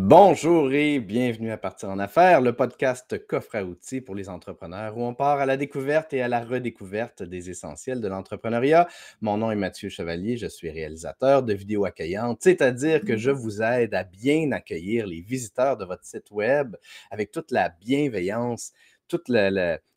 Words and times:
Bonjour 0.00 0.72
et 0.72 1.00
bienvenue 1.00 1.50
à 1.50 1.56
Partir 1.56 1.88
en 1.88 1.98
Affaires, 1.98 2.40
le 2.40 2.54
podcast 2.54 3.26
coffre 3.26 3.56
à 3.56 3.64
outils 3.64 4.00
pour 4.00 4.14
les 4.14 4.28
entrepreneurs 4.28 4.96
où 4.96 5.02
on 5.02 5.12
part 5.12 5.40
à 5.40 5.44
la 5.44 5.56
découverte 5.56 6.12
et 6.12 6.22
à 6.22 6.28
la 6.28 6.44
redécouverte 6.44 7.24
des 7.24 7.50
essentiels 7.50 8.00
de 8.00 8.06
l'entrepreneuriat. 8.06 8.86
Mon 9.22 9.38
nom 9.38 9.50
est 9.50 9.56
Mathieu 9.56 9.88
Chevalier, 9.88 10.36
je 10.36 10.46
suis 10.46 10.70
réalisateur 10.70 11.42
de 11.42 11.52
vidéos 11.52 11.84
accueillantes, 11.84 12.38
c'est-à-dire 12.42 13.04
que 13.04 13.16
je 13.16 13.32
vous 13.32 13.60
aide 13.60 13.92
à 13.92 14.04
bien 14.04 14.52
accueillir 14.52 15.04
les 15.04 15.20
visiteurs 15.20 15.76
de 15.76 15.84
votre 15.84 16.04
site 16.04 16.30
web 16.30 16.76
avec 17.10 17.32
toute 17.32 17.50
la 17.50 17.68
bienveillance, 17.68 18.70
toute 19.08 19.28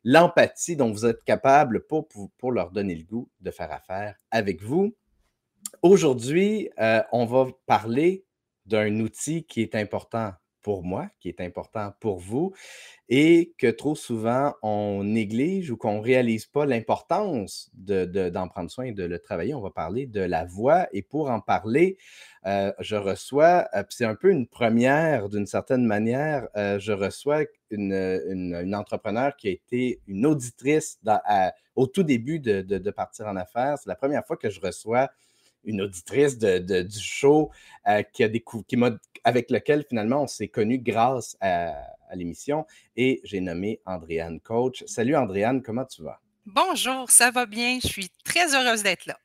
l'empathie 0.04 0.76
dont 0.76 0.92
vous 0.92 1.06
êtes 1.06 1.24
capable 1.26 1.86
pour, 1.86 2.52
leur 2.52 2.72
donner 2.72 2.96
le 2.96 3.04
goût 3.04 3.30
de 3.40 3.52
faire 3.52 3.72
affaire 3.72 4.16
avec 4.32 4.64
vous. 4.64 4.96
Aujourd'hui, 5.84 6.72
euh, 6.80 7.04
on 7.12 7.28
va 7.28 7.50
parler 7.68 8.26
d'un 8.66 9.00
outil 9.00 9.44
qui 9.44 9.62
est 9.62 9.76
important 9.76 10.34
pour 10.62 10.84
moi, 10.84 11.10
qui 11.20 11.30
est 11.30 11.42
important 11.42 11.94
pour 12.00 12.20
vous, 12.20 12.54
et 13.10 13.54
que 13.58 13.68
trop 13.68 13.96
souvent 13.96 14.54
on 14.62 15.04
néglige 15.04 15.72
ou 15.72 15.78
qu'on 15.78 15.98
ne 15.98 16.02
réalise 16.02 16.46
pas 16.46 16.66
l'importance 16.66 17.70
d'en 17.74 18.06
de, 18.06 18.50
prendre 18.50 18.70
soin 18.70 18.86
et 18.86 18.92
de 18.92 19.04
le 19.04 19.20
travailler. 19.20 19.54
On 19.54 19.62
va 19.62 19.72
parler 19.72 20.06
de 20.06 20.22
la 20.22 20.46
voix, 20.46 20.88
et 20.94 21.02
pour 21.02 21.30
en 21.30 21.42
parler, 21.42 21.98
euh, 22.46 22.72
je 22.80 22.96
reçois, 22.96 23.68
euh, 23.76 23.84
c'est 23.90 24.06
un 24.06 24.16
peu 24.16 24.32
une 24.32 24.48
première 24.48 25.30
d'une 25.30 25.46
certaine 25.46 25.86
manière, 25.86 26.48
euh, 26.56 26.80
je 26.80 26.92
reçois 26.92 27.44
une, 27.70 27.94
une, 27.94 28.76
entrepreneur 28.76 29.36
qui 29.36 29.48
a 29.48 29.52
été 29.52 30.02
une 30.08 30.26
auditrice 30.26 31.00
au 31.76 31.88
tout 31.88 32.04
début 32.04 32.40
de, 32.40 32.62
de 32.62 32.92
Partir 32.92 33.28
en 33.28 33.36
affaires. 33.36 33.78
C'est 33.78 33.90
la 33.90 33.96
première 33.96 34.26
fois 34.26 34.38
que 34.38 34.50
je 34.50 34.60
reçois 34.60 35.10
une 35.64 35.82
auditrice 35.82 36.38
du 36.38 37.00
show 37.00 37.52
euh, 37.88 38.04
qui 38.04 38.24
a 38.24 38.30
qui 38.30 38.78
avec 39.24 39.52
lequel 39.52 39.86
finalement 39.88 40.24
on 40.24 40.28
s'est 40.28 40.48
connu 40.48 40.80
grâce 40.80 41.38
à, 41.42 41.74
l'émission 42.14 42.66
et 42.98 43.22
j'ai 43.24 43.40
nommé 43.40 43.80
Andréane 43.86 44.42
Coach. 44.42 44.84
Salut 44.86 45.16
Andréane, 45.16 45.62
comment 45.62 45.86
tu 45.86 46.04
vas? 46.04 46.20
Bonjour, 46.46 47.10
ça 47.10 47.32
va 47.32 47.46
bien? 47.46 47.80
Je 47.82 47.88
suis 47.88 48.10
très 48.26 48.54
heureuse 48.54 48.84
d'être 48.84 49.06
là. 49.06 49.18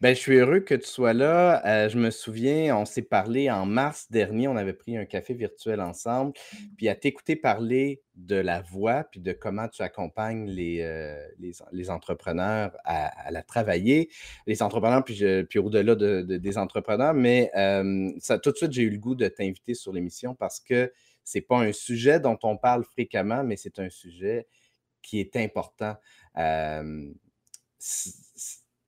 Ben, 0.00 0.14
je 0.14 0.20
suis 0.20 0.36
heureux 0.36 0.60
que 0.60 0.74
tu 0.74 0.86
sois 0.86 1.12
là. 1.12 1.64
Euh, 1.66 1.88
je 1.88 1.98
me 1.98 2.10
souviens, 2.10 2.76
on 2.76 2.84
s'est 2.84 3.02
parlé 3.02 3.50
en 3.50 3.66
mars 3.66 4.10
dernier, 4.10 4.48
on 4.48 4.56
avait 4.56 4.72
pris 4.72 4.96
un 4.96 5.04
café 5.04 5.34
virtuel 5.34 5.80
ensemble, 5.80 6.32
puis 6.76 6.88
à 6.88 6.94
t'écouter 6.94 7.36
parler 7.36 8.02
de 8.14 8.36
la 8.36 8.62
voix, 8.62 9.04
puis 9.04 9.20
de 9.20 9.32
comment 9.32 9.68
tu 9.68 9.82
accompagnes 9.82 10.46
les, 10.46 10.80
euh, 10.80 11.26
les, 11.38 11.90
entrepreneurs 11.90 12.72
à, 12.84 13.30
la 13.30 13.42
travailler, 13.42 14.10
les 14.46 14.62
entrepreneurs, 14.62 15.04
puis, 15.04 15.22
puis 15.48 15.58
au-delà 15.58 15.94
de, 15.94 16.22
des 16.22 16.58
entrepreneurs, 16.58 17.14
mais 17.14 17.50
euh, 17.56 18.10
ça, 18.18 18.38
tout 18.38 18.50
de 18.52 18.56
suite, 18.56 18.72
j'ai 18.72 18.82
eu 18.82 18.90
le 18.90 18.98
goût 18.98 19.14
de 19.14 19.28
t'inviter 19.28 19.74
sur 19.74 19.92
l'émission 19.92 20.34
parce 20.34 20.60
que 20.60 20.92
ce 21.24 21.38
n'est 21.38 21.42
pas 21.42 21.58
un 21.58 21.72
sujet 21.72 22.20
dont 22.20 22.38
on 22.42 22.56
parle 22.56 22.84
fréquemment, 22.84 23.42
mais 23.44 23.56
c'est 23.56 23.78
un 23.78 23.90
sujet 23.90 24.46
qui 25.02 25.20
est 25.20 25.36
important. 25.36 25.96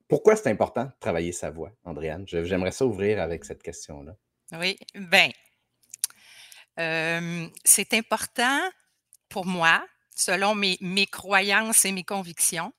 Pourquoi 0.09 0.37
c'est 0.37 0.51
important 0.51 0.85
de 0.85 0.93
travailler 1.01 1.33
sa 1.33 1.51
voix, 1.51 1.71
Andréane? 1.85 2.25
J'aimerais 2.27 2.73
ça 2.73 2.87
ouvrir 2.87 3.21
avec 3.21 3.45
cette 3.45 3.63
question-là. 3.63 4.15
Oui, 4.53 4.79
bien, 4.95 5.31
c'est 7.65 7.93
important 7.93 8.61
pour 9.29 9.45
moi, 9.45 9.87
selon 10.17 10.55
mes, 10.55 11.07
croyances 11.07 11.85
et 11.85 11.93
mes 11.93 12.05
convictions, 12.05 12.73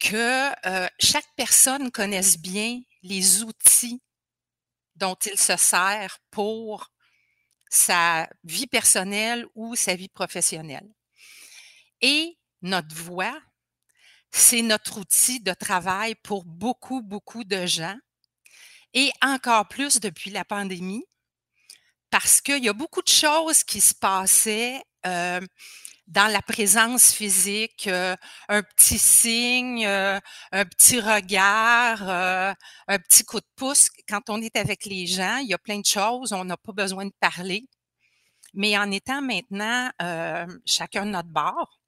que 0.00 0.50
chaque 0.98 1.28
personne 1.36 1.90
connaisse 1.90 2.38
bien 2.38 2.80
les 3.02 3.42
outils 3.42 4.02
dont 4.96 5.14
il 5.14 5.38
se 5.38 5.56
sert 5.56 6.18
pour 6.30 6.90
sa 7.70 8.28
vie 8.44 8.66
personnelle 8.66 9.46
ou 9.54 9.76
sa 9.76 9.94
vie 9.94 10.08
professionnelle. 10.08 10.88
Et 12.00 12.36
notre 12.62 12.94
voix 12.94 13.40
c'est 14.30 14.62
notre 14.62 14.98
outil 14.98 15.40
de 15.40 15.52
travail 15.52 16.14
pour 16.22 16.44
beaucoup, 16.44 17.02
beaucoup 17.02 17.44
de 17.44 17.66
gens 17.66 17.96
et 18.94 19.10
encore 19.22 19.68
plus 19.68 20.00
depuis 20.00 20.30
la 20.30 20.44
pandémie 20.44 21.04
parce 22.10 22.40
qu'il 22.40 22.64
y 22.64 22.68
a 22.68 22.72
beaucoup 22.72 23.02
de 23.02 23.08
choses 23.08 23.62
qui 23.64 23.80
se 23.80 23.94
passaient 23.94 24.82
euh, 25.06 25.40
dans 26.08 26.26
la 26.26 26.42
présence 26.42 27.12
physique, 27.12 27.86
euh, 27.86 28.16
un 28.48 28.62
petit 28.62 28.98
signe, 28.98 29.86
euh, 29.86 30.18
un 30.50 30.64
petit 30.64 30.98
regard, 30.98 32.02
un 32.08 32.98
petit 32.98 33.22
coup 33.22 33.38
de 33.38 33.46
pouce. 33.54 33.90
Quand 34.08 34.28
on 34.28 34.42
est 34.42 34.56
avec 34.56 34.86
les 34.86 35.06
gens, 35.06 35.38
il 35.38 35.48
y 35.48 35.54
a 35.54 35.58
plein 35.58 35.78
de 35.78 35.86
choses, 35.86 36.32
on 36.32 36.44
n'a 36.44 36.56
pas 36.56 36.72
besoin 36.72 37.06
de 37.06 37.12
parler. 37.20 37.64
Mais 38.54 38.76
en 38.76 38.90
étant 38.90 39.22
maintenant 39.22 39.90
chacun 40.66 41.06
de 41.06 41.10
notre 41.10 41.28
bord, 41.28 41.79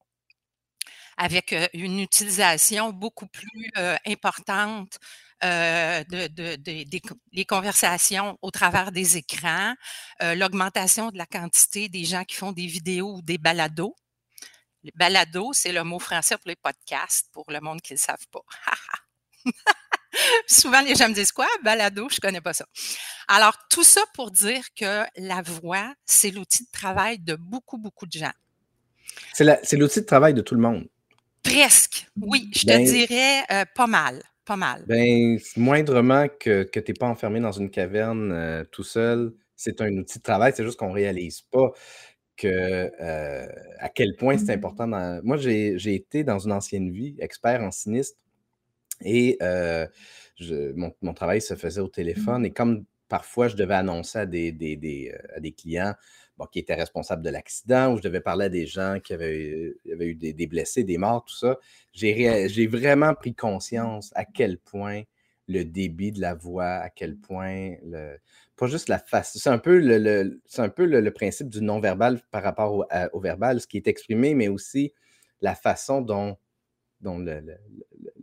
avec 1.16 1.54
une 1.74 2.00
utilisation 2.00 2.90
beaucoup 2.90 3.26
plus 3.26 3.70
importante 4.06 4.98
de, 5.42 6.56
des 6.56 7.44
conversations 7.44 8.38
au 8.42 8.50
travers 8.50 8.92
des 8.92 9.16
écrans, 9.16 9.74
l'augmentation 10.20 11.10
de 11.10 11.18
la 11.18 11.26
quantité 11.26 11.88
des 11.88 12.04
gens 12.04 12.24
qui 12.24 12.36
font 12.36 12.52
des 12.52 12.66
vidéos 12.66 13.16
ou 13.16 13.22
des 13.22 13.38
balados. 13.38 13.94
Les 14.84 14.92
balados, 14.94 15.52
c'est 15.52 15.72
le 15.72 15.84
mot 15.84 16.00
français 16.00 16.36
pour 16.36 16.48
les 16.48 16.56
podcasts, 16.56 17.28
pour 17.32 17.50
le 17.50 17.60
monde 17.60 17.80
qui 17.80 17.92
ne 17.92 17.98
le 17.98 18.02
savent 18.02 18.26
pas. 18.32 18.42
Souvent, 20.46 20.80
les 20.82 20.94
gens 20.94 21.08
me 21.08 21.14
disent 21.14 21.32
quoi? 21.32 21.46
Balado, 21.62 22.08
je 22.08 22.16
ne 22.16 22.20
connais 22.20 22.40
pas 22.40 22.52
ça. 22.52 22.66
Alors, 23.28 23.56
tout 23.70 23.82
ça 23.82 24.02
pour 24.14 24.30
dire 24.30 24.62
que 24.74 25.04
la 25.16 25.42
voix, 25.42 25.94
c'est 26.04 26.30
l'outil 26.30 26.64
de 26.64 26.70
travail 26.70 27.18
de 27.18 27.34
beaucoup, 27.34 27.78
beaucoup 27.78 28.06
de 28.06 28.12
gens. 28.12 28.32
C'est 29.32 29.76
l'outil 29.76 30.00
de 30.00 30.06
travail 30.06 30.34
de 30.34 30.42
tout 30.42 30.54
le 30.54 30.60
monde. 30.60 30.88
Presque, 31.42 32.06
oui, 32.20 32.50
je 32.54 32.60
te 32.60 32.66
ben 32.66 32.84
dirais 32.84 33.42
euh, 33.50 33.64
pas 33.75 33.86
mal, 33.86 34.22
pas 34.44 34.56
mal. 34.56 34.84
Ben, 34.86 35.38
moindrement 35.56 36.26
que, 36.28 36.62
que 36.62 36.80
tu 36.80 36.92
n'es 36.92 36.94
pas 36.94 37.08
enfermé 37.08 37.41
dans 37.41 37.53
une 37.53 37.70
caverne 37.70 38.32
euh, 38.32 38.64
tout 38.70 38.84
seul, 38.84 39.32
c'est 39.56 39.81
un 39.81 39.97
outil 39.97 40.19
de 40.19 40.22
travail, 40.22 40.52
c'est 40.54 40.64
juste 40.64 40.78
qu'on 40.78 40.91
ne 40.91 40.94
réalise 40.94 41.42
pas 41.42 41.72
que, 42.36 42.48
euh, 42.48 43.47
à 43.78 43.88
quel 43.88 44.16
point 44.16 44.38
c'est 44.38 44.52
important. 44.52 44.86
Moi, 45.22 45.36
j'ai 45.36 45.94
été 45.94 46.25
dans 46.25 46.38
une 46.38 46.52
ancienne 46.52 46.91
vie 46.91 47.16
expert 47.19 47.62
en 47.62 47.70
sinistre 47.70 48.19
et 49.04 49.36
je, 49.41 50.72
mon, 50.72 51.14
travail 51.14 51.41
se 51.41 51.54
faisait 51.54 51.81
au 51.81 51.88
téléphone 51.88 52.47
et 52.47 52.50
comme 52.50 52.84
parfois 53.08 53.48
je 53.48 53.56
devais 53.56 53.75
annoncer 53.75 54.20
à 54.20 54.26
des, 54.26 54.52
des, 54.52 54.76
des, 54.76 55.14
à 55.36 55.41
des 55.41 55.52
clients 55.52 55.94
qui 56.50 56.58
était 56.58 56.75
responsable 56.75 57.22
de 57.22 57.30
l'accident, 57.30 57.92
où 57.92 57.98
je 57.98 58.03
devais 58.03 58.20
parler 58.20 58.47
à 58.47 58.48
des 58.48 58.66
gens 58.66 58.98
qui 59.03 59.12
avaient, 59.12 59.75
eu 59.84 60.14
des, 60.14 60.47
blessés, 60.47 60.84
des 60.84 60.98
morts, 60.98 61.25
tout 61.25 61.36
ça, 61.36 61.58
j'ai 61.92 62.66
vraiment 62.66 63.14
pris 63.14 63.34
conscience 63.34 64.10
à 64.14 64.25
quel 64.25 64.58
point 64.58 65.02
le 65.48 65.64
débit 65.64 66.12
de 66.12 66.20
la 66.20 66.34
voix, 66.34 66.64
à 66.64 66.91
quel 66.91 67.16
point 67.16 67.75
le, 67.84 68.16
pas 68.56 68.69
juste 68.69 68.88
la 68.88 68.98
face. 68.98 69.36
C'est 69.36 69.50
un 69.50 69.58
peu 69.58 69.78
le, 69.78 70.41
un 70.58 70.69
peu 70.69 70.84
le, 70.84 71.10
principe 71.12 71.48
du 71.48 71.60
non-verbal 71.62 72.20
par 72.31 72.42
rapport 72.42 72.86
au, 73.12 73.20
verbal, 73.20 73.60
ce 73.60 73.66
qui 73.66 73.76
est 73.76 73.88
exprimé, 73.88 74.34
mais 74.34 74.48
aussi 74.48 74.92
la 75.41 75.54
façon 75.54 76.00
dont 76.00 76.36
dans 77.02 77.18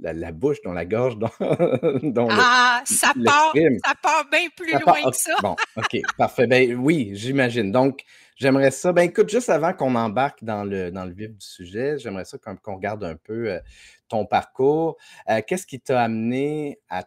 la, 0.02 0.32
bouche, 0.32 0.62
dans 0.64 0.74
la 0.74 0.86
gorge, 0.86 1.18
dans, 1.18 1.30
Ah, 2.32 2.82
ça, 2.86 3.14
part, 3.24 3.54
ça 3.54 3.94
part 4.02 4.26
bien 4.32 4.48
plus 4.56 4.72
loin 4.72 5.12
que 5.12 5.16
ça. 5.16 5.36
bon, 5.42 5.56
OK, 5.76 5.98
parfait. 6.18 6.48
Ben, 6.48 6.76
oui, 6.76 7.12
j'imagine. 7.14 7.72
Donc, 7.72 8.04
j'aimerais 8.36 8.72
ça. 8.72 8.94
Ben, 8.94 9.04
écoute, 9.04 9.30
juste 9.30 9.50
avant 9.50 9.74
qu'on 9.74 9.96
embarque 9.96 10.44
dans 10.44 10.64
le, 10.64 10.92
dans 10.92 11.06
le 11.06 11.12
vif 11.12 11.32
du 11.32 11.46
sujet, 11.46 11.98
j'aimerais 12.00 12.26
ça 12.26 12.38
qu'on 12.38 12.76
regarde 12.76 13.04
un 13.04 13.16
peu 13.16 13.52
euh, 13.52 13.60
ton 14.08 14.26
parcours. 14.26 14.98
Euh, 15.30 15.42
qu'est-ce 15.46 15.68
qui 15.68 15.80
t'a 15.80 16.02
amené 16.02 16.80
à, 16.90 17.04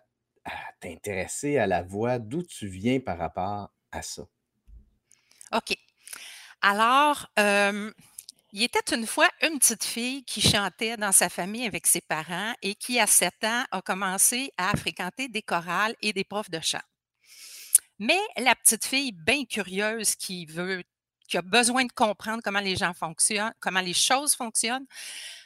t'intéresser 0.81 1.59
à 1.59 1.67
la 1.67 1.83
voix? 1.83 2.19
D'où 2.19 2.43
tu 2.43 2.67
viens 2.67 3.01
par 3.01 3.19
rapport 3.19 3.73
à 3.91 4.03
ça? 4.03 4.23
OK. 5.55 5.77
Alors, 6.61 7.29
euh, 7.39 7.91
il 8.53 8.63
était 8.63 8.95
une 8.95 9.07
fois 9.07 9.29
une 9.43 9.59
petite 9.59 9.85
fille 9.85 10.25
qui 10.25 10.41
chantait 10.41 10.97
dans 10.97 11.13
sa 11.13 11.29
famille 11.29 11.67
avec 11.67 11.87
ses 11.87 12.03
parents 12.03 12.53
et 12.63 12.75
qui, 12.75 13.01
à 13.01 13.07
7 13.07 13.33
ans, 13.45 13.65
a 13.71 13.83
commencé 13.83 14.53
à 14.59 14.77
fréquenter 14.77 15.29
des 15.29 15.43
chorales 15.43 15.97
et 16.03 16.13
des 16.13 16.25
profs 16.25 16.51
de 16.51 16.61
chant. 16.61 16.83
Mais 17.99 18.21
la 18.37 18.55
petite 18.55 18.85
fille, 18.85 19.13
bien 19.13 19.45
curieuse, 19.45 20.15
qui 20.17 20.45
veut, 20.47 20.83
qui 21.29 21.39
a 21.39 21.43
besoin 21.43 21.85
de 21.85 21.93
comprendre 21.93 22.43
comment 22.45 22.61
les 22.61 22.77
gens 22.77 22.93
fonctionnent, 22.93 23.55
comment 23.61 23.81
les 23.81 23.95
choses 23.95 24.35
fonctionnent, 24.35 24.87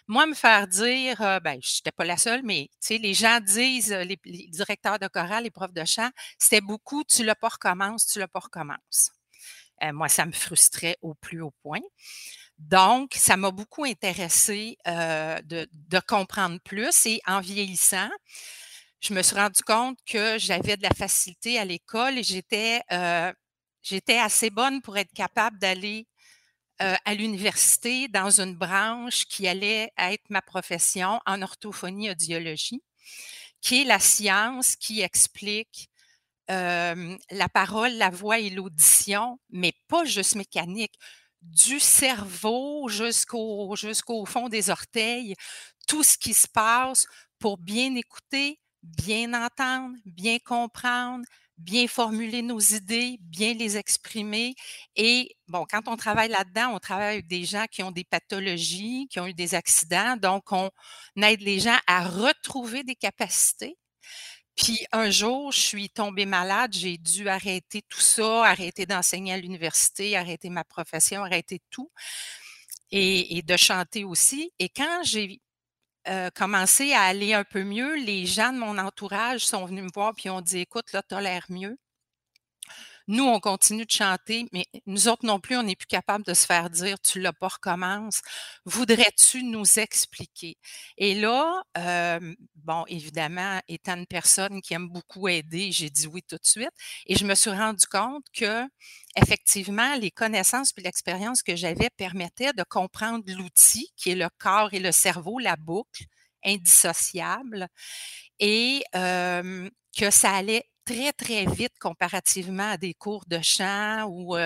moi, 0.09 0.25
me 0.27 0.35
faire 0.35 0.69
dire, 0.69 1.21
euh, 1.21 1.41
ben, 1.41 1.59
je 1.61 1.79
n'étais 1.79 1.91
pas 1.91 2.05
la 2.05 2.17
seule, 2.17 2.43
mais 2.45 2.71
les 2.91 3.15
gens 3.15 3.41
disent, 3.41 3.93
euh, 3.93 4.05
les, 4.05 4.17
directeurs 4.49 5.01
de 5.01 5.09
chorale, 5.09 5.45
les 5.45 5.51
profs 5.51 5.73
de 5.73 5.85
chant, 5.85 6.11
c'était 6.39 6.61
beaucoup, 6.61 7.03
tu 7.03 7.25
le 7.25 7.35
pas 7.35 7.49
recommences, 7.49 8.07
tu 8.07 8.21
le 8.21 8.29
pas 8.29 8.39
recommences. 8.39 9.11
Euh, 9.83 9.93
moi, 9.93 10.09
ça 10.09 10.25
me 10.25 10.33
frustrait 10.33 10.97
au 11.03 11.15
plus 11.15 11.41
haut 11.41 11.53
point. 11.63 11.81
Donc, 12.59 13.13
ça 13.15 13.37
m'a 13.37 13.51
beaucoup 13.51 13.85
intéressé 13.85 14.79
euh, 14.87 15.41
de, 15.43 15.67
comprendre 16.07 16.59
plus 16.65 17.07
et 17.07 17.21
en 17.27 17.41
vieillissant, 17.41 18.09
je 19.01 19.13
me 19.15 19.23
suis 19.23 19.37
rendu 19.37 19.63
compte 19.63 19.99
que 20.07 20.39
j'avais 20.39 20.77
de 20.77 20.83
la 20.83 20.95
facilité 20.97 21.59
à 21.59 21.65
l'école 21.65 22.19
et 22.19 22.23
j'étais, 22.23 22.81
euh, 22.93 23.33
J'étais 23.89 24.19
assez 24.19 24.51
bonne 24.51 24.83
pour 24.83 24.99
être 24.99 25.13
capable 25.13 25.61
d'aller 25.61 26.09
à 26.81 27.15
l'université 27.15 28.09
dans 28.09 28.41
une 28.41 28.57
branche 28.57 29.27
qui 29.27 29.47
allait 29.47 29.93
être 29.97 30.29
ma 30.29 30.43
profession 30.43 31.21
en 31.25 31.41
orthophonie 31.41 32.11
audiologie, 32.11 32.83
qui 33.61 33.83
est 33.83 33.85
la 33.85 34.01
science 34.01 34.75
qui 34.75 35.03
explique 35.03 35.89
la 36.49 37.49
parole, 37.55 37.93
la 37.93 38.11
voix 38.11 38.41
et 38.41 38.51
l'audition, 38.51 39.39
mais 39.51 39.73
pas 39.87 40.05
juste 40.05 40.35
mécanique, 40.35 40.99
du 41.47 41.81
cerveau 41.81 42.89
jusqu'au 42.89 44.27
fond 44.27 44.49
des 44.49 44.71
orteils, 44.71 45.35
tout 45.87 46.03
ce 46.03 46.19
qui 46.19 46.35
se 46.35 46.49
passe 46.49 47.07
pour 47.39 47.59
bien 47.59 47.95
écouter, 47.95 48.59
bien 48.83 49.33
entendre, 49.35 49.97
bien 50.05 50.39
comprendre, 50.45 51.25
bien 51.59 51.89
formuler 51.89 52.43
nos 52.43 52.61
idées, 52.61 53.19
bien 53.21 53.55
les 53.55 53.77
exprimer. 53.77 54.55
Et 54.95 55.37
bon, 55.49 55.65
quand 55.71 55.89
on 55.89 55.97
travaille 55.97 56.29
là-dedans, 56.29 56.75
on 56.75 56.79
travaille 56.79 57.15
avec 57.15 57.27
des 57.27 57.45
gens 57.45 57.65
qui 57.71 57.83
ont 57.83 57.91
des 57.91 58.05
pathologies, 58.05 59.09
qui 59.11 59.21
ont 59.21 59.27
eu 59.27 59.35
des 59.35 59.55
accidents. 59.55 60.17
Donc, 60.17 60.53
on 60.53 60.71
aide 61.23 61.41
les 61.41 61.61
gens 61.61 61.79
à 61.87 62.07
retrouver 62.07 62.85
des 62.85 62.97
capacités. 62.97 63.77
Puis 64.57 64.87
un 64.93 65.11
jour, 65.11 65.53
je 65.53 65.61
suis 65.61 65.91
tombée 65.91 66.27
malade, 66.27 66.73
j'ai 66.75 66.97
dû 66.99 67.29
arrêter 67.29 67.83
tout 67.89 68.01
ça, 68.01 68.45
arrêter 68.45 68.87
d'enseigner 68.87 69.35
à 69.35 69.39
l'université, 69.39 70.17
arrêter 70.17 70.49
ma 70.51 70.65
profession, 70.65 71.23
arrêter 71.25 71.61
tout 71.71 71.91
et, 72.91 73.43
de 73.43 73.57
chanter 73.57 74.05
aussi. 74.05 74.53
Et 74.59 74.69
quand 74.69 75.03
j'ai 75.05 75.41
euh, 76.09 76.31
commencé 76.31 76.93
à 76.95 77.03
aller 77.03 77.35
un 77.35 77.45
peu 77.45 77.65
mieux, 77.65 77.97
les 77.97 78.27
gens 78.27 78.53
de 78.53 78.59
mon 78.59 78.79
entourage 78.79 79.45
sont 79.47 79.67
venus 79.67 79.85
me 79.85 79.91
voir 79.95 80.15
puis 80.15 80.31
ont 80.31 80.41
dit 80.41 80.61
Écoute, 80.61 80.93
là, 80.93 81.03
tu 81.03 81.15
l'air 81.21 81.45
mieux. 81.51 81.77
Nous, 83.09 83.25
on 83.25 83.39
continue 83.41 83.85
de 83.87 83.91
chanter, 83.91 84.47
mais 84.53 84.67
nous 84.87 85.09
autres 85.09 85.25
non 85.25 85.39
plus, 85.39 85.57
on 85.57 85.63
n'est 85.63 85.77
plus 85.77 85.87
capable 85.87 86.25
de 86.25 86.35
se 86.35 86.45
faire 86.47 86.71
dire 86.71 86.99
tu 87.01 87.21
l'as 87.21 87.33
pas, 87.33 87.49
recommence. 87.49 88.21
Voudrais-tu 88.65 89.45
nous 89.45 89.79
expliquer? 89.79 90.57
Et 90.99 91.15
là, 91.15 91.63
euh, 91.79 92.35
bon, 92.57 92.85
évidemment, 92.89 93.61
étant 93.69 93.97
une 93.97 94.07
personne 94.07 94.61
qui 94.61 94.75
aime 94.75 94.89
beaucoup 94.89 95.29
aider, 95.29 95.71
j'ai 95.73 95.91
dit 95.91 96.07
oui 96.09 96.23
tout 96.23 96.37
de 96.37 96.47
suite. 96.47 96.71
Et 97.07 97.15
je 97.17 97.25
me 97.25 97.35
suis 97.35 97.51
rendu 97.51 97.87
compte 97.87 98.25
que, 98.33 98.63
effectivement, 99.17 99.95
les 99.97 100.11
connaissances 100.11 100.73
et 100.77 100.81
l'expérience 100.83 101.43
que 101.43 101.55
j'avais 101.57 101.91
permettaient 101.97 102.53
de 102.53 102.65
comprendre 102.69 103.25
l'outil 103.29 103.89
qui 103.97 104.11
est 104.11 104.15
le 104.17 104.29
corps 104.39 104.75
et 104.75 104.81
le 104.81 104.93
cerveau, 104.93 105.39
la 105.39 105.57
boucle 105.57 106.05
indissociable, 106.45 107.69
et 108.39 108.85
euh, 108.95 109.69
que 109.97 110.11
ça 110.11 110.33
allait 110.33 110.65
très, 110.87 111.13
très 111.13 111.45
vite 111.45 111.79
comparativement 111.79 112.71
à 112.71 112.77
des 112.77 112.95
cours 112.95 113.25
de 113.27 113.41
chant 113.43 114.05
ou, 114.05 114.37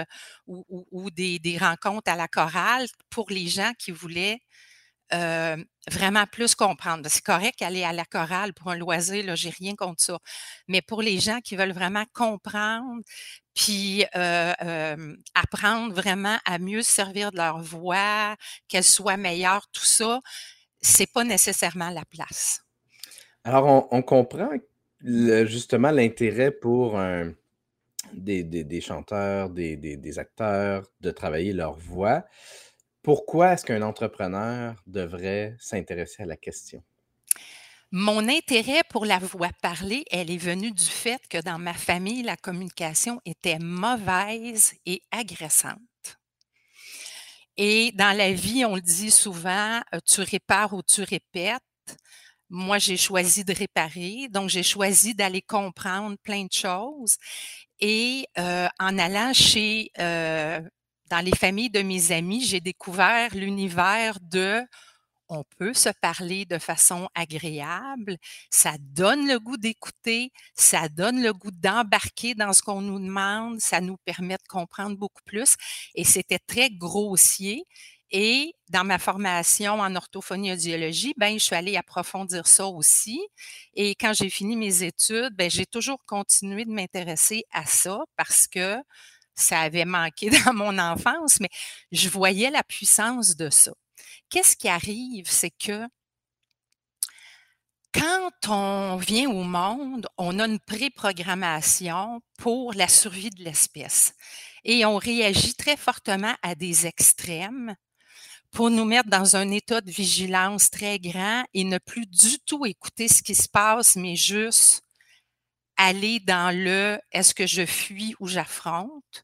ou, 0.47 1.11
des, 1.11 1.59
rencontres 1.61 2.11
à 2.11 2.17
la 2.17 2.27
chorale 2.27 2.87
pour 3.11 3.31
les 3.31 3.47
gens 3.47 3.73
qui 3.79 3.93
voulaient 3.93 4.41
vraiment 5.13 6.25
plus 6.27 6.55
comprendre. 6.55 7.09
C'est 7.09 7.25
correct 7.25 7.63
aller 7.63 7.85
à 7.85 7.93
la 7.93 8.05
chorale 8.05 8.55
pour 8.55 8.71
un 8.71 8.77
loisir, 8.77 9.25
là, 9.25 9.35
j'ai 9.35 9.51
rien 9.51 9.75
contre 9.75 10.03
ça. 10.03 10.19
Mais 10.69 10.83
pour 10.83 11.03
les 11.03 11.19
gens 11.19 11.41
qui 11.41 11.57
veulent 11.57 11.73
vraiment 11.73 12.05
comprendre, 12.15 13.03
puis 13.55 14.05
apprendre 15.35 15.93
vraiment 15.95 16.39
à 16.45 16.59
mieux 16.59 16.83
servir 16.83 17.33
de 17.33 17.37
leur 17.37 17.61
voix, 17.61 18.37
qu'elle 18.69 18.85
soit 18.85 19.17
meilleure, 19.17 19.69
tout 19.73 19.85
ça, 19.85 20.21
c'est 20.81 21.13
pas 21.13 21.25
nécessairement 21.25 21.91
la 21.91 22.05
place. 22.07 22.63
Alors, 23.45 23.67
on, 23.67 23.89
on 23.91 24.03
comprend 24.03 24.51
justement, 25.03 25.91
l'intérêt 25.91 26.51
pour 26.51 26.99
des, 28.13 28.81
chanteurs, 28.81 29.51
des, 29.51 30.19
acteurs 30.19 30.87
de 31.01 31.11
travailler 31.11 31.53
leur 31.53 31.75
voix. 31.75 32.25
Pourquoi 33.03 33.53
est-ce 33.53 33.65
qu'un 33.65 33.83
entrepreneur 33.83 34.83
devrait 34.87 35.57
s'intéresser 35.59 36.23
à 36.23 36.27
la 36.27 36.37
question? 36.37 36.83
Mon 37.93 38.29
intérêt 38.29 38.83
pour 38.89 39.05
la 39.05 39.19
voix 39.19 39.51
parlée, 39.63 40.05
elle 40.13 40.31
est 40.31 40.37
venue 40.37 40.71
du 40.71 40.85
fait 40.85 41.21
que 41.29 41.43
dans 41.43 41.59
ma 41.59 41.75
famille, 41.75 42.23
la 42.23 42.37
communication 42.37 43.21
était 43.25 43.59
mauvaise 43.59 44.75
et 44.87 45.03
agressante. 45.11 45.81
Et 47.57 47.91
dans 47.93 48.17
la 48.17 48.33
vie, 48.33 48.65
on 48.65 48.77
le 48.77 48.81
dit 48.81 49.11
souvent, 49.11 49.81
euh, 49.93 49.99
tu 50.07 50.21
répares 50.21 50.73
ou 50.73 50.83
tu 50.83 51.03
répètes 51.03 51.63
moi, 52.51 52.79
j'ai 52.79 52.97
choisi 52.97 53.45
de 53.45 53.55
réparer, 53.55 54.29
donc 54.31 54.51
j'ai 54.51 54.65
choisi 54.65 55.15
d'aller 55.15 55.43
comprendre 55.43 56.17
plein 56.23 56.45
de 56.45 56.53
choses. 56.53 57.17
Et 57.81 58.27
euh, 58.39 58.69
en 58.79 58.99
allant 58.99 59.33
chez, 59.33 59.91
euh, 59.99 60.61
dans 61.11 61.25
les 61.25 61.33
familles 61.37 61.71
de 61.71 61.83
mes 61.83 62.13
amis, 62.13 62.45
j'ai 62.45 62.61
découvert 62.61 63.35
l'univers 63.35 64.19
de 64.21 64.63
on 65.31 65.45
peut 65.59 65.75
se 65.75 65.91
parler 66.03 66.45
de 66.45 66.59
façon 66.59 67.09
agréable, 67.15 68.17
ça 68.51 68.75
donne 68.81 69.29
le 69.29 69.39
goût 69.39 69.57
d'écouter, 69.57 70.33
ça 70.57 70.89
donne 70.89 71.23
le 71.23 71.33
goût 71.33 71.53
d'embarquer 71.53 72.35
dans 72.35 72.53
ce 72.53 72.63
qu'on 72.63 72.81
nous 72.81 72.99
demande, 72.99 73.61
ça 73.61 73.81
nous 73.81 73.97
permet 74.05 74.35
de 74.35 74.49
comprendre 74.49 74.97
beaucoup 74.97 75.23
plus. 75.25 75.55
Et 75.95 76.05
c'était 76.05 76.41
très 76.41 76.69
grossier. 76.71 77.65
Et 78.11 78.55
dans 78.69 78.85
ma 78.85 78.99
formation 78.99 79.75
en 79.75 79.95
orthophonie 79.95 80.53
audiologie, 80.53 81.15
ben, 81.17 81.39
je 81.39 81.45
suis 81.45 81.55
allée 81.55 81.77
approfondir 81.77 82.47
ça 82.47 82.67
aussi. 82.67 83.21
Et 83.75 83.95
quand 83.95 84.13
j'ai 84.13 84.31
fini 84.31 84.57
mes 84.57 84.83
études, 84.83 85.35
ben, 85.37 85.49
j'ai 85.51 85.67
toujours 85.67 86.05
continué 86.07 86.65
de 86.65 86.73
m'intéresser 86.73 87.45
à 87.53 87.67
ça 87.67 88.01
parce 88.17 88.49
que 88.49 88.77
ça 89.37 89.61
avait 89.61 89.85
manqué 89.85 90.31
dans 90.45 90.55
mon 90.55 90.79
enfance, 90.79 91.41
mais 91.41 91.51
je 91.93 92.09
voyais 92.09 92.51
la 92.51 92.65
puissance 92.65 93.37
de 93.37 93.49
ça. 93.51 93.73
Qu'est-ce 94.29 94.57
qui 94.57 94.69
arrive? 94.69 95.31
C'est 95.31 95.51
que 95.51 95.87
quand 97.93 98.31
on 98.49 98.97
vient 98.97 99.29
au 99.31 99.43
monde, 99.43 100.07
on 100.17 100.39
a 100.39 100.47
une 100.47 100.61
préprogrammation 100.61 102.21
pour 102.39 102.73
la 102.75 102.87
survie 102.87 103.31
de 103.31 103.43
l'espèce 103.43 104.15
et 104.65 104.85
on 104.85 104.97
réagit 104.97 105.55
très 105.55 105.77
fortement 105.77 106.35
à 106.43 106.55
des 106.55 106.87
extrêmes 106.87 107.75
pour 108.51 108.71
nous 108.71 108.85
mettre 108.85 109.09
dans 109.09 109.37
un 109.37 109.51
état 109.51 109.81
de 109.81 109.91
vigilance 109.91 110.71
très 110.71 110.99
grand 110.99 111.45
et 111.55 111.65
ne 111.65 111.79
plus 111.79 112.07
du 112.07 112.39
tout 112.41 112.67
écouter 112.67 113.09
ce 113.09 113.23
qui 113.23 113.35
se 113.35 113.49
passe, 113.49 113.97
mais 113.97 114.17
juste 114.17 114.83
aller 115.77 116.21
dans 116.21 116.55
le 116.55 116.99
est-ce 117.11 117.35
que 117.35 117.47
je 117.47 117.65
fuis 117.65 118.15
ou 118.21 118.27
j'affronte. 118.27 119.23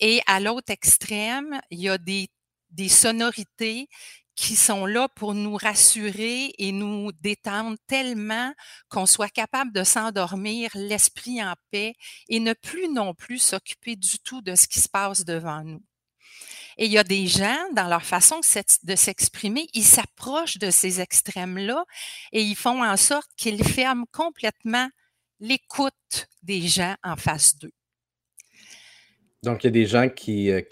Et 0.00 0.20
à 0.26 0.40
l'autre 0.40 0.70
extrême, 0.70 1.60
il 1.70 1.80
y 1.80 1.88
a 1.88 1.98
des, 1.98 2.28
sonorités 2.88 3.88
qui 4.36 4.54
sont 4.54 4.86
là 4.86 5.08
pour 5.08 5.34
nous 5.34 5.56
rassurer 5.56 6.52
et 6.58 6.70
nous 6.72 7.10
détendre 7.12 7.76
tellement 7.86 8.52
qu'on 8.88 9.06
soit 9.06 9.30
capable 9.30 9.72
de 9.72 9.82
s'endormir, 9.82 10.70
l'esprit 10.74 11.42
en 11.42 11.54
paix 11.70 11.94
et 12.28 12.38
ne 12.38 12.52
plus 12.52 12.88
non 12.88 13.14
plus 13.14 13.38
s'occuper 13.38 13.96
du 13.96 14.18
tout 14.20 14.42
de 14.42 14.54
ce 14.54 14.68
qui 14.68 14.80
se 14.80 14.88
passe 14.88 15.24
devant 15.24 15.64
nous. 15.64 15.82
Et 16.78 16.86
il 16.86 16.92
y 16.92 16.98
a 16.98 17.04
des 17.04 17.26
gens, 17.26 17.58
dans 17.72 17.88
leur 17.88 18.04
façon 18.04 18.40
de 18.84 18.94
s'exprimer, 18.94 19.68
ils 19.74 19.84
s'approchent 19.84 20.58
de 20.58 20.70
ces 20.70 21.00
extrêmes-là 21.00 21.84
et 22.32 22.40
ils 22.40 22.54
font 22.54 22.84
en 22.84 22.96
sorte 22.96 23.30
qu'ils 23.36 23.64
ferment 23.64 24.06
complètement 24.12 24.88
l'écoute 25.40 26.28
des 26.42 26.62
gens 26.62 26.94
en 27.02 27.16
face 27.16 27.58
d'eux. 27.58 27.72
Donc, 29.42 29.64
il 29.64 29.66
y 29.66 29.68
a 29.68 29.72
des 29.72 29.86
gens 29.86 30.08
qui, 30.08 30.50
euh, 30.50 30.62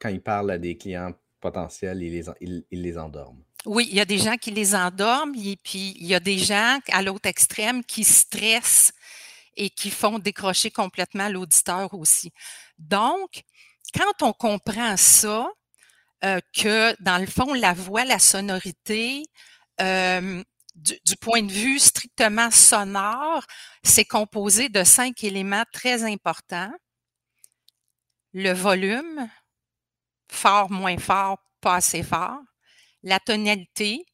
quand 0.00 0.08
ils 0.08 0.22
parlent 0.22 0.50
à 0.50 0.58
des 0.58 0.76
clients 0.76 1.12
potentiels, 1.40 2.02
ils 2.02 2.12
les, 2.12 2.64
ils 2.70 2.82
les 2.82 2.98
endorment. 2.98 3.42
Oui, 3.66 3.86
il 3.90 3.96
y 3.96 4.00
a 4.00 4.06
des 4.06 4.18
gens 4.18 4.36
qui 4.36 4.50
les 4.50 4.74
endorment, 4.74 5.34
et 5.34 5.58
puis 5.62 5.94
il 5.98 6.06
y 6.06 6.14
a 6.14 6.20
des 6.20 6.38
gens 6.38 6.78
à 6.90 7.02
l'autre 7.02 7.28
extrême 7.28 7.84
qui 7.84 8.04
stressent 8.04 8.92
et 9.56 9.68
qui 9.68 9.90
font 9.90 10.18
décrocher 10.18 10.70
complètement 10.70 11.28
l'auditeur 11.28 11.92
aussi. 11.92 12.32
Donc, 12.78 13.42
quand 13.92 14.22
on 14.22 14.32
comprend 14.32 14.96
ça, 14.96 15.48
euh, 16.24 16.40
que 16.54 16.94
dans 17.02 17.18
le 17.18 17.26
fond, 17.26 17.54
la 17.54 17.72
voix, 17.72 18.04
la 18.04 18.18
sonorité, 18.18 19.22
euh, 19.80 20.42
du, 20.74 21.16
point 21.20 21.42
de 21.42 21.52
vue 21.52 21.78
strictement 21.78 22.50
sonore, 22.50 23.44
c'est 23.82 24.04
composé 24.04 24.68
de 24.68 24.84
cinq 24.84 25.24
éléments 25.24 25.64
très 25.72 26.04
importants. 26.04 26.72
Le 28.32 28.52
volume, 28.52 29.28
fort, 30.30 30.70
moins 30.70 30.98
fort, 30.98 31.38
pas 31.60 31.76
assez 31.76 32.02
fort. 32.02 32.40
La 33.02 33.18
tonalité, 33.18 34.04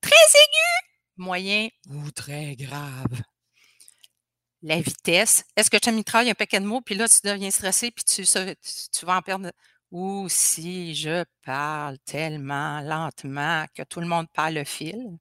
très 0.00 0.14
aiguë, 0.14 0.88
moyen 1.16 1.68
ou 1.90 2.10
très 2.10 2.56
grave 2.56 3.22
la 4.66 4.80
vitesse. 4.80 5.44
Est-ce 5.56 5.70
que 5.70 5.76
tu 5.76 5.88
as 5.88 5.92
mitrailles 5.92 6.30
un 6.30 6.34
paquet 6.34 6.60
de 6.60 6.66
mots, 6.66 6.80
puis 6.80 6.96
là, 6.96 7.08
tu 7.08 7.18
deviens 7.24 7.50
stressé, 7.50 7.90
puis 7.92 8.04
tu, 8.04 8.22
vas 9.06 9.16
en 9.16 9.22
perdre? 9.22 9.52
Ou 9.92 10.26
si 10.28 10.94
je 10.94 11.24
parle 11.44 11.98
tellement 12.00 12.80
lentement 12.80 13.64
que 13.74 13.84
tout 13.84 14.00
le 14.00 14.08
monde 14.08 14.26
parle 14.34 14.54
le 14.54 14.64
fil, 14.64 15.18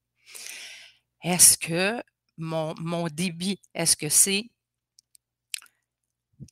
est-ce 1.24 1.58
que 1.58 2.02
mon, 2.38 2.74
débit, 3.08 3.60
est-ce 3.76 3.96
que 3.96 4.10
c'est 4.10 4.50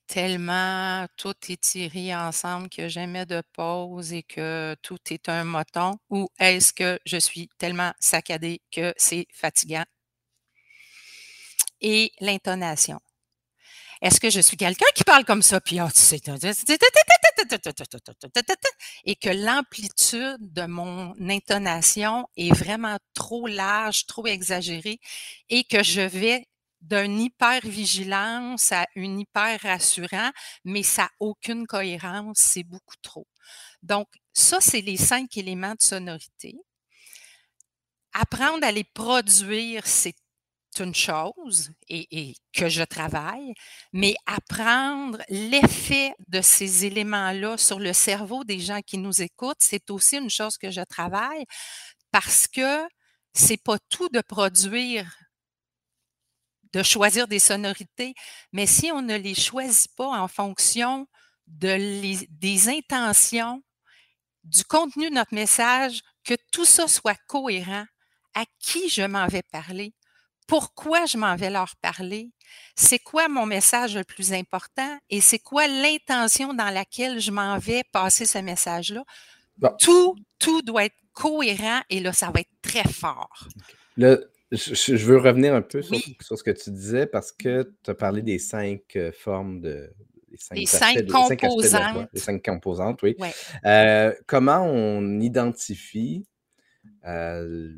tellement 0.08 1.08
tout 1.18 1.34
est 1.50 1.62
tiré 1.62 2.16
ensemble 2.16 2.70
que 2.70 2.88
jamais 2.88 3.26
de 3.26 3.42
pause 3.54 4.14
et 4.14 4.24
que 4.24 4.76
tout 4.84 5.00
est 5.10 5.30
un 5.30 5.44
moton? 5.44 5.98
Ou 6.10 6.30
est-ce 6.40 6.74
que 6.74 7.00
je 7.06 7.18
suis 7.18 7.50
tellement 7.58 7.92
saccadée 8.00 8.62
que 8.72 8.94
c'est 8.98 9.28
fatigant? 9.34 9.86
Et 11.84 12.12
l'intonation. 12.20 13.00
Est-ce 14.02 14.20
que 14.20 14.30
je 14.30 14.42
suis 14.42 14.58
quelqu'un 14.58 14.86
qui 14.96 15.04
parle 15.04 15.24
comme 15.24 15.42
ça, 15.42 15.62
puis 15.62 15.78
et 19.06 19.16
que 19.16 19.30
l'amplitude 19.30 20.54
de 20.54 20.66
mon 20.66 21.14
intonation 21.30 22.28
est 22.36 22.54
vraiment 22.54 22.98
trop 23.14 23.48
large, 23.48 24.06
trop 24.06 24.28
exagérée, 24.28 25.00
et 25.50 25.64
que 25.64 25.84
je 25.84 26.02
vais 26.02 26.46
d'une 26.82 27.22
hyper-vigilance 27.22 28.74
à 28.74 28.88
une 28.96 29.22
hyper-rassurant, 29.22 30.32
mais 30.66 30.84
ça 30.84 31.04
n'a 31.04 31.12
aucune 31.20 31.66
cohérence, 31.66 32.40
c'est 32.40 32.64
beaucoup 32.64 32.98
trop. 33.02 33.26
Donc, 33.84 34.08
ça, 34.34 34.60
c'est 34.60 34.82
les 34.82 34.98
cinq 34.98 35.38
éléments 35.38 35.76
de 35.76 35.82
sonorité. 35.82 36.56
Apprendre 38.12 38.66
à 38.66 38.72
les 38.72 38.84
produire, 38.84 39.88
c'est 39.88 40.16
une 40.80 40.96
chose 40.96 41.72
et, 41.90 42.36
que 42.54 42.70
je 42.70 42.84
travaille, 42.84 43.54
mais 43.92 44.16
apprendre 44.26 45.20
l'effet 45.30 46.14
de 46.28 46.42
ces 46.42 46.86
éléments-là 46.86 47.58
sur 47.58 47.80
le 47.80 47.94
cerveau 47.94 48.44
des 48.44 48.60
gens 48.60 48.82
qui 48.82 48.98
nous 48.98 49.22
écoutent, 49.22 49.58
c'est 49.60 49.90
aussi 49.90 50.18
une 50.18 50.30
chose 50.30 50.58
que 50.58 50.72
je 50.72 50.82
travaille 50.82 51.46
parce 52.12 52.48
que 52.48 52.82
c'est 53.34 53.62
pas 53.62 53.78
tout 53.90 54.10
de 54.10 54.22
produire 54.22 55.12
de 56.74 56.82
choisir 56.82 57.28
des 57.28 57.40
sonorités, 57.40 58.16
mais 58.52 58.66
si 58.66 58.92
on 58.92 59.02
ne 59.02 59.16
les 59.16 59.36
choisit 59.36 59.94
pas 59.96 60.08
en 60.08 60.28
fonction 60.28 61.08
de 61.46 62.26
des 62.30 62.70
intentions, 62.70 63.62
du 64.44 64.64
contenu 64.66 65.10
de 65.10 65.16
notre 65.16 65.36
message, 65.36 66.02
que 66.24 66.34
tout 66.52 66.66
ça 66.66 66.88
soit 66.88 67.18
cohérent, 67.28 67.86
à 68.34 68.46
qui 68.60 68.90
je 68.90 69.04
m'en 69.04 69.28
vais 69.28 69.44
parler, 69.44 69.94
pourquoi 70.48 71.06
je 71.06 71.18
m'en 71.18 71.36
vais 71.36 71.50
leur 71.50 71.76
parler, 71.82 72.30
c'est 72.76 73.00
quoi 73.00 73.28
mon 73.28 73.46
message 73.46 73.96
le 73.96 74.04
plus 74.04 74.34
important 74.34 74.98
et 75.10 75.22
c'est 75.22 75.40
quoi 75.40 75.68
l'intention 75.68 76.54
dans 76.54 76.70
laquelle 76.70 77.20
je 77.20 77.32
m'en 77.32 77.58
vais 77.58 77.84
passer 77.92 78.26
ce 78.26 78.40
message-là? 78.40 79.04
Tout, 79.80 80.16
tout 80.40 80.62
doit 80.62 80.86
être 80.86 80.96
cohérent 81.14 81.82
et 81.90 82.00
là, 82.00 82.12
ça 82.14 82.32
va 82.32 82.42
être 82.42 82.50
très 82.62 82.84
fort. 82.84 83.48
Le, 83.98 84.32
je, 84.52 84.96
veux 84.96 85.18
revenir 85.18 85.54
un 85.54 85.62
peu 85.62 85.82
sur, 85.82 85.98
ce 86.38 86.44
que 86.44 86.52
tu 86.52 86.72
disais 86.72 87.06
parce 87.06 87.32
que 87.32 87.72
tu 87.84 87.92
as 87.92 87.96
parlé 87.96 88.22
des 88.22 88.40
cinq 88.40 88.82
euh, 88.96 89.12
formes 89.12 89.62
de. 89.62 89.92
Les 90.52 90.66
cinq, 90.66 91.08
composantes. 91.12 92.10
les 92.12 92.20
cinq 92.20 92.44
composantes, 92.44 93.04
oui. 93.04 93.16
Euh, 93.66 94.12
comment 94.26 94.64
on 94.64 95.20
identifie 95.20 96.26
euh, 97.06 97.72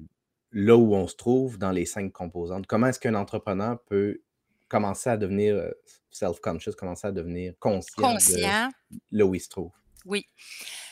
là 0.56 0.78
où 0.78 0.96
on 0.96 1.08
se 1.08 1.16
trouve 1.16 1.60
dans 1.60 1.72
les 1.72 1.86
cinq 1.86 2.12
composantes? 2.12 2.66
Comment 2.66 2.88
est-ce 2.88 3.00
qu'un 3.00 3.14
entrepreneur 3.14 3.78
peut 3.84 4.22
commencer 4.70 5.10
à 5.10 5.18
devenir 5.18 5.62
self-conscious, 6.10 6.76
commencer 6.76 7.08
à 7.08 7.12
devenir 7.12 7.54
conscient, 7.60 8.02
conscient, 8.02 8.72
de 8.90 8.98
là 9.12 9.26
où 9.26 9.36
il 9.36 9.42
se 9.42 9.50
trouve? 9.50 9.72
Oui. 10.06 10.26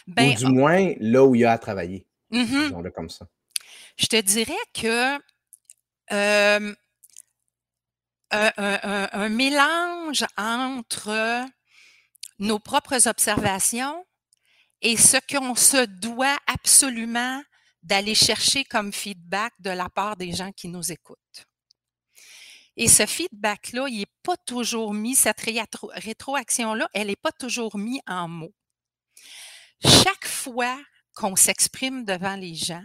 ou 0.08 0.14
ben, 0.14 0.36
du 0.36 0.46
moins 0.48 0.94
là 1.00 1.26
où 1.26 1.34
il 1.34 1.46
a 1.46 1.54
à 1.54 1.58
travailler. 1.58 2.06
Mm-hmm. 2.32 2.66
Disons-le 2.66 2.92
comme 2.92 3.10
ça. 3.10 3.28
Je 3.98 4.08
te 4.08 4.20
dirais 4.20 4.54
que 4.74 5.18
un, 6.10 6.76
mélange 9.30 10.26
entre 10.38 11.46
nos 12.40 12.60
propres 12.60 13.08
observations 13.08 14.06
et 14.82 14.98
ce 14.98 15.18
qu'on 15.32 15.56
se 15.56 15.86
doit 15.86 16.36
absolument 16.48 17.42
d'aller 17.84 18.16
chercher 18.16 18.64
comme 18.64 18.94
feedback 18.94 19.54
de 19.60 19.70
la 19.70 19.90
part 19.90 20.16
des 20.16 20.32
gens 20.32 20.52
qui 20.52 20.70
nous 20.70 20.92
écoutent. 20.92 21.46
Et 22.76 22.88
ce 22.88 23.06
feedback-là, 23.06 23.88
il 23.88 24.00
n'est 24.00 24.06
pas 24.24 24.38
toujours 24.38 24.94
mis, 24.94 25.16
cette 25.16 25.42
rétroaction-là, 25.42 26.90
elle 26.94 27.08
n'est 27.08 27.16
pas 27.16 27.32
toujours 27.32 27.78
mise 27.78 28.02
en 28.08 28.28
mots. 28.28 28.54
Chaque 29.84 30.28
fois 30.28 30.80
qu'on 31.14 31.36
s'exprime 31.36 32.04
devant 32.06 32.36
les 32.36 32.56
gens, 32.56 32.84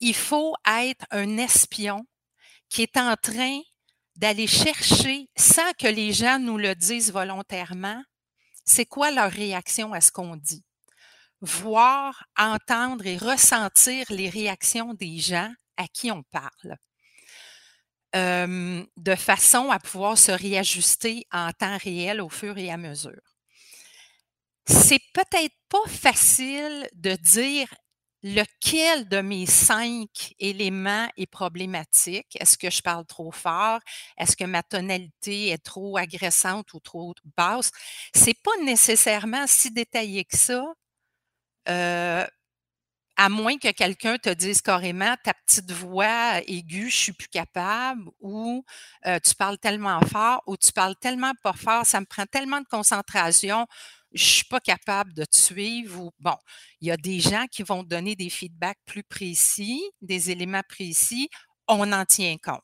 il 0.00 0.14
faut 0.14 0.54
être 0.66 1.04
un 1.10 1.38
espion 1.38 2.06
qui 2.68 2.82
est 2.82 2.96
en 2.96 3.16
train 3.16 3.60
d'aller 4.16 4.46
chercher, 4.46 5.28
sans 5.36 5.72
que 5.78 5.86
les 5.86 6.12
gens 6.12 6.38
nous 6.38 6.58
le 6.58 6.74
disent 6.74 7.12
volontairement, 7.12 8.02
c'est 8.64 8.86
quoi 8.86 9.10
leur 9.10 9.30
réaction 9.30 9.92
à 9.92 10.00
ce 10.00 10.12
qu'on 10.12 10.36
dit. 10.36 10.64
Voir, 11.42 12.24
entendre 12.38 13.06
et 13.06 13.18
ressentir 13.18 14.06
les 14.08 14.30
réactions 14.30 14.94
des 14.94 15.18
gens 15.18 15.52
à 15.76 15.86
qui 15.88 16.10
on 16.10 16.22
parle. 16.22 16.76
de 18.14 19.14
façon 19.16 19.70
à 19.70 19.78
pouvoir 19.78 20.18
se 20.18 20.32
réajuster 20.32 21.26
en 21.32 21.50
temps 21.52 21.78
réel 21.78 22.20
au 22.20 22.28
fur 22.28 22.56
et 22.58 22.70
à 22.70 22.76
mesure. 22.76 23.20
C'est 24.66 25.00
peut-être 25.14 25.54
pas 25.68 25.86
facile 25.88 26.88
de 26.94 27.14
dire 27.16 27.66
lequel 28.22 29.08
de 29.08 29.20
mes 29.20 29.46
cinq 29.46 30.34
éléments 30.38 31.08
est 31.16 31.26
problématique? 31.26 32.36
Est-ce 32.38 32.56
que 32.56 32.70
je 32.70 32.80
parle 32.80 33.04
trop 33.06 33.32
fort? 33.32 33.80
Est-ce 34.16 34.36
que 34.36 34.44
ma 34.44 34.62
tonalité 34.62 35.48
est 35.48 35.62
trop 35.64 35.96
agressante 35.96 36.72
ou 36.74 36.80
trop 36.80 37.14
basse? 37.36 37.72
C'est 38.14 38.40
pas 38.42 38.56
nécessairement 38.64 39.46
si 39.48 39.72
détaillé 39.72 40.24
que 40.24 40.36
ça. 40.36 40.64
Euh, 41.68 42.26
à 43.16 43.28
moins 43.28 43.58
que 43.58 43.70
quelqu'un 43.72 44.16
te 44.18 44.30
dise 44.30 44.62
carrément 44.62 45.14
ta 45.22 45.34
petite 45.34 45.70
voix 45.72 46.40
aiguë, 46.46 46.90
je 46.90 46.96
suis 46.96 47.12
plus 47.12 47.28
capable, 47.28 48.10
ou 48.20 48.64
euh, 49.06 49.18
tu 49.24 49.34
parles 49.34 49.58
tellement 49.58 50.00
fort, 50.02 50.42
ou 50.46 50.56
tu 50.56 50.72
parles 50.72 50.96
tellement 50.96 51.32
pas 51.42 51.52
fort, 51.52 51.84
ça 51.86 52.00
me 52.00 52.06
prend 52.06 52.24
tellement 52.26 52.60
de 52.60 52.66
concentration, 52.68 53.66
je 54.12 54.24
suis 54.24 54.44
pas 54.44 54.60
capable 54.60 55.12
de 55.14 55.24
te 55.24 55.36
suivre 55.36 56.10
bon, 56.20 56.36
il 56.80 56.88
y 56.88 56.90
a 56.90 56.96
des 56.96 57.20
gens 57.20 57.46
qui 57.50 57.62
vont 57.62 57.82
donner 57.82 58.16
des 58.16 58.30
feedbacks 58.30 58.78
plus 58.86 59.04
précis, 59.04 59.82
des 60.00 60.30
éléments 60.30 60.62
précis, 60.68 61.28
on 61.68 61.92
en 61.92 62.04
tient 62.06 62.36
compte. 62.42 62.62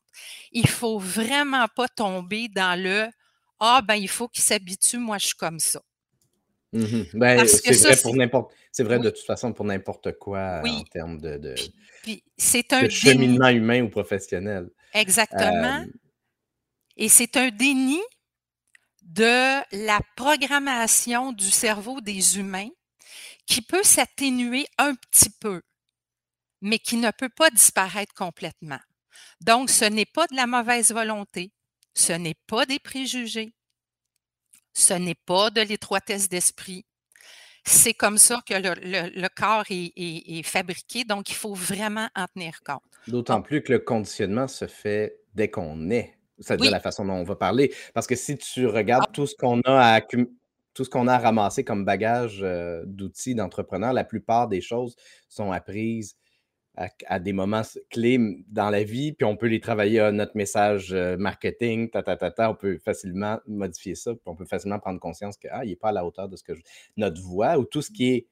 Il 0.52 0.69
faut 0.69 0.99
vraiment 0.99 1.67
pas 1.76 1.88
tomber 1.88 2.49
dans 2.49 2.81
le 2.81 3.09
ah 3.61 3.83
ben 3.83 3.95
il 3.97 4.09
faut 4.09 4.28
qu'il 4.28 4.43
s'habitue, 4.45 4.99
moi 4.99 5.19
je 5.19 5.26
suis 5.28 5.37
comme 5.37 5.59
ça. 5.61 5.81
Mmh 6.73 7.03
ben, 7.15 7.47
c'est 7.47 7.73
vrai 7.73 7.97
pour 7.97 8.15
n'importe 8.15 8.53
c'est 8.73 8.83
vrai 8.83 8.99
de 8.99 9.09
toute 9.09 9.25
façon 9.25 9.55
pour 9.55 9.65
n'importe 9.65 10.13
quoi 10.19 10.61
en 10.63 10.85
termes 10.85 11.19
de, 11.19 11.55
c'est 12.37 12.73
un 12.73 12.89
cheminement 12.89 13.49
humain 13.49 13.83
ou 13.83 13.89
professionnel. 13.89 14.69
Exactement. 14.93 15.85
Et 16.97 17.09
c'est 17.09 17.37
un 17.37 17.49
déni 17.49 18.01
de 19.03 19.63
la 19.87 20.01
programmation 20.17 21.33
du 21.33 21.51
cerveau 21.51 22.01
des 22.01 22.39
humains 22.39 22.69
qui 23.47 23.63
peut 23.63 23.83
s'atténuer 23.83 24.67
un 24.77 24.95
petit 24.95 25.31
peu, 25.31 25.63
mais 26.61 26.79
qui 26.79 26.97
ne 26.97 27.11
peut 27.11 27.31
pas 27.31 27.51
disparaître 27.51 28.13
complètement. 28.15 28.81
Donc, 29.41 29.71
ce 29.71 29.85
n'est 29.85 30.07
pas 30.07 30.27
de 30.27 30.37
la 30.37 30.47
mauvaise 30.47 30.93
volonté, 30.93 31.53
ce 31.95 32.13
n'est 32.13 32.37
pas 32.47 32.67
des 32.67 32.79
préjugés, 32.79 33.55
ce 34.78 34.94
n'est 34.94 35.14
pas 35.14 35.50
de 35.50 35.61
l'étroitesse 35.61 36.28
d'esprit. 36.28 36.85
C'est 37.64 37.94
comme 37.94 38.16
ça 38.16 38.40
que 38.47 38.54
le, 38.54 39.28
corps 39.28 39.64
est, 39.68 40.42
fabriqué, 40.42 41.04
donc 41.04 41.30
il 41.30 41.35
faut 41.35 41.54
vraiment 41.54 42.08
en 42.16 42.26
tenir 42.26 42.61
compte. 42.64 42.80
D'autant 43.08 43.42
plus 43.42 43.62
que 43.62 43.73
le 43.73 43.78
conditionnement 43.80 44.49
se 44.49 44.66
fait 44.66 45.18
dès 45.35 45.50
qu'on 45.50 45.90
est 45.90 46.14
c'est-à-dire 46.40 46.70
la 46.70 46.78
façon 46.78 47.04
dont 47.04 47.14
on 47.14 47.25
va 47.25 47.35
parler. 47.35 47.75
Parce 47.94 48.06
que 48.06 48.14
si 48.14 48.38
tu 48.38 48.66
regardes 48.66 49.06
ah. 49.08 49.12
tout 49.12 49.26
ce 49.26 49.35
qu'on 49.35 49.61
a 49.62 49.97
à 49.97 50.00
tout 50.00 50.85
ce 50.85 50.88
qu'on 50.88 51.08
a 51.08 51.18
ramassé 51.18 51.64
comme 51.64 51.85
bagage 51.85 52.38
euh, 52.42 52.85
d'outils 52.87 53.35
d'entrepreneurs, 53.35 53.92
la 53.92 54.04
plupart 54.04 54.47
des 54.47 54.61
choses 54.61 54.94
sont 55.28 55.50
apprises 55.50 56.14
à, 57.06 57.18
des 57.18 57.32
moments 57.32 57.62
clés 57.90 58.18
dans 58.49 58.70
la 58.70 58.85
vie, 58.85 59.12
puis 59.12 59.25
on 59.25 59.37
peut 59.37 59.49
les 59.49 59.58
travailler 59.58 60.00
à 60.00 60.12
notre 60.12 60.37
message 60.37 60.92
euh, 60.92 61.16
marketing, 61.16 61.90
on 61.94 62.54
peut 62.54 62.78
facilement 62.78 63.40
modifier 63.49 63.97
ça, 63.97 64.12
puis 64.12 64.23
on 64.26 64.37
peut 64.37 64.44
facilement 64.44 64.78
prendre 64.78 65.00
conscience 65.00 65.37
qu'il 65.37 65.50
ah, 65.52 65.64
n'est 65.64 65.75
pas 65.75 65.88
à 65.88 65.92
la 65.92 66.04
hauteur 66.04 66.28
de 66.28 66.37
ce 66.37 66.44
que 66.44 66.52
notre 66.97 67.20
voix 67.20 67.58
ou 67.58 67.64
tout 67.64 67.82
ce 67.82 67.90
qui 67.90 68.11
est 68.11 68.26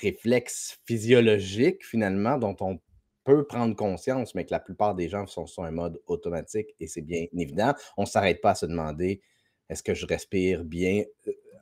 réflexe 0.00 0.80
physiologique 0.84 1.86
finalement 1.86 2.36
dont 2.36 2.56
on 2.60 2.78
peut 3.24 3.46
prendre 3.46 3.74
conscience, 3.74 4.34
mais 4.34 4.44
que 4.44 4.50
la 4.50 4.60
plupart 4.60 4.94
des 4.94 5.08
gens 5.08 5.26
sont 5.26 5.46
sur 5.46 5.64
un 5.64 5.70
mode 5.70 6.00
automatique 6.06 6.74
et 6.78 6.88
c'est 6.88 7.02
bien 7.02 7.24
évident. 7.36 7.72
On 7.96 8.02
ne 8.02 8.06
s'arrête 8.06 8.40
pas 8.40 8.50
à 8.50 8.54
se 8.54 8.66
demander 8.66 9.22
est-ce 9.68 9.82
que 9.82 9.94
je 9.94 10.04
respire 10.04 10.64
bien 10.64 11.04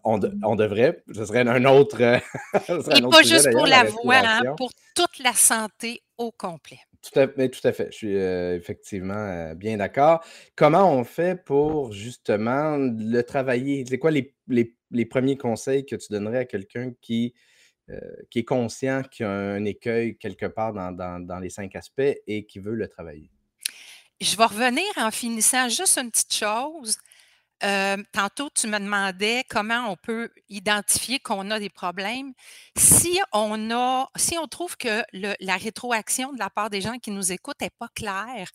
euh, 0.06 0.30
on, 0.42 0.56
devrait, 0.56 1.02
ce 1.12 1.24
serait 1.24 1.46
un 1.46 1.64
autre. 1.64 2.00
et 2.02 2.20
pas 3.02 3.22
juste 3.22 3.50
pour 3.52 3.66
la 3.66 3.84
voix, 3.84 4.22
hein, 4.24 4.54
pour 4.56 4.70
toute 4.94 5.18
la 5.20 5.32
santé 5.32 6.02
au 6.16 6.30
complet. 6.32 6.78
Tout 7.00 7.20
à 7.20 7.28
fait, 7.28 7.48
tout 7.48 7.66
à 7.66 7.72
fait. 7.72 7.88
Je 7.92 7.96
suis, 7.96 8.14
heu, 8.14 8.54
effectivement, 8.54 9.14
heu, 9.14 9.54
bien 9.54 9.76
d'accord. 9.76 10.24
Comment 10.56 10.92
on 10.92 11.04
fait 11.04 11.42
pour 11.42 11.92
justement 11.92 12.76
le 12.76 13.22
travailler? 13.22 13.84
C'est 13.88 13.98
quoi 13.98 14.10
les 14.10 14.34
les 14.48 14.74
les 14.90 15.04
1 15.04 15.36
conseils 15.36 15.84
que 15.84 15.96
tu 15.96 16.08
donnerais 16.10 16.38
à 16.38 16.44
quelqu'un 16.44 16.92
qui, 17.00 17.34
heu, 17.90 18.00
qui 18.30 18.40
est 18.40 18.44
conscient 18.44 19.02
qu'il 19.02 19.24
y 19.24 19.28
a 19.28 19.32
un 19.32 19.64
écueil 19.64 20.16
quelque 20.16 20.46
part 20.46 20.72
dans 20.72 20.92
dans 20.92 21.20
dans 21.24 21.38
les 21.38 21.50
5 21.50 21.76
aspects 21.76 22.14
et 22.26 22.46
qui 22.46 22.58
veut 22.58 22.74
le 22.74 22.88
travailler? 22.88 23.30
Je 24.20 24.36
vais 24.36 24.44
revenir 24.44 24.84
en 24.96 25.12
finissant 25.12 25.68
juste 25.68 25.96
une 25.96 26.10
petite 26.10 26.34
chose. 26.34 26.98
Tantôt, 27.60 28.50
tu 28.54 28.68
me 28.68 28.78
demandais 28.78 29.44
comment 29.48 29.90
on 29.90 29.96
peut 29.96 30.30
identifier 30.48 31.18
qu'on 31.18 31.50
a 31.50 31.58
des 31.58 31.70
problèmes. 31.70 32.32
Si 32.76 33.18
on 33.32 33.70
a 33.72 34.08
si 34.16 34.38
on 34.38 34.46
trouve 34.46 34.76
que 34.76 35.02
la 35.12 35.56
rétroaction 35.56 36.32
de 36.32 36.38
la 36.38 36.50
part 36.50 36.70
des 36.70 36.80
gens 36.80 36.98
qui 36.98 37.10
nous 37.10 37.32
écoutent 37.32 37.62
est 37.62 37.76
pas 37.76 37.88
claire, 37.94 38.48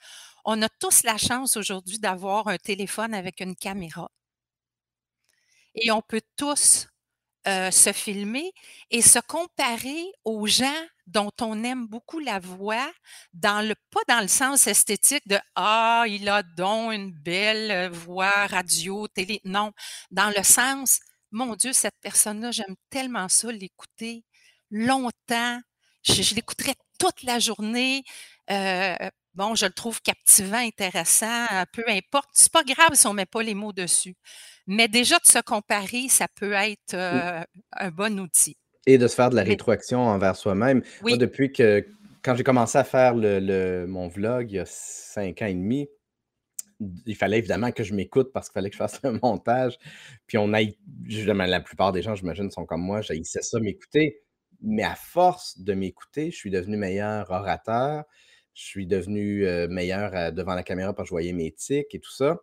on 0.45 0.61
a 0.61 0.69
tous 0.69 1.03
la 1.03 1.17
chance 1.17 1.57
aujourd'hui 1.57 1.99
d'avoir 1.99 2.47
un 2.47 2.57
téléphone 2.57 3.13
avec 3.13 3.41
une 3.41 3.55
caméra. 3.55 4.09
Et 5.75 5.91
on 5.91 6.01
peut 6.01 6.21
tous, 6.37 6.87
se 7.45 7.91
filmer 7.93 8.53
et 8.89 9.01
se 9.01 9.19
comparer 9.19 10.05
aux 10.23 10.47
gens 10.47 10.85
dont 11.07 11.31
on 11.41 11.63
aime 11.63 11.87
beaucoup 11.87 12.19
la 12.19 12.39
voix 12.39 12.91
dans 13.33 13.67
le 13.67 13.75
pas 13.91 14.01
dans 14.07 14.21
le 14.21 14.27
sens 14.29 14.67
esthétique 14.67 15.27
de: 15.27 15.37
«Ah, 15.55 16.05
il 16.07 16.29
a 16.29 16.43
donc 16.43 16.93
une 16.93 17.11
belle, 17.11 17.71
heu, 17.71 17.89
voix 17.95 18.47
radio, 18.47 19.07
télé». 19.09 19.41
Non, 19.45 19.71
dans 20.11 20.29
le 20.35 20.43
sens: 20.43 20.99
«Mon 21.31 21.55
Dieu, 21.55 21.73
cette 21.73 21.95
personne-là, 22.01 22.51
j'aime 22.51 22.75
tellement 22.89 23.29
ça 23.29 23.51
l'écouter 23.51 24.23
longtemps, 24.71 25.59
je 26.03 26.21
je 26.23 26.35
l'écouterais 26.35 26.75
toute 26.99 27.23
la 27.23 27.39
journée, 27.39 28.03
heu, 28.51 28.95
bon, 29.35 29.55
je 29.55 29.65
le 29.65 29.73
trouve 29.73 30.01
captivant, 30.01 30.57
intéressant, 30.57 31.45
heu, 31.53 31.65
peu 31.73 31.83
importe». 31.89 32.29
C'est 32.33 32.51
pas 32.51 32.63
grave 32.63 32.93
si 32.95 33.07
on 33.07 33.13
met 33.13 33.25
pas 33.25 33.43
les 33.43 33.53
mots 33.55 33.73
dessus, 33.73 34.15
mais 34.67 34.87
déjà 34.87 35.19
de 35.19 35.25
se 35.27 35.39
comparer, 35.41 36.07
ça 36.09 36.27
peut 36.29 36.53
être, 36.53 36.95
un 37.73 37.91
bon 37.91 38.19
outil. 38.19 38.55
Et 38.85 38.97
de 38.97 39.07
se 39.07 39.15
faire 39.15 39.29
de 39.29 39.35
la 39.35 39.43
rétroaction 39.43 39.99
envers 40.01 40.35
soi-même. 40.35 40.81
Moi, 41.01 41.17
depuis 41.17 41.51
que 41.51 41.85
quand 42.21 42.35
j'ai 42.35 42.43
commencé 42.43 42.77
à 42.77 42.83
faire 42.83 43.15
le 43.15 43.39
le 43.39 43.85
mon 43.87 44.07
vlog 44.07 44.51
il 44.51 44.55
y 44.55 44.59
a 44.59 44.65
5 44.65 45.41
ans 45.41 45.45
et 45.45 45.53
demi, 45.53 45.87
il 47.05 47.15
fallait 47.15 47.37
évidemment 47.37 47.71
que 47.71 47.83
je 47.83 47.93
m'écoute 47.93 48.31
parce 48.33 48.49
qu'il 48.49 48.53
fallait 48.53 48.69
que 48.69 48.75
je 48.75 48.79
fasse 48.79 49.01
le 49.03 49.19
montage. 49.21 49.77
Puis 50.27 50.37
on 50.37 50.51
justement 51.05 51.45
la 51.45 51.61
plupart 51.61 51.91
des 51.91 52.01
gens, 52.01 52.15
j'imagine, 52.15 52.49
sont 52.51 52.65
comme 52.65 52.81
moi, 52.81 53.01
j'haïssais 53.01 53.41
ça 53.41 53.59
m'écouter. 53.59 54.21
Mais 54.61 54.83
à 54.83 54.95
force 54.95 55.59
de 55.59 55.73
m'écouter, 55.73 56.31
je 56.31 56.37
suis 56.37 56.51
devenu 56.51 56.77
meilleur 56.77 57.29
orateur, 57.31 58.05
je 58.53 58.63
suis 58.63 58.87
devenu, 58.87 59.45
heu, 59.45 59.67
meilleur, 59.67 60.13
heu, 60.15 60.31
devant 60.31 60.55
la 60.55 60.63
caméra 60.63 60.93
parce 60.93 61.07
que 61.07 61.09
je 61.09 61.13
voyais 61.13 61.33
mes 61.33 61.51
tics 61.51 61.93
et 61.93 61.99
tout 61.99 62.11
ça. 62.13 62.39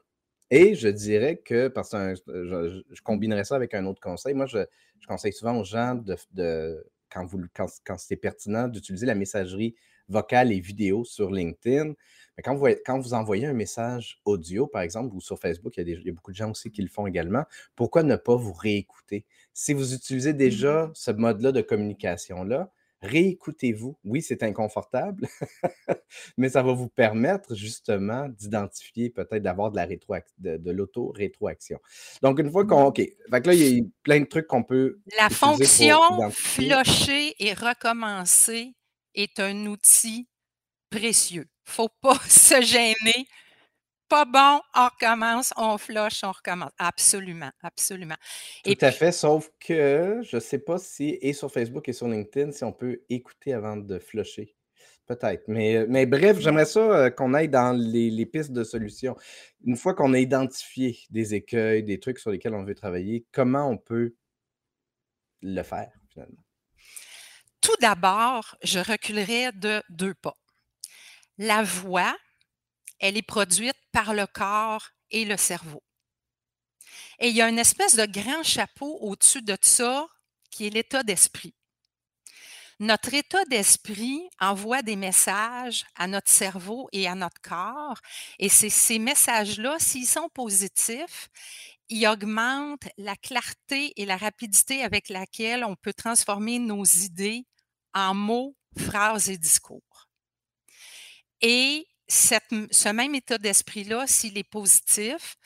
Et 0.50 0.74
je 0.74 0.88
dirais 0.88 1.36
que 1.38 1.68
parce 1.68 1.90
que 1.90 2.14
je 2.26 2.82
je 2.90 3.02
combinerais 3.02 3.44
ça 3.44 3.56
avec 3.56 3.74
un 3.74 3.86
autre 3.86 4.00
conseil. 4.00 4.34
Moi, 4.34 4.46
je 4.46 4.58
je 5.00 5.06
conseille 5.06 5.32
souvent 5.32 5.56
aux 5.58 5.64
gens 5.64 5.94
de 5.94 6.16
de 6.32 6.84
quand 7.10 7.24
vous 7.24 7.40
quand 7.54 7.66
quand 7.84 7.98
c'est 7.98 8.16
pertinent 8.16 8.68
d'utiliser 8.68 9.06
la 9.06 9.14
messagerie 9.14 9.76
vocale 10.08 10.52
et 10.52 10.60
vidéo 10.60 11.04
sur 11.04 11.30
LinkedIn. 11.30 11.94
Mais 12.36 12.42
quand 12.42 12.54
vous 12.56 12.66
quand 12.84 12.98
vous 12.98 13.14
envoyez 13.14 13.46
un 13.46 13.52
message 13.52 14.20
audio, 14.24 14.66
par 14.66 14.82
exemple, 14.82 15.14
ou 15.14 15.20
sur 15.20 15.38
Facebook, 15.38 15.76
il 15.76 15.80
y 15.80 15.82
a 15.82 15.84
des 15.84 16.00
il 16.00 16.06
y 16.06 16.10
a 16.10 16.12
beaucoup 16.12 16.32
de 16.32 16.36
gens 16.36 16.50
aussi 16.50 16.70
qui 16.72 16.82
le 16.82 16.88
font 16.88 17.06
également, 17.06 17.44
pourquoi 17.76 18.02
ne 18.02 18.16
pas 18.16 18.34
vous 18.36 18.52
réécouter? 18.52 19.26
Si 19.52 19.72
vous 19.74 19.94
utilisez 19.94 20.32
déjà 20.32 20.90
ce 20.94 21.10
mode-là 21.12 21.52
de 21.52 21.60
communication-là, 21.60 22.72
réécoutez-vous. 23.02 23.96
Oui, 24.04 24.22
c'est 24.22 24.42
inconfortable, 24.42 25.26
mais 26.36 26.50
ça 26.50 26.62
va 26.62 26.72
vous 26.72 26.88
permettre 26.88 27.54
justement 27.54 28.28
d'identifier, 28.28 29.10
peut-être 29.10 29.42
d'avoir 29.42 29.70
de 29.70 29.76
la 29.76 29.84
rétroac 29.84 30.26
de 30.38 30.56
de 30.56 30.70
l'auto-rétroaction. 30.70 31.78
Donc 32.22 32.38
une 32.38 32.50
fois 32.50 32.66
qu'on 32.66 32.84
OK, 32.84 32.96
fait 32.96 33.40
que 33.42 33.46
là, 33.46 33.54
il 33.54 33.76
y 33.76 33.80
a 33.80 33.82
plein 34.02 34.20
de 34.20 34.26
trucs 34.26 34.46
qu'on 34.46 34.64
peut 34.64 35.00
La 35.18 35.30
fonction. 35.30 36.00
«flusher 36.30 37.34
et 37.38 37.54
recommencer» 37.54 38.74
est 39.14 39.40
un 39.40 39.66
outil 39.66 40.28
précieux. 40.90 41.46
Faut 41.64 41.88
pas 42.00 42.18
se 42.28 42.60
gêner. 42.60 43.26
Pas 44.10 44.26
bon, 44.26 44.60
on 44.74 44.84
recommence, 44.88 45.54
on 45.56 45.78
flush, 45.78 46.22
on 46.24 46.32
recommence. 46.32 46.72
Absolument, 46.78 47.50
absolument. 47.62 48.16
Tout 48.62 48.72
Et 48.72 48.76
à 48.82 48.92
puis 48.92 48.92
fait, 48.92 49.10
sauf 49.12 49.50
que 49.58 50.20
je 50.22 50.38
sais 50.38 50.58
pas 50.58 50.78
si 50.78 51.18
et 51.22 51.32
sur 51.32 51.50
Facebook 51.50 51.88
et 51.88 51.92
sur 51.94 52.08
LinkedIn, 52.08 52.52
si 52.52 52.62
on 52.64 52.72
peut 52.72 53.00
écouter 53.08 53.54
avant 53.54 53.76
de 53.76 53.98
flusher. 53.98 54.54
Peut-être, 55.06 55.44
mais, 55.48 55.86
mais 55.88 56.06
bref, 56.06 56.38
j'aimerais 56.38 56.66
ça, 56.66 57.06
heu, 57.06 57.10
qu'on 57.10 57.34
aille 57.34 57.48
dans 57.48 57.72
les 57.76 58.10
les 58.10 58.26
pistes 58.26 58.52
de 58.52 58.62
solutions. 58.64 59.16
Une 59.64 59.76
fois 59.76 59.94
qu'on 59.94 60.12
a 60.14 60.18
identifié 60.20 60.98
des 61.10 61.34
écueils, 61.34 61.82
des 61.82 61.98
trucs 61.98 62.18
sur 62.20 62.30
lesquels 62.30 62.54
on 62.54 62.64
veut 62.64 62.74
travailler, 62.76 63.26
comment 63.32 63.68
on 63.68 63.76
peut 63.78 64.14
le 65.42 65.62
faire 65.62 65.92
finalement? 66.08 66.42
Tout 67.62 67.76
d'abord, 67.80 68.56
je 68.62 68.78
reculerais 68.80 69.52
de 69.52 69.82
2 69.90 70.14
pas. 70.14 70.36
La 71.38 71.62
voix, 71.62 72.14
elle 73.00 73.16
est 73.16 73.22
produite 73.22 73.76
par 73.92 74.14
le 74.14 74.26
corps 74.26 74.90
et 75.10 75.24
le 75.24 75.36
cerveau. 75.36 75.82
Et 77.18 77.28
il 77.28 77.36
y 77.36 77.42
a 77.42 77.48
une 77.48 77.58
espèce 77.58 77.96
de 77.96 78.06
grand 78.06 78.42
chapeau 78.42 78.98
au-dessus 79.00 79.42
de 79.42 79.56
ça, 79.60 80.06
qui 80.50 80.66
est 80.66 80.70
l'état 80.70 81.02
d'esprit. 81.02 81.54
Notre 82.78 83.12
état 83.12 83.44
d'esprit 83.44 84.22
envoie 84.40 84.80
des 84.80 84.96
messages 84.96 85.84
à 85.96 86.06
notre 86.06 86.30
cerveau 86.30 86.88
et 86.92 87.06
à 87.06 87.14
notre 87.14 87.40
corps 87.42 88.00
et 88.38 88.48
ces 88.48 88.98
messages-là, 88.98 89.76
s'ils 89.78 90.06
sont 90.06 90.30
positifs, 90.30 91.28
ils 91.90 92.06
augmentent 92.06 92.88
la 92.96 93.16
clarté 93.16 93.92
et 94.00 94.06
la 94.06 94.16
rapidité 94.16 94.82
avec 94.82 95.10
laquelle 95.10 95.62
on 95.62 95.76
peut 95.76 95.92
transformer 95.92 96.58
nos 96.58 96.84
idées 96.84 97.44
en 97.92 98.14
mots, 98.14 98.56
phrases 98.78 99.28
et 99.28 99.36
discours. 99.36 100.08
Et 101.42 101.86
ce 102.10 102.88
même 102.92 103.14
état 103.14 103.38
d'esprit-là, 103.38 104.06
s'il 104.06 104.36
est 104.36 104.44
positif, 104.44 105.36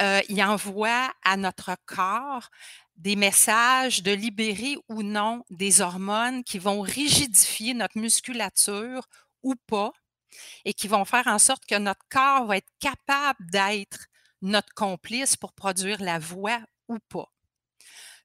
heu, 0.00 0.20
il 0.28 0.42
envoie 0.42 1.12
à 1.24 1.36
notre 1.36 1.76
corps 1.86 2.50
des 2.96 3.16
messages 3.16 4.02
de 4.02 4.12
libérer 4.12 4.76
ou 4.88 5.02
non 5.02 5.44
des 5.50 5.80
hormones 5.80 6.44
qui 6.44 6.58
vont 6.58 6.80
rigidifier 6.80 7.74
notre 7.74 7.98
musculature 7.98 9.08
ou 9.42 9.54
pas 9.66 9.92
et 10.64 10.74
qui 10.74 10.88
vont 10.88 11.04
faire 11.04 11.26
en 11.26 11.38
sorte 11.38 11.64
que 11.66 11.78
notre 11.78 12.04
corps 12.10 12.46
va 12.46 12.56
être 12.56 12.70
capable 12.80 13.50
d'être 13.50 14.06
notre 14.42 14.72
complice 14.74 15.36
pour 15.36 15.52
produire 15.52 16.00
la 16.02 16.18
voix 16.18 16.60
ou 16.88 16.98
pas. 17.08 17.30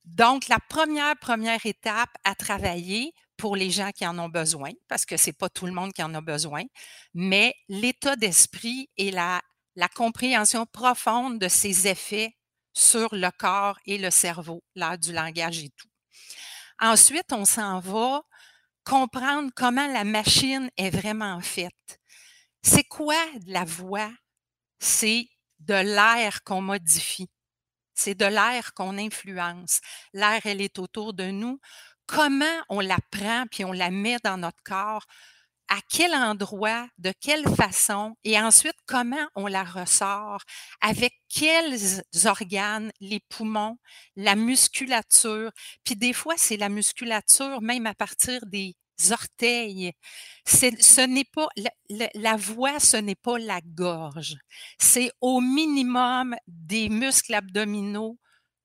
Donc 0.05 0.47
la 0.47 0.59
première, 0.59 1.17
première 1.17 1.65
étape 1.65 2.09
à 2.23 2.35
travailler 2.35 3.13
pour 3.39 3.55
les 3.55 3.71
gens 3.71 3.91
qui 3.91 4.05
en 4.05 4.19
ont 4.19 4.27
besoin, 4.27 4.71
parce 4.89 5.05
que 5.05 5.15
c'est 5.15 5.33
pas 5.33 5.49
tout 5.49 5.65
le 5.65 5.71
monde 5.71 5.93
qui 5.93 6.03
en 6.03 6.13
a 6.13 6.19
besoin, 6.21 6.63
mais 7.13 7.55
l'état 7.69 8.17
d'esprit 8.17 8.89
et 8.97 9.11
la 9.11 9.41
compréhension 9.95 10.65
profonde 10.65 11.39
de 11.39 11.47
ses 11.47 11.87
effets 11.87 12.35
sur 12.73 13.15
le 13.15 13.31
corps 13.31 13.79
et 13.85 13.97
le 13.97 14.11
cerveau, 14.11 14.61
l'art 14.75 14.97
du 14.97 15.13
langage 15.13 15.63
et 15.63 15.69
tout. 15.69 15.87
Ensuite, 16.79 17.31
on 17.31 17.45
s'en 17.45 17.79
va 17.79 18.21
comprendre 18.83 19.51
comment 19.55 19.87
la 19.87 20.03
machine 20.03 20.69
est 20.75 20.89
vraiment 20.89 21.39
faite. 21.39 21.99
C'est 22.61 22.83
quoi 22.83 23.23
la 23.47 23.63
voix? 23.63 24.11
C'est 24.79 25.29
de 25.59 25.73
l'air 25.73 26.43
qu'on 26.43 26.61
modifie. 26.61 27.29
C'est 27.93 28.15
de 28.15 28.25
l'air 28.25 28.73
qu'on 28.73 28.97
influence. 28.97 29.79
L'air, 30.13 30.41
elle 30.45 30.61
est 30.61 30.79
autour 30.79 31.13
de 31.13 31.25
nous. 31.25 31.59
Comment 32.11 32.45
on 32.69 32.79
la 32.79 32.97
prend 33.11 33.45
puis 33.51 33.63
on 33.65 33.71
la 33.71 33.91
met 33.91 34.17
dans 34.23 34.37
notre 34.37 34.63
corps? 34.63 35.05
À 35.67 35.77
quel 35.91 36.15
endroit? 36.15 36.87
De 36.97 37.13
quelle 37.21 37.47
façon? 37.55 38.15
Et 38.23 38.39
ensuite, 38.39 38.73
comment 38.87 39.27
on 39.35 39.45
la 39.45 39.63
ressort? 39.63 40.41
Avec 40.81 41.13
quels 41.31 42.01
organes? 42.25 42.91
Les 42.99 43.19
poumons, 43.29 43.77
la 44.15 44.35
musculature. 44.35 45.51
Puis 45.83 45.95
des 45.95 46.13
fois, 46.13 46.33
c'est 46.35 46.57
la 46.57 46.69
musculature 46.69 47.61
même 47.61 47.85
à 47.85 47.93
partir 47.93 48.43
des 48.47 48.75
orteils. 49.11 49.93
Ce 50.45 51.05
n'est 51.05 51.25
pas 51.25 51.47
la 52.15 52.35
voix, 52.37 52.79
ce 52.79 52.97
n'est 52.97 53.13
pas 53.13 53.37
la 53.37 53.61
gorge. 53.61 54.35
C'est 54.79 55.11
au 55.21 55.41
minimum 55.41 56.35
des 56.47 56.89
muscles 56.89 57.35
abdominaux 57.35 58.17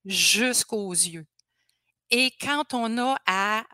jusqu'aux 0.06 0.92
yeux. 0.92 1.26
Et 2.16 2.30
quand 2.40 2.74
on 2.74 2.96
a 2.96 3.16
à 3.26 3.64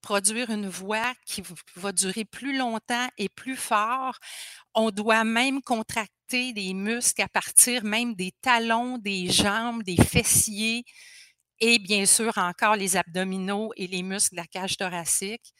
produire 0.00 0.48
une 0.48 0.70
voix 0.70 1.12
qui 1.26 1.42
va 1.76 1.92
durer 1.92 2.24
plus 2.24 2.56
longtemps 2.56 3.06
et 3.18 3.28
plus 3.28 3.56
fort, 3.56 4.16
on 4.74 4.90
doit 4.90 5.22
même 5.24 5.60
contracter 5.60 6.54
des 6.54 6.72
muscles 6.72 7.20
à 7.20 7.28
partir 7.28 7.84
même 7.84 8.14
des 8.14 8.32
talons, 8.40 8.96
des 8.96 9.28
jambes, 9.28 9.82
des 9.82 10.02
fessiers 10.02 10.86
et 11.58 11.78
bien 11.78 12.06
sûr 12.06 12.38
encore 12.38 12.74
les 12.74 12.96
abdominaux 12.96 13.70
et 13.76 13.86
les 13.86 14.02
muscles 14.02 14.34
de 14.34 14.40
la 14.40 14.46
cage 14.46 14.78
thoracique. 14.78 15.52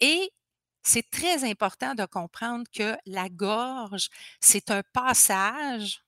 Et 0.00 0.30
c'est 0.82 1.10
très 1.10 1.44
important 1.44 1.94
de 1.94 2.06
comprendre 2.06 2.64
que 2.74 2.96
la 3.04 3.28
gorge, 3.28 4.08
c'est 4.40 4.70
un 4.70 4.82
passage 4.94 6.00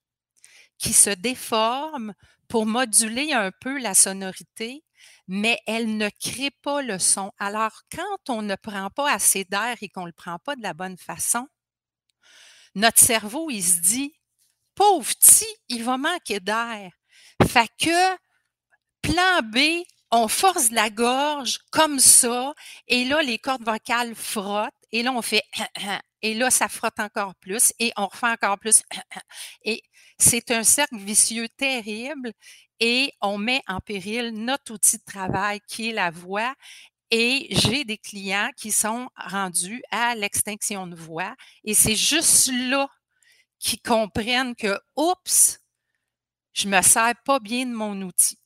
qui 0.78 0.94
se 0.94 1.10
déforme 1.10 2.14
pour 2.48 2.64
moduler 2.64 3.34
un 3.34 3.50
peu 3.60 3.78
la 3.78 3.92
sonorité, 3.92 4.85
mais 5.28 5.58
elle 5.66 5.96
ne 5.96 6.08
crée 6.08 6.50
pas 6.62 6.82
le 6.82 6.98
son. 6.98 7.32
Alors, 7.38 7.82
quand 7.94 8.30
on 8.34 8.42
ne 8.42 8.54
prend 8.54 8.90
pas 8.90 9.10
assez 9.12 9.44
d'air 9.44 9.76
et 9.80 9.88
qu'on 9.88 10.02
ne 10.02 10.06
le 10.06 10.12
prend 10.12 10.38
pas 10.38 10.56
de 10.56 10.62
la 10.62 10.74
bonne 10.74 10.96
façon, 10.96 11.48
notre 12.74 13.00
cerveau, 13.00 13.50
il 13.50 13.62
se 13.62 13.80
dit, 13.80 14.14
pauvre 14.74 15.08
petit, 15.14 15.46
il 15.68 15.82
va 15.82 15.96
manquer 15.96 16.40
d'air. 16.40 16.92
Fait 17.48 17.70
que, 17.80 18.16
plan 19.02 19.40
B, 19.42 19.84
on 20.10 20.28
force 20.28 20.70
la 20.70 20.90
gorge 20.90 21.58
comme 21.70 21.98
ça, 21.98 22.54
et 22.86 23.04
là, 23.04 23.22
les 23.22 23.38
cordes 23.38 23.64
vocales 23.64 24.14
frottent, 24.14 24.74
et 24.92 25.02
là, 25.02 25.12
on 25.12 25.22
fait 25.22 25.42
et 26.22 26.34
là, 26.34 26.50
ça 26.50 26.68
frotte 26.68 27.00
encore 27.00 27.34
plus, 27.36 27.72
et 27.78 27.92
on 27.96 28.06
refait 28.06 28.28
encore 28.28 28.58
plus. 28.58 28.82
Et 29.62 29.82
c'est 30.18 30.50
un 30.50 30.62
cercle 30.62 30.96
vicieux 30.96 31.48
terrible, 31.48 32.32
et 32.80 33.12
on 33.20 33.38
met 33.38 33.62
en 33.66 33.80
péril 33.80 34.30
notre 34.32 34.74
outil 34.74 34.98
de 34.98 35.04
travail 35.04 35.60
qui 35.66 35.90
est 35.90 35.92
la 35.92 36.10
voix. 36.10 36.54
Et 37.10 37.46
j'ai 37.50 37.84
des 37.84 37.98
clients 37.98 38.50
qui 38.56 38.72
sont 38.72 39.08
rendus 39.16 39.82
à 39.92 40.16
l'extinction 40.16 40.88
de 40.88 40.96
voix, 40.96 41.36
et 41.62 41.72
c'est 41.72 41.94
juste 41.94 42.50
là 42.52 42.88
qu'ils 43.60 43.80
comprennent 43.80 44.56
que, 44.56 44.76
oups, 44.96 45.60
je 46.52 46.68
me 46.68 46.82
sers 46.82 47.14
pas 47.24 47.38
bien 47.38 47.66
de 47.66 47.72
mon 47.72 48.02
outil. 48.02 48.38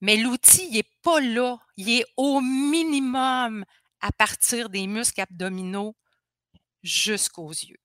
Mais 0.00 0.16
l'outil, 0.16 0.66
il 0.70 0.74
n'est 0.74 0.90
pas 1.02 1.20
là. 1.20 1.56
Il 1.76 1.88
est 1.90 2.04
au 2.16 2.40
minimum 2.40 3.64
à 4.00 4.12
partir 4.12 4.68
des 4.68 4.86
muscles 4.86 5.20
abdominaux 5.20 5.96
jusqu'aux 6.82 7.50
yeux. 7.50 7.80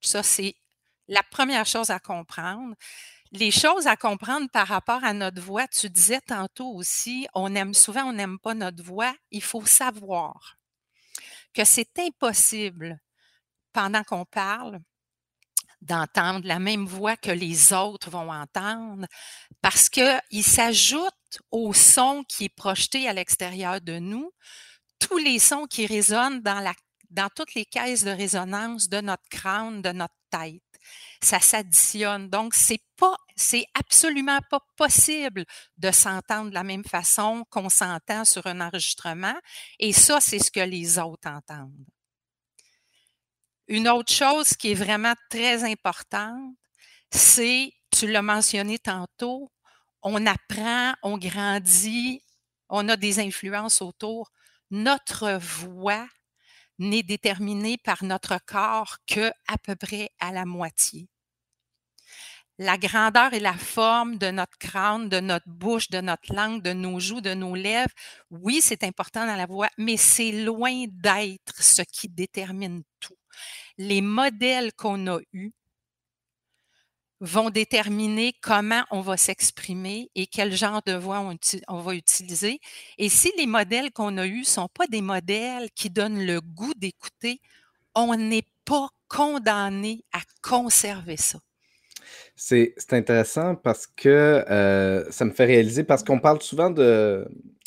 Ça, 0.00 0.22
c'est 0.22 0.56
la 1.08 1.22
première 1.22 1.66
chose 1.66 1.90
à 1.90 1.98
comprendre. 1.98 2.74
Les 3.36 3.50
choses 3.50 3.88
à 3.88 3.96
comprendre 3.96 4.48
par 4.48 4.68
rapport 4.68 5.02
à 5.02 5.12
notre 5.12 5.42
voix, 5.42 5.66
tu 5.66 5.90
disais 5.90 6.20
tantôt 6.20 6.72
aussi, 6.72 7.26
on 7.34 7.52
aime 7.56 7.74
souvent, 7.74 8.04
on 8.04 8.12
n'aime 8.12 8.38
pas 8.38 8.54
notre 8.54 8.84
voix. 8.84 9.12
Il 9.32 9.42
faut 9.42 9.66
savoir 9.66 10.56
que 11.52 11.64
c'est 11.64 11.98
impossible 11.98 12.96
pendant 13.72 14.04
qu'on 14.04 14.24
parle 14.24 14.78
d'entendre 15.80 16.46
la 16.46 16.60
même 16.60 16.86
voix 16.86 17.16
que 17.16 17.32
les 17.32 17.72
autres 17.72 18.08
vont 18.08 18.32
entendre 18.32 19.06
parce 19.60 19.88
qu'il 19.88 20.44
s'ajoute 20.44 21.40
au 21.50 21.72
son 21.72 22.22
qui 22.28 22.44
est 22.44 22.54
projeté 22.54 23.08
à 23.08 23.12
l'extérieur 23.12 23.80
de 23.80 23.98
nous, 23.98 24.30
tous 25.00 25.18
les 25.18 25.40
sons 25.40 25.66
qui 25.66 25.86
résonnent 25.86 26.40
dans, 26.40 27.28
toutes 27.34 27.54
les 27.54 27.64
caisses 27.64 28.04
de 28.04 28.10
résonance 28.10 28.88
de 28.88 29.00
notre 29.00 29.28
crâne, 29.28 29.82
de 29.82 29.90
notre 29.90 30.14
tête. 30.30 30.62
Ça 31.22 31.40
s'additionne. 31.40 32.28
Donc, 32.28 32.54
c'est 32.54 32.82
pas, 32.96 33.16
c'est 33.36 33.66
absolument 33.74 34.40
pas 34.50 34.60
possible 34.76 35.44
de 35.78 35.90
s'entendre 35.90 36.50
de 36.50 36.54
la 36.54 36.64
même 36.64 36.84
façon 36.84 37.44
qu'on 37.50 37.68
s'entend 37.68 38.24
sur 38.24 38.46
un 38.46 38.60
enregistrement. 38.60 39.34
Et 39.78 39.92
ça, 39.92 40.20
c'est 40.20 40.38
ce 40.38 40.50
que 40.50 40.60
les 40.60 40.98
autres 40.98 41.28
entendent. 41.28 41.86
Une 43.66 43.88
autre 43.88 44.12
chose 44.12 44.50
qui 44.50 44.72
est 44.72 44.74
vraiment 44.74 45.14
très 45.30 45.64
importante, 45.64 46.54
c'est, 47.10 47.72
tu 47.90 48.10
l'as 48.10 48.22
mentionné 48.22 48.78
tantôt, 48.78 49.50
on 50.02 50.26
apprend, 50.26 50.94
on 51.02 51.16
grandit, 51.16 52.22
on 52.68 52.88
a 52.88 52.96
des 52.96 53.20
influences 53.20 53.80
autour. 53.80 54.30
Notre 54.70 55.38
voix 55.38 56.06
n'est 56.78 57.02
déterminée 57.02 57.78
par 57.78 58.04
notre 58.04 58.38
corps 58.44 58.98
que 59.06 59.30
à 59.48 59.58
peu 59.62 59.76
près 59.76 60.10
à 60.20 60.32
la 60.32 60.44
moitié. 60.44 61.08
La 62.58 62.78
grandeur 62.78 63.34
et 63.34 63.40
la 63.40 63.54
forme 63.54 64.16
de 64.16 64.30
notre 64.30 64.56
crâne, 64.58 65.08
de 65.08 65.18
notre 65.18 65.48
bouche, 65.48 65.90
de 65.90 66.00
notre 66.00 66.32
langue, 66.32 66.62
de 66.62 66.72
nos 66.72 67.00
joues, 67.00 67.20
de 67.20 67.34
nos 67.34 67.56
lèvres, 67.56 67.92
oui, 68.30 68.60
c'est 68.62 68.84
important 68.84 69.26
dans 69.26 69.34
la 69.34 69.46
voix, 69.46 69.68
mais 69.76 69.96
c'est 69.96 70.30
loin 70.30 70.84
d'être 70.88 71.60
ce 71.60 71.82
qui 71.82 72.08
détermine 72.08 72.84
tout. 73.00 73.18
Les 73.76 74.00
modèles 74.00 74.72
qu'on 74.72 75.08
a 75.08 75.18
eus 75.32 75.52
vont 77.20 77.50
déterminer 77.50 78.34
comment 78.42 78.82
on 78.90 79.00
va 79.00 79.16
s'exprimer 79.16 80.10
et 80.14 80.26
quel 80.26 80.54
genre 80.54 80.82
de 80.86 80.94
voix 80.94 81.24
on, 81.68 81.80
va 81.80 81.94
utiliser. 81.94 82.60
Et 82.98 83.08
si 83.08 83.32
les 83.38 83.46
modèles 83.46 83.92
qu'on 83.92 84.18
a 84.18 84.26
eus 84.26 84.40
ne 84.40 84.44
sont 84.44 84.68
pas 84.68 84.86
des 84.86 85.00
modèles 85.00 85.70
qui 85.74 85.90
donnent 85.90 86.24
le 86.24 86.40
goût 86.40 86.74
d'écouter, 86.76 87.40
on 87.94 88.14
n'est 88.16 88.46
pas 88.64 88.88
condamné 89.08 90.04
à 90.12 90.20
conserver 90.42 91.16
ça. 91.16 91.38
C'est 92.36 92.74
intéressant 92.90 93.54
parce 93.54 93.86
que 93.86 94.44
euh, 94.50 95.10
ça 95.10 95.24
me 95.24 95.30
fait 95.30 95.44
réaliser, 95.44 95.84
parce 95.84 96.02
qu'on 96.02 96.18
parle 96.18 96.42
souvent 96.42 96.70
de, 96.70 97.26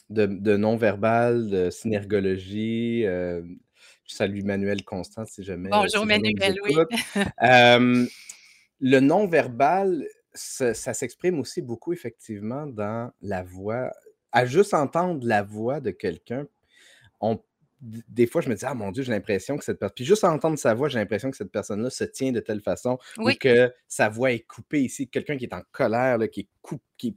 de, 0.09 0.57
non-verbal, 0.57 1.49
de 1.49 1.69
synergologie. 1.69 3.03
Euh, 3.05 3.41
je 4.05 4.13
salue 4.15 4.43
Manuel 4.43 4.83
Constant 4.83 5.25
si 5.25 5.43
jamais. 5.43 5.69
Bonjour 5.69 6.05
Manuel, 6.05 6.59
oui. 6.63 6.75
le 8.79 8.99
non-verbal, 8.99 10.07
ça, 10.33 10.73
s'exprime 10.73 11.39
aussi 11.39 11.61
beaucoup 11.61 11.93
effectivement 11.93 12.67
dans 12.67 13.11
la 13.21 13.43
voix. 13.43 13.91
À 14.31 14.45
juste 14.45 14.73
entendre 14.73 15.25
la 15.25 15.41
voix 15.41 15.79
de 15.79 15.91
quelqu'un, 15.91 16.47
on 17.19 17.41
des 17.81 18.25
fois, 18.25 18.41
je 18.41 18.49
me 18.49 18.55
dis, 18.55 18.65
ah 18.65 18.73
mon 18.73 18.91
Dieu, 18.91 19.03
j'ai 19.03 19.11
l'impression 19.11 19.55
que 19.55 19.63
cette 19.63 19.77
personne. 19.77 19.93
Puis 19.95 20.05
juste 20.05 20.23
entendre 20.23 20.57
sa 20.57 20.73
voix, 20.73 20.89
j'ai 20.89 20.97
l'impression 20.97 21.29
que 21.29 21.37
cette 21.37 21.51
personne-là 21.51 21.91
se 21.91 22.03
tient 22.05 22.31
de 22.31 22.39
telle 22.39 22.61
façon 22.61 22.97
ou 23.19 23.29
que 23.39 23.71
sa 23.87 24.09
voix 24.09 24.31
est 24.31 24.39
coupée 24.39 24.81
ici. 24.81 25.07
Quelqu'un 25.07 25.37
qui 25.37 25.45
est 25.45 25.53
en 25.53 25.61
colère, 25.71 26.17
qui, 26.31 26.41
est 26.41 26.77
qui 26.97 27.09
est 27.09 27.15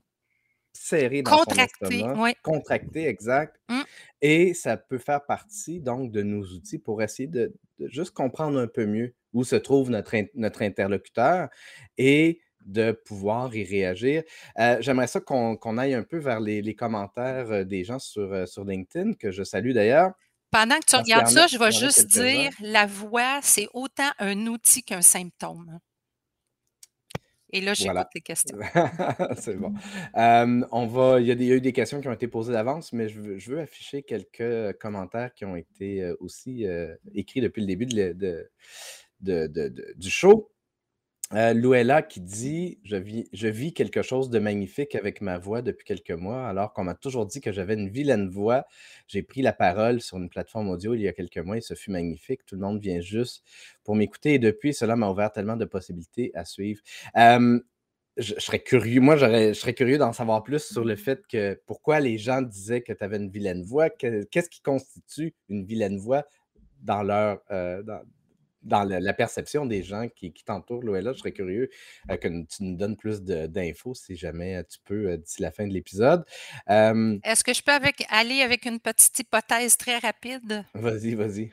serré 0.72 1.22
dans 1.22 1.30
contracté, 1.30 2.00
son 2.00 2.22
oui. 2.22 2.32
Contracté, 2.42 3.06
exact. 3.06 3.58
Mmh. 3.70 3.80
Et 4.20 4.54
ça 4.54 4.76
peut 4.76 4.98
faire 4.98 5.24
partie 5.24 5.80
donc 5.80 6.12
de 6.12 6.22
nos 6.22 6.44
outils 6.44 6.78
pour 6.78 7.02
essayer 7.02 7.26
de, 7.26 7.54
juste 7.88 8.12
comprendre 8.12 8.58
un 8.58 8.66
peu 8.66 8.86
mieux 8.86 9.14
où 9.32 9.44
se 9.44 9.56
trouve 9.56 9.90
notre, 9.90 10.14
notre 10.34 10.62
interlocuteur 10.62 11.48
et 11.98 12.40
de 12.64 12.92
pouvoir 12.92 13.54
y 13.54 13.64
réagir. 13.64 14.22
Euh, 14.58 14.76
j'aimerais 14.80 15.06
ça 15.06 15.20
qu'on 15.20 15.78
aille 15.78 15.94
un 15.94 16.02
peu 16.02 16.18
vers 16.18 16.40
les, 16.40 16.74
commentaires 16.74 17.50
euh, 17.50 17.64
des 17.64 17.84
gens 17.84 17.98
sur, 17.98 18.32
euh, 18.32 18.46
sur 18.46 18.64
LinkedIn, 18.64 19.14
que 19.14 19.30
je 19.30 19.42
salue 19.42 19.72
d'ailleurs. 19.72 20.12
Pendant 20.50 20.78
que 20.78 20.86
tu 20.86 20.96
regardes 20.96 21.28
ça, 21.28 21.46
je 21.46 21.58
vais 21.58 21.70
juste 21.70 22.08
dire, 22.08 22.50
la 22.60 22.86
voix, 22.86 23.38
c'est 23.42 23.68
autant 23.72 24.10
un 24.18 24.46
outil 24.46 24.82
qu'un 24.82 25.02
symptôme. 25.02 25.78
Et 27.52 27.60
là, 27.60 27.74
j'écoute 27.74 28.06
les 28.14 28.20
questions. 28.20 28.58
c'est 29.36 29.56
bon. 29.56 29.74
on 30.14 30.86
va, 30.86 31.20
il 31.20 31.26
y, 31.26 31.30
a 31.30 31.54
eu 31.54 31.60
des 31.60 31.72
questions 31.72 32.00
qui 32.00 32.08
ont 32.08 32.12
été 32.12 32.28
posées 32.28 32.52
d'avance, 32.52 32.92
mais 32.92 33.08
je 33.08 33.20
veux, 33.50 33.60
afficher 33.60 34.02
quelques 34.02 34.78
commentaires 34.78 35.34
qui 35.34 35.44
ont 35.44 35.56
été 35.56 36.12
aussi 36.20 36.66
écrits 37.14 37.40
depuis 37.40 37.60
le 37.60 37.66
début 37.66 37.86
du 39.96 40.10
show. 40.10 40.50
Euh, 41.32 41.52
Luella 41.52 42.02
qui 42.02 42.20
dit 42.20 42.80
je 42.82 42.96
vis, 42.96 43.72
quelque 43.72 44.02
chose 44.02 44.30
de 44.30 44.40
magnifique 44.40 44.96
avec 44.96 45.20
ma 45.20 45.38
voix 45.38 45.62
depuis 45.62 45.84
quelques 45.84 46.10
mois, 46.10 46.48
alors 46.48 46.72
qu'on 46.72 46.82
m'a 46.82 46.94
toujours 46.94 47.24
dit 47.24 47.40
que 47.40 47.52
j'avais 47.52 47.74
une 47.74 47.88
vilaine 47.88 48.28
voix. 48.28 48.66
J'ai 49.06 49.22
pris 49.22 49.40
la 49.40 49.52
parole 49.52 50.00
sur 50.00 50.16
une 50.16 50.28
plateforme 50.28 50.70
audio 50.70 50.94
il 50.94 51.02
y 51.02 51.08
a 51.08 51.12
quelques 51.12 51.38
mois 51.38 51.56
et 51.56 51.60
ce 51.60 51.74
fut 51.74 51.92
magnifique. 51.92 52.44
Tout 52.46 52.56
le 52.56 52.62
monde 52.62 52.80
vient 52.80 53.00
juste 53.00 53.44
pour 53.84 53.94
m'écouter 53.94 54.34
et 54.34 54.38
depuis, 54.40 54.74
cela 54.74 54.96
m'a 54.96 55.08
ouvert 55.08 55.30
tellement 55.30 55.56
de 55.56 55.64
possibilités 55.66 56.32
à 56.34 56.44
suivre. 56.44 56.82
je, 57.14 58.34
serais 58.38 58.58
curieux, 58.60 59.00
moi, 59.00 59.16
je 59.16 59.52
serais 59.52 59.74
curieux 59.74 59.98
d'en 59.98 60.12
savoir 60.12 60.42
plus 60.42 60.64
sur 60.64 60.84
le 60.84 60.96
fait 60.96 61.24
que 61.28 61.60
pourquoi 61.66 62.00
les 62.00 62.18
gens 62.18 62.42
disaient 62.42 62.82
que 62.82 62.92
tu 62.92 63.04
avais 63.04 63.18
une 63.18 63.30
vilaine 63.30 63.62
voix. 63.62 63.88
Qu'est-ce 63.88 64.50
qui 64.50 64.62
constitue 64.62 65.34
une 65.48 65.64
vilaine 65.64 65.98
voix 65.98 66.26
dans 66.82 67.02
leur, 67.02 67.40
euh, 67.50 67.82
la, 68.64 69.12
perception 69.12 69.66
des 69.66 69.82
gens 69.82 70.08
qui, 70.08 70.32
t'entourent, 70.44 70.82
Loella, 70.82 71.12
je 71.12 71.18
serais 71.18 71.32
curieux 71.32 71.70
euh, 72.10 72.16
que 72.16 72.28
tu 72.28 72.62
nous 72.64 72.76
donnes 72.76 72.96
plus 72.96 73.22
d'infos 73.22 73.94
si 73.94 74.16
jamais 74.16 74.56
euh, 74.56 74.62
tu 74.62 74.78
peux 74.84 75.10
euh, 75.10 75.16
d'ici 75.16 75.42
la 75.42 75.50
fin 75.50 75.66
de 75.66 75.72
l'épisode. 75.72 76.24
Est-ce 76.66 77.44
que 77.44 77.54
je 77.54 77.62
peux 77.62 77.72
avec, 77.72 78.04
aller 78.08 78.42
avec 78.42 78.66
une 78.66 78.80
petite 78.80 79.18
hypothèse 79.18 79.76
très 79.76 79.98
rapide? 79.98 80.64
Vas-y, 80.74 81.14
vas-y. 81.14 81.52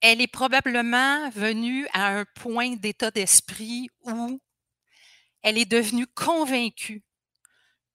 Elle 0.00 0.20
est 0.20 0.32
probablement 0.32 1.28
venue 1.30 1.86
à 1.92 2.18
un 2.18 2.24
point 2.36 2.76
d'état 2.76 3.10
d'esprit 3.10 3.88
où 4.04 4.40
elle 5.42 5.58
est 5.58 5.70
devenue 5.70 6.06
convaincue 6.06 7.02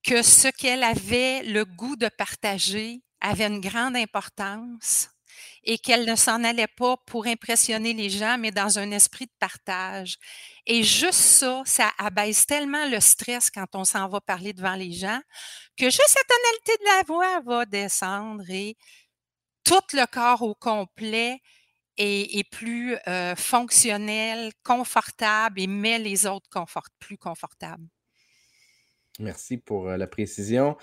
que 0.02 0.22
ce 0.22 0.48
qu'elle 0.48 0.82
avait 0.82 1.42
le 1.44 1.64
goût 1.64 1.96
de 1.96 2.08
partager 2.08 3.00
avait 3.20 3.46
une 3.46 3.60
grande 3.60 3.96
importance 3.96 5.13
et 5.62 5.78
qu'elle 5.78 6.06
ne 6.06 6.16
s'en 6.16 6.44
allait 6.44 6.66
pas 6.66 6.96
pour 7.06 7.26
impressionner 7.26 7.92
les 7.92 8.10
gens, 8.10 8.36
mais 8.38 8.50
dans 8.50 8.78
un 8.78 8.90
esprit 8.90 9.26
de 9.26 9.32
partage. 9.38 10.16
Et 10.66 10.82
juste 10.82 11.12
ça, 11.12 11.62
ça 11.64 11.90
abaisse 11.98 12.46
tellement 12.46 12.86
le 12.88 13.00
stress 13.00 13.50
quand 13.50 13.66
on 13.74 13.84
s'en 13.84 14.08
va 14.08 14.20
parler 14.20 14.52
devant 14.52 14.74
les 14.74 14.92
gens 14.92 15.20
que 15.76 15.86
juste 15.86 16.16
la 16.16 16.36
tonalité 16.36 16.84
de 16.84 16.96
la 16.96 17.02
voix 17.06 17.40
va 17.40 17.66
descendre 17.66 18.44
et 18.48 18.76
tout 19.64 19.82
le 19.92 20.06
corps 20.06 20.42
au 20.42 20.54
complet 20.54 21.40
est, 21.96 22.50
plus 22.50 22.96
euh, 23.06 23.36
fonctionnel, 23.36 24.52
confortable 24.64 25.60
et 25.60 25.66
met 25.66 25.98
les 25.98 26.26
autres 26.26 26.48
plus 26.98 27.18
confortables. 27.18 27.86
Merci 29.20 29.58
pour 29.58 29.86
la 29.90 30.06
précision. 30.08 30.76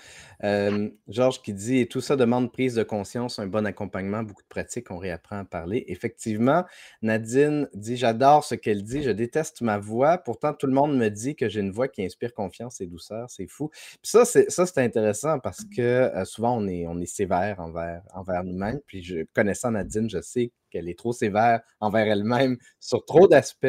Georges 1.08 1.42
qui 1.42 1.52
dit: 1.52 1.78
«Et 1.80 1.86
tout 1.86 2.00
ça 2.00 2.16
demande 2.16 2.50
prise 2.50 2.74
de 2.74 2.82
conscience, 2.82 3.38
un 3.38 3.46
bon 3.46 3.66
accompagnement, 3.66 4.22
beaucoup 4.22 4.42
de 4.42 4.48
pratique, 4.48 4.90
on 4.90 4.96
réapprend 4.96 5.40
à 5.40 5.44
parler». 5.44 5.84
Effectivement, 5.88 6.64
Nadine 7.02 7.68
dit: 7.74 7.96
«J'adore 7.98 8.42
ce 8.44 8.54
qu'elle 8.54 8.84
dit, 8.84 9.02
je 9.02 9.10
déteste 9.10 9.60
ma 9.60 9.76
voix, 9.76 10.16
pourtant 10.16 10.54
tout 10.54 10.66
le 10.66 10.72
monde 10.72 10.96
me 10.96 11.10
dit 11.10 11.36
que 11.36 11.50
j'ai 11.50 11.60
une 11.60 11.72
voix 11.72 11.88
qui 11.88 12.02
inspire 12.04 12.32
confiance 12.32 12.80
et 12.80 12.86
douceur, 12.86 13.28
c'est 13.28 13.46
fou». 13.48 13.68
Puis 13.68 13.98
ça, 14.04 14.24
c'est 14.24 14.50
ça, 14.50 14.64
c'est 14.64 14.80
intéressant 14.80 15.38
parce 15.38 15.64
que, 15.64 16.10
souvent 16.24 16.56
on 16.56 16.66
est 16.68 16.86
on 16.86 16.98
est 17.00 17.06
sévère 17.06 17.60
envers 17.60 18.02
envers 18.14 18.44
nous-mêmes. 18.44 18.80
Puis 18.86 19.02
je 19.02 19.24
connaissant 19.34 19.72
Nadine, 19.72 20.08
je 20.08 20.20
sais 20.22 20.52
qu'elle 20.70 20.88
est 20.88 20.98
trop 20.98 21.12
sévère 21.12 21.60
envers 21.80 22.06
elle-même 22.06 22.56
sur 22.80 23.04
trop 23.04 23.28
d'aspects. 23.28 23.66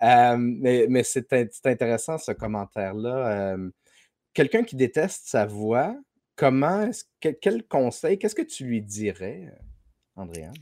mais 0.00 0.86
mais 0.88 1.02
c'est 1.02 1.32
intéressant 1.66 2.16
ce 2.18 2.30
commentaire-là, 2.32 3.56
quelqu'un 4.38 4.62
qui 4.62 4.76
déteste 4.76 5.26
sa 5.26 5.46
voix, 5.46 5.96
comment, 6.36 6.88
quel 7.20 7.66
conseil, 7.66 8.20
qu'est-ce 8.20 8.36
que 8.36 8.42
tu 8.42 8.66
lui 8.66 8.80
dirais, 8.80 9.52
Andréane? 10.14 10.54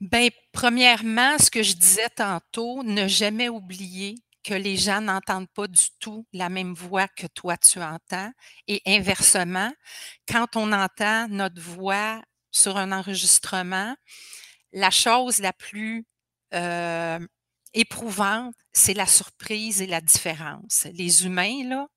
Bien, 0.00 0.30
premièrement, 0.50 1.36
ce 1.38 1.50
que 1.50 1.62
je 1.62 1.74
disais 1.74 2.08
tantôt, 2.16 2.82
ne 2.82 3.06
jamais 3.08 3.50
oublier 3.50 4.14
que 4.42 4.54
les 4.54 4.78
gens 4.78 5.02
n'entendent 5.02 5.50
pas 5.50 5.66
du 5.66 5.90
tout 6.00 6.26
la 6.32 6.48
même 6.48 6.72
voix 6.72 7.06
que 7.06 7.26
toi 7.26 7.58
tu 7.58 7.82
entends. 7.82 8.32
Et 8.66 8.80
inversement, 8.86 9.70
quand 10.26 10.56
on 10.56 10.72
entend 10.72 11.28
notre 11.28 11.60
voix 11.60 12.22
sur 12.50 12.78
un 12.78 12.92
enregistrement, 12.92 13.94
la 14.72 14.90
chose 14.90 15.38
la 15.40 15.52
plus 15.52 16.06
euh, 16.54 17.18
éprouvante, 17.74 18.54
c'est 18.72 18.94
la 18.94 19.06
surprise 19.06 19.82
et 19.82 19.86
la 19.86 20.00
différence. 20.00 20.86
Les 20.94 21.26
humains, 21.26 21.68
là, 21.68 21.88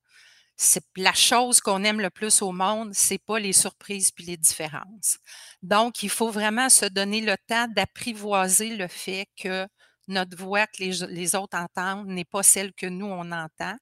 c'est 0.56 0.84
la 0.96 1.12
chose 1.12 1.60
qu'on 1.60 1.84
aime 1.84 2.00
le 2.00 2.10
plus 2.10 2.42
au 2.42 2.52
monde, 2.52 2.94
c'est 2.94 3.18
pas 3.18 3.38
les 3.38 3.52
surprises 3.52 4.10
puis 4.10 4.24
les 4.24 4.36
différences. 4.36 5.18
Donc, 5.62 6.02
il 6.02 6.10
faut 6.10 6.30
vraiment 6.30 6.70
se 6.70 6.86
donner 6.86 7.20
le 7.20 7.36
temps 7.46 7.68
d'apprivoiser 7.68 8.76
le 8.76 8.88
fait 8.88 9.26
que 9.36 9.66
notre 10.08 10.36
voix 10.36 10.66
que 10.66 10.82
les, 10.82 11.34
autres 11.34 11.58
entendent 11.58 12.08
n'est 12.08 12.24
pas 12.24 12.42
celle 12.42 12.72
que 12.72 12.86
nous, 12.86 13.06
on 13.06 13.32
entend. 13.32 13.76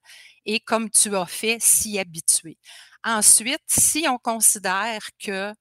Et 0.47 0.61
comme 0.61 0.91
tu 0.91 1.15
as 1.17 1.27
fait, 1.27 1.59
s'y 1.61 1.99
habituer. 1.99 2.59
Ensuite, 3.05 3.63
si 3.69 4.07
on 4.09 4.19
considère 4.19 5.03
que 5.19 5.53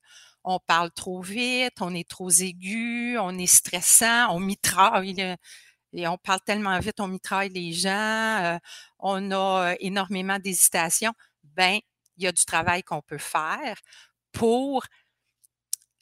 on 0.45 0.59
parle 0.59 0.91
trop 0.91 1.21
vite, 1.21 1.73
on 1.81 1.93
est 1.95 2.09
trop 2.09 2.29
aigu, 2.29 3.17
on 3.17 3.37
est 3.37 3.45
stressant, 3.47 4.29
on 4.35 4.39
mitraille 4.39 5.37
et 5.93 6.07
on 6.07 6.17
parle 6.17 6.41
tellement 6.45 6.77
vite, 6.79 6.99
on 6.99 7.07
mitraille 7.07 7.49
les 7.49 7.71
gens, 7.71 8.43
euh, 8.43 8.57
on 8.99 9.31
a 9.31 9.75
énormément 9.79 10.39
d'hésitation, 10.39 11.13
ben 11.43 11.79
il 12.17 12.23
y 12.23 12.27
a 12.27 12.31
du 12.31 12.45
travail 12.45 12.83
qu'on 12.83 13.01
peut 13.01 13.17
faire 13.17 13.77
pour, 14.31 14.85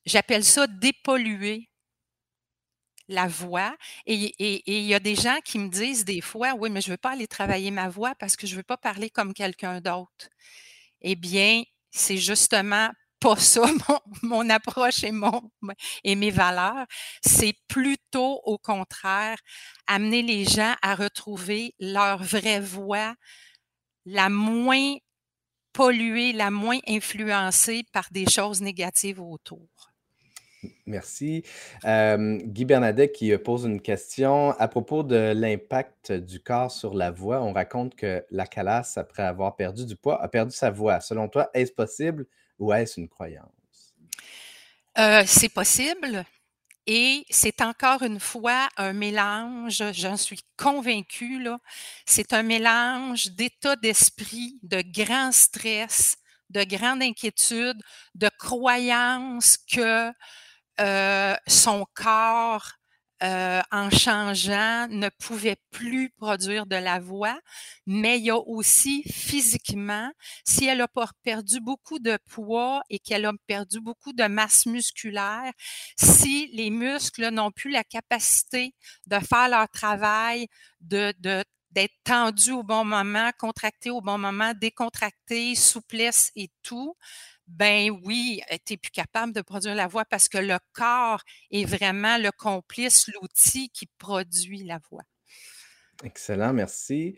j'appelle 0.06 0.44
ça 0.44 0.68
dépolluer 0.68 1.70
la 3.08 3.28
voix. 3.28 3.76
Et, 4.06 4.34
il 4.66 4.86
y 4.86 4.94
a 4.94 5.00
des 5.00 5.16
gens 5.16 5.38
qui 5.44 5.60
me 5.60 5.70
disent 5.70 6.06
des 6.06 6.22
fois, 6.22 6.54
oui, 6.58 6.70
mais 6.70 6.82
je 6.82 6.90
ne 6.90 6.94
veux 6.94 6.98
pas 6.98 7.12
aller 7.12 7.28
travailler 7.28 7.72
ma 7.72 7.90
voix 7.90 8.16
parce 8.16 8.36
que 8.36 8.48
je 8.48 8.54
ne 8.54 8.58
veux 8.58 8.64
pas 8.64 8.78
parler 8.78 9.10
comme 9.10 9.34
quelqu'un 9.34 9.82
d'autre. 9.82 10.30
Eh 11.02 11.16
bien, 11.16 11.64
c'est 11.92 12.18
justement 12.18 12.90
pas 13.22 13.38
ça 13.38 13.62
mon, 14.24 14.50
approche 14.50 15.04
et, 15.04 15.12
mon, 15.12 15.50
et 16.04 16.16
mes 16.16 16.32
valeurs. 16.32 16.86
C'est 17.22 17.54
plutôt 17.68 18.42
au 18.44 18.58
contraire 18.58 19.38
amener 19.88 20.24
les 20.24 20.44
gens 20.44 20.74
à 20.82 20.96
retrouver 20.96 21.76
leur 21.80 22.22
vraie 22.22 22.60
voix, 22.60 23.16
la 24.06 24.30
moins 24.30 24.96
polluée, 25.72 26.34
la 26.34 26.52
moins 26.52 26.80
influencée 26.88 27.84
par 27.94 28.08
des 28.12 28.26
choses 28.30 28.62
négatives 28.62 29.22
autour. 29.22 29.70
Merci. 30.86 31.44
Guy 31.84 32.66
Bernadette 32.66 33.14
qui 33.14 33.36
pose 33.38 33.66
une 33.66 33.82
question 33.82 34.52
à 34.52 34.68
propos 34.68 35.04
de 35.04 35.34
l'impact 35.34 36.12
du 36.12 36.40
corps 36.40 36.72
sur 36.72 36.94
la 36.94 37.10
voix. 37.10 37.42
On 37.42 37.54
raconte 37.54 37.96
que 37.96 38.24
la 38.30 38.46
calasse, 38.46 38.98
après 38.98 39.24
avoir 39.24 39.56
perdu 39.56 39.86
du 39.86 39.96
poids, 39.96 40.22
a 40.22 40.28
perdu 40.28 40.54
sa 40.54 40.70
voix. 40.70 41.00
Selon 41.00 41.30
toi, 41.30 41.50
est-ce 41.54 41.72
possible 41.72 42.28
ou 42.62 42.72
est-ce 42.72 43.00
une 43.00 43.10
croyance? 43.10 43.96
Euh, 44.98 45.24
c'est 45.26 45.50
possible. 45.50 46.24
Et 46.88 47.26
c'est 47.30 47.62
encore 47.62 48.04
une 48.04 48.20
fois 48.20 48.70
un 48.78 48.94
mélange, 48.94 49.84
j'en 49.94 50.18
suis 50.18 50.42
convaincue, 50.58 51.48
c'est 52.06 52.34
un 52.34 52.44
mélange 52.44 53.32
d'état 53.32 53.76
d'esprit, 53.76 54.60
de 54.64 54.82
grand 54.82 55.32
stress, 55.32 56.18
de 56.50 56.64
grande 56.64 57.04
inquiétude, 57.04 57.82
de 58.16 58.30
croyance 58.40 59.58
que 59.58 60.12
euh, 60.80 61.36
son 61.48 61.86
corps 61.94 62.72
euh, 63.24 63.62
en 63.72 63.90
changeant, 63.90 64.88
ne 64.90 65.10
pouvait 65.10 65.58
plus 65.72 66.10
produire 66.10 66.66
de 66.66 66.76
la 66.76 67.00
voix, 67.00 67.40
mais 67.86 68.18
il 68.18 68.26
y 68.26 68.30
a 68.32 68.38
aussi 68.38 69.04
physiquement, 69.04 70.12
si 70.46 70.66
elle 70.66 70.82
a 70.82 70.88
perdu 71.24 71.60
beaucoup 71.60 72.00
de 72.00 72.18
poids 72.30 72.82
et 72.90 73.00
qu'elle 73.00 73.26
a 73.26 73.34
perdu 73.48 73.80
beaucoup 73.80 74.14
de 74.14 74.24
masse 74.24 74.66
musculaire, 74.66 75.52
si 75.98 76.48
les 76.54 76.70
muscles 76.70 77.30
n'ont 77.30 77.52
plus 77.52 77.72
la 77.72 77.84
capacité 77.84 78.74
de 79.08 79.20
faire 79.20 79.50
leur 79.50 79.70
travail, 79.70 80.48
de, 80.82 81.14
de 81.20 81.44
d'être 81.72 81.94
tendus 82.04 82.52
au 82.52 82.64
bon 82.64 82.84
moment, 82.84 83.32
contractés 83.38 83.90
au 83.90 84.02
bon 84.02 84.18
moment, 84.18 84.52
décontractés, 84.60 85.56
souplesse 85.56 86.32
et 86.36 86.50
tout, 86.64 86.96
ben 87.52 87.92
oui, 88.04 88.42
euh, 88.52 88.58
tu 88.66 88.78
plus 88.78 88.92
capable 88.92 89.34
de 89.34 89.42
produire 89.42 89.76
la 89.76 89.88
voix 89.88 90.06
parce 90.06 90.30
que 90.30 90.38
le 90.38 90.58
corps 90.74 91.22
est 91.52 91.66
vraiment 91.66 92.18
le 92.18 92.32
complice, 92.32 93.10
l'outil 93.14 93.70
qui 93.70 93.88
produit 93.98 94.64
la 94.64 94.80
voix. 94.90 95.04
Excellent, 96.04 96.54
merci. 96.54 97.16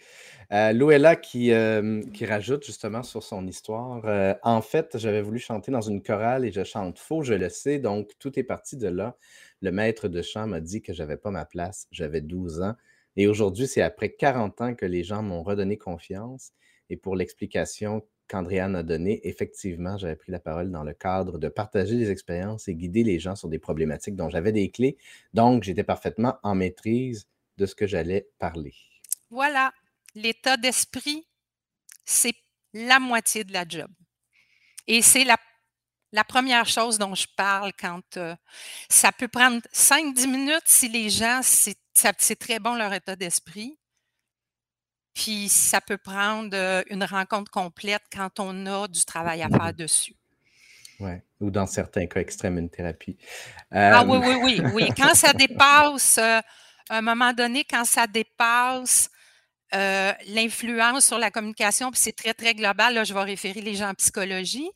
Euh, 0.52 0.74
euh, 0.74 2.02
qui 2.14 2.26
rajoute 2.26 2.66
justement 2.66 3.04
sur 3.04 3.24
son 3.24 3.48
histoire. 3.48 4.06
Euh, 4.06 4.34
en 4.44 4.62
fait, 4.62 4.98
j'avais 4.98 5.22
voulu 5.22 5.40
chanter 5.40 5.72
dans 5.72 5.82
une 5.82 6.02
chorale 6.02 6.46
et 6.46 6.52
je 6.52 6.64
chante 6.64 7.00
faux, 7.00 7.24
je 7.24 7.34
le 7.34 7.50
sais, 7.50 7.80
donc 7.80 8.12
tout 8.20 8.38
est 8.38 8.44
parti 8.44 8.76
de 8.76 8.88
là. 8.90 9.18
Le 9.62 9.72
maître 9.72 10.10
de 10.10 10.22
chant 10.22 10.48
m'a 10.48 10.60
dit 10.60 10.82
que 10.82 10.92
j'avais 10.94 11.18
pas 11.18 11.32
ma 11.32 11.46
place, 11.46 11.88
j'avais 11.92 12.22
12 12.22 12.62
ans. 12.62 12.74
Et 13.16 13.28
aujourd'hui, 13.28 13.68
c'est 13.68 13.82
après 13.82 14.10
40 14.10 14.62
ans 14.62 14.76
que 14.76 14.86
les 14.86 15.04
gens 15.04 15.24
m'ont 15.24 15.44
redonné 15.44 15.78
confiance. 15.78 16.52
Et 16.90 16.98
pour 16.98 17.16
l'explication 17.16 18.06
qu'Andréane 18.28 18.76
a 18.76 18.84
donné, 18.84 19.28
effectivement, 19.28 19.98
j'avais 19.98 20.16
pris 20.16 20.32
la 20.32 20.40
parole 20.40 20.72
dans 20.72 20.84
le 20.84 20.94
cadre 20.94 21.38
de 21.38 21.50
partager 21.50 21.98
des 21.98 22.10
expériences 22.10 22.68
et 22.68 22.76
guider 22.76 23.04
les 23.04 23.20
gens 23.20 23.36
sur 23.36 23.50
des 23.50 23.60
problématiques 23.60 24.16
dont 24.16 24.30
j'avais 24.30 24.52
des 24.52 24.70
clés. 24.70 24.98
Donc, 25.34 25.64
j'étais 25.64 25.84
parfaitement 25.84 26.38
en 26.44 26.56
maîtrise 26.56 27.28
de 27.58 27.66
ce 27.66 27.76
que 27.76 27.88
j'allais 27.88 28.28
parler. 28.40 28.74
Voilà, 29.30 29.74
l'état 30.16 30.58
d'esprit, 30.58 31.28
c'est 32.06 32.36
la 32.74 33.00
moitié 33.00 33.44
de 33.44 33.54
la 33.54 33.66
job. 33.68 33.90
Et 34.88 35.02
c'est 35.02 35.24
la, 35.24 35.38
première 36.24 36.66
chose 36.66 36.98
dont 36.98 37.16
je 37.16 37.28
parle 37.36 37.72
quand 37.80 38.18
euh, 38.18 38.36
ça 38.90 39.12
peut 39.12 39.28
prendre 39.28 39.62
5-10 39.74 40.28
minutes 40.30 40.64
si 40.66 40.90
les 40.90 41.10
gens, 41.10 41.42
c'est 41.44 42.36
très 42.36 42.60
bon 42.60 42.76
leur 42.76 42.94
état 42.94 43.16
d'esprit. 43.16 43.78
Puis 45.14 45.50
ça 45.50 45.80
peut 45.82 45.98
prendre 45.98 46.84
une 46.90 47.04
rencontre 47.04 47.52
complète 47.52 48.02
quand 48.12 48.40
on 48.40 48.66
a 48.66 48.88
du 48.88 49.06
travail 49.06 49.42
à 49.42 49.50
faire 49.50 49.74
dessus. 49.74 50.16
Oui, 51.00 51.12
ou 51.40 51.52
dans 51.52 51.68
certains 51.68 52.08
cas 52.08 52.20
extrêmes, 52.20 52.58
une 52.58 52.70
thérapie. 52.70 53.18
Ah 53.72 54.04
oui, 54.06 54.18
oui, 54.24 54.36
oui, 54.42 54.62
oui. 54.74 54.90
Quand 54.98 55.14
ça 55.14 55.34
dépasse, 55.34 56.18
à 56.18 56.42
un 56.90 57.02
moment 57.02 57.34
donné, 57.34 57.64
quand 57.64 57.86
ça 57.86 58.08
dépasse 58.08 59.10
l'influence 59.72 61.06
sur 61.06 61.18
la 61.18 61.32
communication, 61.32 61.92
puis 61.92 62.00
c'est 62.00 62.16
très, 62.16 62.34
très 62.34 62.54
global, 62.54 62.94
là, 62.94 63.04
je 63.04 63.14
vais 63.14 63.24
référer 63.24 63.62
les 63.62 63.74
gens 63.76 63.90
en 63.90 63.94
psychologie, 63.96 64.70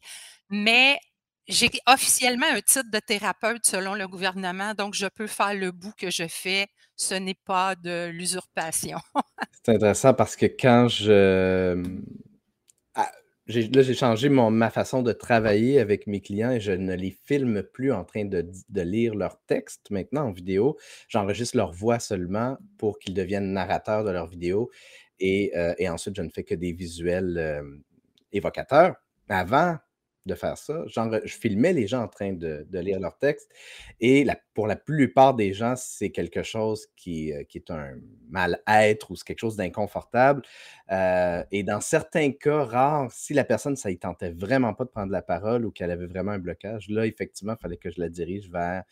mais 0.50 1.00
j'ai 1.48 1.70
officiellement 1.86 2.48
un 2.52 2.62
titre 2.62 2.90
de 2.92 3.00
thérapeute 3.00 3.66
selon 3.66 3.94
le 3.94 4.08
gouvernement, 4.08 4.74
donc 4.74 4.96
je 4.96 5.08
peux 5.08 5.28
faire 5.28 5.54
le 5.54 5.72
bout 5.72 5.94
que 5.98 6.10
je 6.10 6.28
fais. 6.28 6.68
Ce 6.98 7.14
n'est 7.14 7.38
pas 7.46 7.76
de 7.76 8.08
l'usurpation. 8.10 8.98
C'est 9.64 9.76
intéressant 9.76 10.14
parce 10.14 10.36
que 10.36 10.48
quand 10.48 10.88
je. 10.88 11.84
Ah, 12.96 13.12
là, 13.48 13.82
j'ai 13.84 13.94
changé 13.94 14.30
mon, 14.30 14.50
ma 14.50 14.72
façon 14.72 15.04
de 15.04 15.14
travailler 15.14 15.80
avec 15.80 16.08
mes 16.08 16.22
clients 16.22 16.52
et 16.52 16.60
je 16.60 16.72
ne 16.72 16.96
les 16.96 17.12
filme 17.12 17.62
plus 17.62 17.92
en 17.92 18.04
train 18.04 18.26
de, 18.26 18.44
lire 18.82 19.14
leur 19.14 19.40
texte 19.46 19.92
maintenant 19.92 20.24
en 20.24 20.32
vidéo. 20.32 20.76
J'enregistre 21.08 21.56
leur 21.56 21.72
voix 21.72 22.00
seulement 22.00 22.58
pour 22.80 22.98
qu'ils 22.98 23.14
deviennent 23.14 23.54
narrateurs 23.54 24.04
de 24.04 24.10
leur 24.10 24.26
vidéo 24.26 24.72
et, 25.20 25.52
euh, 25.56 25.76
ensuite 25.88 26.16
je 26.16 26.24
ne 26.24 26.30
fais 26.30 26.44
que 26.44 26.56
des 26.56 26.74
visuels 26.74 27.64
évocateurs. 28.32 28.96
Avant, 29.30 29.78
de 30.28 30.36
faire 30.36 30.58
ça. 30.58 30.86
Genre, 30.88 31.10
je 31.24 31.36
filmais 31.36 31.74
les 31.74 31.88
gens 31.88 32.04
en 32.04 32.08
train 32.08 32.34
de, 32.34 32.66
lire 32.72 33.00
leur 33.00 33.18
texte 33.18 33.50
et 34.00 34.26
pour 34.54 34.68
la 34.68 34.76
plupart 34.76 35.34
des 35.34 35.54
gens, 35.54 35.76
c'est 35.76 36.12
quelque 36.12 36.44
chose 36.44 36.88
qui, 36.96 37.34
euh, 37.34 37.44
qui 37.44 37.58
est 37.58 37.72
un 37.72 37.96
mal-être 38.30 39.12
ou 39.12 39.16
c'est 39.16 39.26
quelque 39.26 39.40
chose 39.40 39.56
d'inconfortable. 39.56 40.44
Euh, 40.92 41.44
et 41.52 41.64
dans 41.64 41.82
certains 41.82 42.32
cas 42.32 42.64
rares, 42.64 43.12
si 43.12 43.34
la 43.34 43.44
personne, 43.44 43.76
ça 43.76 43.90
ne 43.90 43.96
tentait 43.96 44.32
vraiment 44.32 44.74
pas 44.74 44.86
de 44.86 44.90
prendre 44.90 45.12
la 45.12 45.22
parole 45.22 45.66
ou 45.66 45.72
qu'elle 45.72 45.92
avait 45.92 46.08
vraiment 46.08 46.32
un 46.32 46.40
blocage, 46.40 46.90
là, 46.90 47.06
effectivement, 47.06 47.54
il 47.58 47.62
fallait 47.62 47.78
que 47.78 47.90
je 47.90 48.00
la 48.00 48.10
dirige 48.10 48.50
vers 48.50 48.84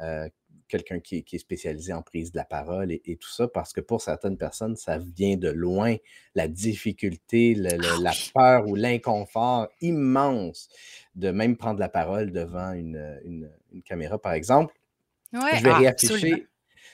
euh, 0.00 0.28
quelqu'un 0.68 1.00
qui, 1.00 1.24
est 1.30 1.38
spécialisé 1.38 1.92
en 1.92 2.02
prise 2.02 2.32
de 2.32 2.36
la 2.36 2.44
parole 2.44 2.92
et, 2.92 3.16
tout 3.16 3.30
ça, 3.30 3.48
parce 3.48 3.72
que 3.72 3.80
pour 3.80 4.02
certaines 4.02 4.36
personnes, 4.36 4.76
ça 4.76 4.98
vient 4.98 5.36
de 5.36 5.48
loin, 5.48 5.96
la 6.34 6.48
difficulté, 6.48 7.56
ah 7.64 7.76
la 8.00 8.12
peur 8.34 8.66
ou 8.66 8.74
l'inconfort 8.74 9.68
immense 9.80 10.68
de 11.14 11.30
même 11.30 11.56
prendre 11.56 11.80
la 11.80 11.88
parole 11.88 12.32
devant 12.32 12.72
une, 12.72 13.50
caméra, 13.84 14.18
par 14.18 14.32
exemple. 14.32 14.74
je 15.32 15.62
vais 15.62 15.70
ah, 15.70 15.78
réafficher. 15.78 16.46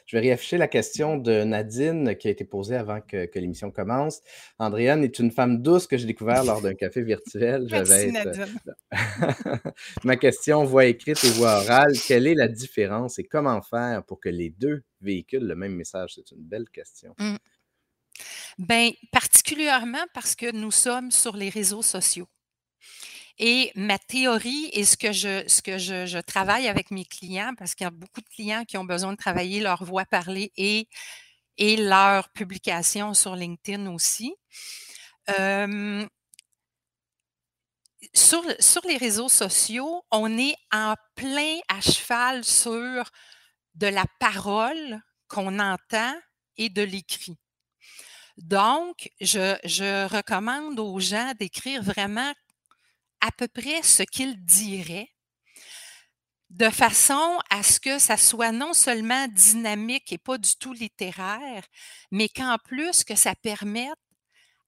Je 0.07 0.17
vais 0.17 0.23
réafficher 0.23 0.59
la 0.59 0.69
question 0.69 1.17
de 1.17 1.45
Nadine 1.45 2.17
qui 2.17 2.29
a 2.29 2.31
été 2.31 2.45
posée 2.45 2.77
avant 2.77 3.01
que, 3.01 3.29
l'émission 3.35 3.71
commence. 3.71 4.21
Andréane 4.59 5.03
est 5.03 5.19
une 5.19 5.31
femme 5.31 5.63
douce 5.63 5.87
que 5.87 5.97
j'ai 5.97 6.07
découvert 6.07 6.45
lors 6.45 6.61
d'un 6.61 6.75
café 6.75 7.03
virtuel. 7.03 7.67
Merci, 7.71 8.13
Nadine. 8.13 8.61
Ma 10.05 10.17
question, 10.17 10.65
voix 10.65 10.85
écrite 10.85 11.23
et 11.25 11.31
voix 11.31 11.63
orale, 11.63 11.95
quelle 12.07 12.27
est 12.27 12.35
la 12.35 12.49
différence 12.49 13.19
et 13.19 13.25
comment 13.25 13.63
faire 13.63 14.05
pour 14.05 14.21
que 14.21 14.29
les 14.29 14.51
deux 14.51 14.83
véhiculent 15.01 15.47
le 15.47 15.57
même 15.57 15.75
message? 15.75 16.13
C'est 16.15 16.31
une 16.33 16.43
belle 16.43 16.69
question. 16.71 17.15
Mmh. 17.19 17.37
Bien, 18.59 18.91
particulièrement 19.11 20.05
parce 20.13 20.35
que 20.35 20.55
nous 20.55 20.71
sommes 20.71 21.11
sur 21.11 21.37
les 21.37 21.49
réseaux 21.49 21.83
sociaux. 21.83 22.29
Et 23.39 23.73
ma 23.75 23.99
théorie 23.99 24.71
et 24.73 24.85
ce 24.85 24.97
que 24.97 25.13
je, 25.13 25.43
ce 25.49 25.61
que 25.61 25.77
je, 25.79 26.21
travaille 26.21 26.69
avec 26.69 26.91
mes 26.91 27.05
clients, 27.05 27.53
parce 27.59 27.75
qu'il 27.75 27.85
y 27.85 27.89
a 27.89 27.91
beaucoup 27.91 28.21
de 28.21 28.29
clients 28.29 28.65
qui 28.65 28.79
ont 28.79 28.85
besoin 28.85 29.13
de 29.13 29.17
travailler 29.17 29.61
leur 29.61 29.85
voix 29.85 30.05
parlée 30.05 30.53
et, 30.57 30.89
et 31.59 31.77
leur 31.77 32.29
publication 32.31 33.13
sur 33.15 33.35
LinkedIn 33.35 33.93
aussi. 33.93 34.35
sur, 38.13 38.45
sur 38.61 38.83
les 38.87 38.97
réseaux 38.97 39.29
sociaux, 39.29 40.05
on 40.13 40.39
est 40.39 40.57
en 40.73 40.95
plein 41.17 41.59
à 41.69 41.81
cheval 41.81 42.45
sur 42.45 43.11
de 43.75 43.87
la 43.89 44.05
parole 44.21 45.01
qu'on 45.29 45.59
entend 45.59 46.15
et 46.57 46.69
de 46.69 46.83
l'écrit. 46.83 47.37
Donc, 48.37 49.11
je, 49.21 49.57
je, 49.65 50.07
recommande 50.09 50.81
aux 50.81 50.99
gens 50.99 51.33
d'écrire 51.39 51.83
vraiment 51.83 52.33
à 53.27 53.31
peu 53.33 53.49
près 53.49 53.83
ce 53.83 54.03
qu'il 54.03 54.37
dirait 54.45 55.09
de 56.51 56.69
façon 56.69 57.39
à 57.51 57.63
ce 57.63 57.81
que 57.81 57.99
ça 57.99 58.19
soit 58.19 58.53
non 58.53 58.75
seulement 58.75 59.27
dynamique 59.29 60.13
et 60.13 60.19
pas 60.19 60.37
du 60.37 60.55
tout 60.57 60.75
littéraire, 60.75 61.65
mais 62.11 62.29
qu'en 62.29 62.59
plus 62.59 63.03
que 63.03 63.17
ça 63.17 63.35
permette 63.35 63.99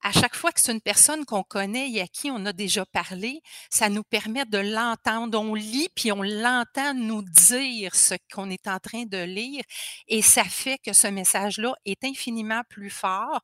à 0.03 0.13
chaque 0.13 0.37
fois 0.37 0.53
que 0.53 0.61
c'est 0.61 0.73
une 0.73 0.81
personne 0.81 1.25
qu'on 1.25 1.43
connaît 1.43 1.91
et 1.91 2.01
à 2.01 2.07
qui 2.07 2.31
on 2.31 2.47
a 2.47 2.53
déjà 2.53 2.87
parlé, 2.87 3.41
ça 3.71 3.89
nous 3.89 4.05
permet 4.05 4.45
de 4.45 4.59
l'entendre. 4.59 5.39
On 5.41 5.55
lit, 5.55 5.89
puis 5.95 6.13
on 6.13 6.23
l'entend 6.23 6.95
nous 6.95 7.23
dire 7.23 7.95
ce 7.95 8.15
qu'on 8.33 8.51
est 8.51 8.69
en 8.69 8.79
train 8.79 9.05
de 9.05 9.23
lire. 9.23 9.63
Et 10.07 10.23
ça 10.23 10.45
fait 10.45 10.79
que 10.79 10.93
ce 10.93 11.09
message-là 11.09 11.75
est 11.85 12.05
infiniment 12.05 12.63
plus 12.69 12.91
fort 12.91 13.41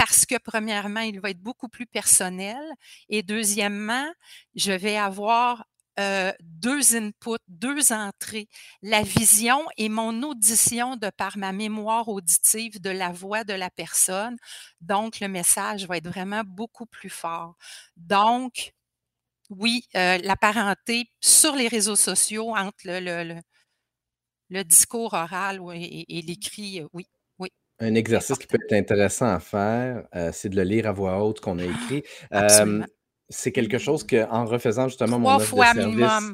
parce 0.00 0.24
que 0.24 0.36
premièrement, 0.38 1.00
il 1.00 1.20
va 1.20 1.28
être 1.28 1.42
beaucoup 1.42 1.68
plus 1.68 1.84
personnel 1.84 2.56
et 3.10 3.22
deuxièmement, 3.22 4.10
je 4.54 4.72
vais 4.72 4.96
avoir 4.96 5.66
deux 6.40 6.96
inputs, 6.96 7.36
deux 7.48 7.92
entrées, 7.92 8.48
la 8.80 9.02
vision 9.02 9.66
et 9.76 9.90
mon 9.90 10.22
audition 10.22 10.96
de 10.96 11.10
par 11.10 11.36
ma 11.36 11.52
mémoire 11.52 12.08
auditive 12.08 12.80
de 12.80 12.88
la 12.88 13.12
voix 13.12 13.44
de 13.44 13.52
la 13.52 13.68
personne. 13.68 14.38
Donc, 14.80 15.20
le 15.20 15.28
message 15.28 15.86
va 15.86 15.98
être 15.98 16.08
vraiment 16.08 16.44
beaucoup 16.46 16.86
plus 16.86 17.10
fort. 17.10 17.56
Donc, 17.98 18.72
oui, 19.50 19.86
la 19.92 20.36
parenté 20.36 21.10
sur 21.20 21.54
les 21.56 21.68
réseaux 21.68 21.96
sociaux 21.96 22.56
entre 22.56 22.86
le, 22.86 23.42
le, 24.48 24.64
discours 24.64 25.12
oral 25.12 25.60
et 25.74 26.22
l'écrit, 26.22 26.82
oui. 26.94 27.06
Un 27.80 27.94
exercice 27.94 28.36
qui 28.36 28.46
peut 28.46 28.58
être 28.62 28.74
intéressant 28.74 29.32
à 29.32 29.40
faire, 29.40 30.04
euh, 30.14 30.30
c'est 30.32 30.50
de 30.50 30.56
le 30.56 30.62
lire 30.62 30.86
à 30.86 30.92
voix 30.92 31.24
haute 31.24 31.40
qu'on 31.40 31.58
a 31.58 31.64
écrit. 31.64 32.02
c'est 33.32 33.52
quelque 33.52 33.78
chose 33.78 34.04
que, 34.04 34.28
en 34.28 34.44
refaisant 34.44 34.88
justement 34.88 35.18
mon 35.18 35.36
offre 35.36 35.56
de 35.56 35.62
service, 35.62 36.32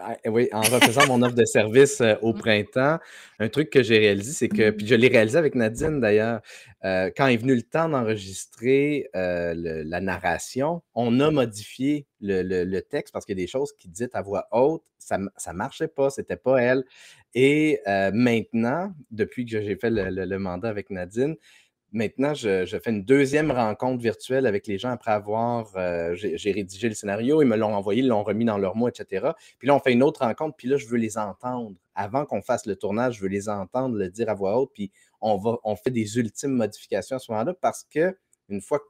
ah, 0.00 0.16
oui, 0.26 0.48
en 0.52 0.60
refaisant 0.60 1.06
mon 1.08 1.22
offre 1.22 1.34
de 1.34 1.44
service 1.44 2.00
euh, 2.00 2.14
au 2.22 2.32
mmh. 2.32 2.38
printemps, 2.38 2.98
un 3.40 3.48
truc 3.48 3.68
que 3.68 3.82
j'ai 3.82 3.98
réalisé, 3.98 4.32
c'est 4.32 4.48
que, 4.48 4.70
puis 4.70 4.86
je 4.86 4.94
l'ai 4.94 5.08
réalisé 5.08 5.36
avec 5.36 5.56
Nadine 5.56 6.00
d'ailleurs, 6.00 6.40
euh, 6.84 7.10
quand 7.16 7.26
est 7.26 7.36
venu 7.36 7.56
le 7.56 7.62
temps 7.62 7.88
d'enregistrer 7.88 9.10
la 9.12 10.00
narration, 10.00 10.82
on 10.94 11.18
a 11.20 11.30
modifié 11.30 12.06
le, 12.20 12.80
texte 12.80 13.12
parce 13.12 13.24
qu'il 13.24 13.36
y 13.36 13.42
a 13.42 13.44
des 13.44 13.50
choses 13.50 13.72
qui 13.72 13.88
dites 13.88 14.14
à 14.14 14.22
voix 14.22 14.46
haute, 14.52 14.84
ça 14.98 15.18
ne 15.18 15.52
marchait 15.52 15.88
pas, 15.88 16.10
c'était 16.10 16.36
pas 16.36 16.58
elle. 16.58 16.84
Et 17.34 17.80
maintenant, 17.86 18.92
depuis 19.10 19.44
que 19.44 19.60
j'ai 19.60 19.76
fait 19.76 19.90
le, 19.90 20.38
mandat 20.38 20.68
avec 20.68 20.90
Nadine, 20.90 21.36
maintenant, 21.92 22.34
je, 22.34 22.64
fais 22.82 22.90
une 22.90 23.04
deuxième 23.04 23.50
rencontre 23.50 24.02
virtuelle 24.02 24.46
avec 24.46 24.66
les 24.66 24.78
gens 24.78 24.90
après 24.90 25.10
avoir, 25.10 25.68
j'ai 26.14 26.52
rédigé 26.52 26.88
le 26.88 26.94
scénario, 26.94 27.42
ils 27.42 27.48
me 27.48 27.56
l'ont 27.56 27.74
envoyé, 27.74 28.02
ils 28.02 28.08
l'ont 28.08 28.22
remis 28.22 28.44
dans 28.44 28.58
leur 28.58 28.76
mot, 28.76 28.88
etc. 28.88 29.32
Puis 29.58 29.68
là, 29.68 29.74
on 29.74 29.80
fait 29.80 29.92
une 29.92 30.02
autre 30.02 30.20
rencontre, 30.20 30.56
puis 30.56 30.68
là, 30.68 30.76
je 30.76 30.86
veux 30.86 30.98
les 30.98 31.18
entendre. 31.18 31.76
Avant 31.94 32.24
qu'on 32.24 32.42
fasse 32.42 32.66
le 32.66 32.76
tournage, 32.76 33.16
je 33.16 33.22
veux 33.22 33.28
les 33.28 33.48
entendre 33.48 33.96
le 33.96 34.08
dire 34.08 34.28
à 34.28 34.34
voix 34.34 34.58
haute, 34.58 34.70
puis 34.72 34.92
on, 35.20 35.36
va, 35.36 35.58
on 35.64 35.76
fait 35.76 35.90
des 35.90 36.18
ultimes 36.18 36.52
modifications 36.52 37.16
à 37.16 37.18
ce 37.18 37.30
moment-là 37.32 37.54
parce 37.54 37.84
que 37.84 38.16
une 38.48 38.60
fois, 38.60 38.80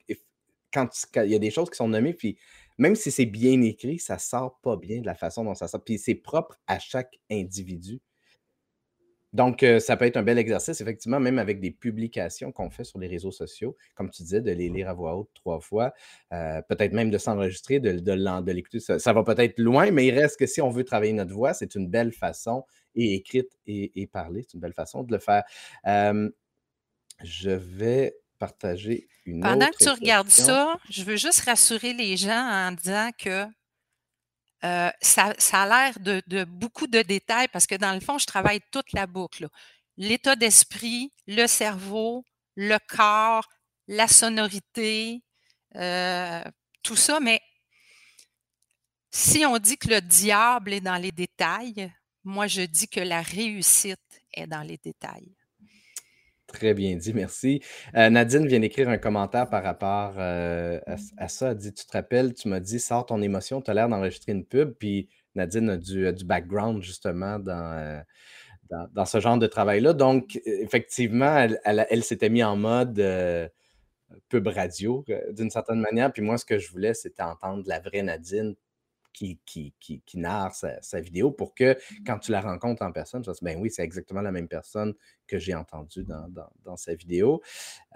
quand, 0.72 0.88
quand 1.12 1.22
il 1.22 1.31
y 1.31 1.35
a 1.35 1.38
des 1.38 1.51
choses 1.51 1.70
qui 1.70 1.77
sont 1.77 1.88
nommées, 1.88 2.14
puis 2.14 2.38
même 2.77 2.94
si 2.94 3.11
c'est 3.11 3.27
bien 3.27 3.61
écrit, 3.62 3.98
ça 3.98 4.18
sort 4.18 4.61
pas 4.61 4.77
bien 4.77 5.01
de 5.01 5.07
la 5.07 5.14
façon 5.14 5.44
dont 5.44 5.55
ça 5.55 5.66
sort. 5.68 5.83
Puis 5.83 5.98
c'est 5.98 6.14
propre 6.14 6.59
à 6.66 6.79
chaque 6.79 7.18
individu. 7.31 8.01
Donc, 9.33 9.64
ça 9.81 9.97
peut 9.97 10.07
être 10.07 10.17
un 10.17 10.23
bel 10.23 10.38
exercice, 10.38 10.81
effectivement, 10.81 11.21
même 11.21 11.38
avec 11.38 11.61
des 11.61 11.71
publications 11.71 12.51
qu'on 12.51 12.71
fait 12.71 12.85
sur 12.85 12.99
les 12.99 13.07
réseaux 13.07 13.31
sociaux, 13.31 13.77
comme 13.95 14.11
tu 14.11 14.23
disais, 14.23 14.41
de 14.41 14.51
les 14.51 14.69
lire 14.69 14.88
à 14.88 14.95
voix 14.95 15.17
haute 15.17 15.31
trois 15.35 15.61
fois, 15.61 15.93
peut-être 16.31 16.93
même 16.93 17.11
de 17.11 17.19
s'enregistrer, 17.19 17.79
de, 17.79 17.99
de, 17.99 18.53
l'écouter. 18.53 18.81
Ça, 18.81 19.12
va 19.12 19.23
peut-être 19.25 19.59
loin, 19.59 19.91
mais 19.91 20.07
il 20.07 20.19
reste 20.19 20.38
que 20.38 20.47
si 20.47 20.62
on 20.62 20.71
veut 20.71 20.85
travailler 20.85 21.12
notre 21.12 21.35
voix, 21.35 21.53
c'est 21.53 21.75
une 21.75 21.88
belle 21.88 22.12
façon, 22.12 22.64
et 22.95 23.14
écrite 23.14 23.51
et, 23.67 24.09
parler, 24.12 24.43
c'est 24.43 24.55
une 24.55 24.61
belle 24.61 24.73
façon 24.73 25.03
de 25.03 25.12
le 25.12 25.19
faire. 25.19 25.45
je 27.23 27.51
vais 27.51 28.14
partager 28.38 29.09
une 29.27 29.41
Pendant 29.41 29.67
que 29.67 29.85
tu 29.85 29.91
regardes 29.91 30.31
ça, 30.31 30.79
je 30.91 31.03
veux 31.03 31.17
juste 31.17 31.41
rassurer 31.41 31.93
les 31.93 32.17
gens 32.17 32.31
en 32.31 32.73
disant 32.73 33.11
que 33.19 33.45
ça, 34.62 35.35
a 35.53 35.66
l'air 35.66 35.99
de, 36.01 36.44
beaucoup 36.44 36.87
de 36.87 37.03
détails 37.03 37.49
parce 37.49 37.66
que 37.66 37.75
dans 37.75 37.92
le 37.92 38.01
fond, 38.01 38.18
je 38.18 38.27
travaille 38.27 38.61
toute 38.71 38.92
la 38.92 39.07
boucle. 39.07 39.49
L'état 39.97 40.37
d'esprit, 40.37 41.12
le 41.27 41.47
cerveau, 41.47 42.25
le 42.57 42.79
corps, 42.88 43.49
la 43.88 44.09
sonorité, 44.09 45.23
tout 45.73 46.97
ça. 46.97 47.21
Mais 47.21 47.40
si 49.11 49.44
on 49.47 49.59
dit 49.59 49.79
que 49.79 49.88
le 49.88 50.01
diable 50.01 50.73
est 50.73 50.81
dans 50.81 50.97
les 50.97 51.12
détails, 51.12 51.92
moi 52.25 52.47
je 52.47 52.62
dis 52.62 52.88
que 52.88 53.01
la 53.01 53.23
réussite 53.23 54.23
est 54.33 54.47
dans 54.47 54.62
les 54.62 54.79
détails. 54.79 55.38
Très 56.49 56.73
bien 56.73 56.97
dit, 56.97 57.13
merci. 57.13 57.61
Euh, 57.95 58.09
Nadine 58.09 58.47
vient 58.47 58.61
d'écrire 58.61 58.89
un 58.89 58.97
commentaire 58.97 59.51
par 59.51 59.63
rapport 59.63 60.15
euh, 60.17 60.81
à, 61.19 61.29
ça. 61.29 61.51
Elle 61.51 61.59
dit 61.59 61.75
Tu 61.75 61.85
te 61.85 61.93
rappelles, 61.93 62.33
tu 62.33 62.49
m'as 62.49 62.59
dit 62.59 62.81
Sors 62.81 63.05
ton 63.05 63.21
émotion, 63.21 63.61
tu 63.61 63.71
as 63.71 63.75
l'air 63.75 63.89
d'enregistrer 63.91 64.33
une 64.33 64.47
pub. 64.47 64.73
Puis 64.73 65.11
Nadine 65.35 65.69
a 65.69 65.77
du, 65.77 66.25
background 66.25 66.83
justement 66.83 67.39
euh, 67.47 68.01
dans, 68.71 68.89
dans, 68.95 69.05
ce 69.05 69.21
genre 69.21 69.37
de 69.37 69.47
travail-là. 69.47 69.93
Donc, 69.93 70.41
effectivement, 70.47 71.37
elle, 71.37 71.61
elle, 71.65 72.03
s'était 72.03 72.31
mise 72.31 72.44
en 72.44 72.57
mode 72.57 72.99
pub 74.31 74.46
radio 74.46 75.05
d'une 75.31 75.51
certaine 75.51 75.81
manière. 75.81 76.11
Puis 76.15 76.23
moi, 76.23 76.38
ce 76.38 76.46
que 76.46 76.59
je 76.59 76.71
voulais, 76.71 76.94
c'était 76.94 77.23
entendre 77.23 77.65
la 77.67 77.79
vraie 77.79 78.03
Nadine 78.03 78.55
qui, 79.13 79.40
qui, 79.44 79.75
qui, 79.81 80.19
narre 80.19 80.54
sa, 80.54 81.00
vidéo 81.00 81.31
pour 81.31 81.54
que 81.54 81.77
quand 82.06 82.19
tu 82.19 82.31
la 82.31 82.40
rencontres 82.40 82.83
en 82.83 82.92
personne, 82.92 83.23
tu 83.23 83.31
vas 83.31 83.37
ben 83.42 83.59
oui, 83.61 83.71
c'est 83.71 83.83
exactement 83.83 84.21
la 84.21 84.33
même 84.33 84.48
personne 84.48 84.94
que 85.27 85.38
j'ai 85.38 85.54
entendue 85.54 86.04
dans, 86.04 86.77
sa 86.77 86.94
vidéo. 86.94 87.42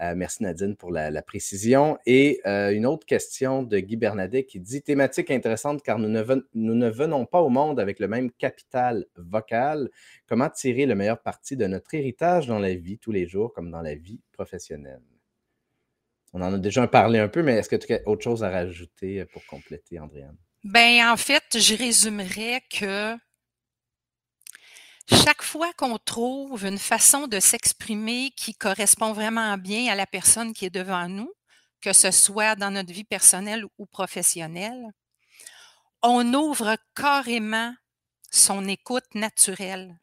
Euh, 0.01 0.15
merci 0.17 0.43
Nadine 0.43 0.77
pour 0.77 0.91
la, 0.91 1.23
précision. 1.23 1.99
Et 2.07 2.41
euh, 2.47 2.73
une 2.73 2.87
autre 2.87 3.07
question 3.07 3.63
de 3.63 3.79
Guy 3.79 3.97
Bernadet 3.97 4.45
qui 4.45 4.61
dit 4.61 4.83
Thématique 4.83 5.31
intéressante 5.31 5.83
car 5.83 5.99
nous 5.99 6.09
ne, 6.09 6.23
nous 6.55 6.75
ne 6.75 6.91
venons 6.91 7.27
pas 7.27 7.41
au 7.41 7.49
monde 7.49 7.79
avec 7.79 7.99
le 8.01 8.09
même 8.09 8.31
capital 8.33 9.07
vocal. 9.17 9.89
Comment 10.27 10.51
tirer 10.51 10.87
le 10.87 10.95
meilleur 10.95 11.23
parti 11.23 11.57
de 11.57 11.67
notre 11.67 11.95
héritage 11.95 12.47
dans 12.47 12.59
la 12.59 12.75
vie 12.75 12.99
tous 12.99 13.13
les 13.13 13.27
jours 13.27 13.53
comme 13.53 13.71
dans 13.71 13.83
la 13.83 13.95
vie 13.95 14.21
professionnelle? 14.33 15.03
On 16.35 16.41
en 16.41 16.55
a 16.55 16.59
déjà 16.59 16.87
parlé 16.89 17.19
un 17.19 17.29
peu, 17.29 17.43
mais 17.43 17.57
est-ce 17.57 17.69
que 17.69 17.77
tu 17.77 17.93
as 17.93 18.01
autre 18.07 18.23
chose 18.23 18.43
à 18.43 18.51
rajouter 18.51 19.25
pour 19.27 19.45
compléter, 19.47 20.01
Andréane? 20.01 20.37
Ben, 20.65 21.11
en 21.11 21.17
fait, 21.17 21.59
je 21.59 21.75
résumerais 21.75 22.63
que 22.71 23.19
chaque 25.11 25.43
fois 25.43 25.73
qu'on 25.73 25.99
trouve 25.99 26.65
une 26.65 26.79
façon 26.79 27.27
de 27.27 27.41
s'exprimer 27.41 28.31
qui 28.37 28.55
correspond 28.55 29.13
vraiment 29.13 29.59
bien 29.59 29.93
à 29.93 29.97
la 29.97 30.07
personne 30.07 30.55
qui 30.55 30.67
est 30.67 30.71
devant 30.71 31.09
nous, 31.09 31.33
que 31.81 31.93
ce 31.93 32.13
soit 32.13 32.55
dans 32.55 32.71
notre 32.71 32.93
vie 32.93 33.03
personnelle 33.03 33.65
ou 33.77 33.87
professionnelle, 33.87 34.85
on 36.01 36.33
ouvre 36.33 36.77
carrément 36.95 37.75
son 38.31 38.69
écoute 38.69 39.17
naturelle. 39.17 39.99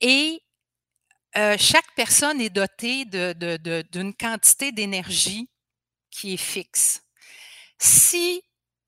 Et 0.00 0.42
euh, 1.36 1.56
chaque 1.58 1.94
personne 1.96 2.40
est 2.40 2.48
dotée 2.50 3.04
d'une 3.04 4.14
quantité 4.14 4.72
d'énergie 4.72 5.50
qui 6.10 6.32
est 6.34 6.38
fixe. 6.38 7.02
Si 7.78 8.42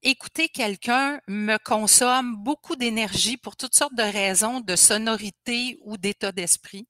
écouter 0.06 0.48
quelqu'un 0.48 1.20
me 1.26 1.56
consomme 1.58 2.36
beaucoup 2.36 2.76
d'énergie 2.76 3.36
pour 3.36 3.56
toutes 3.56 3.74
sortes 3.74 3.96
de 3.96 4.04
raisons, 4.04 4.60
de 4.60 4.76
sonorité 4.76 5.80
ou 5.82 5.96
d'état 5.96 6.30
d'esprit, 6.30 6.86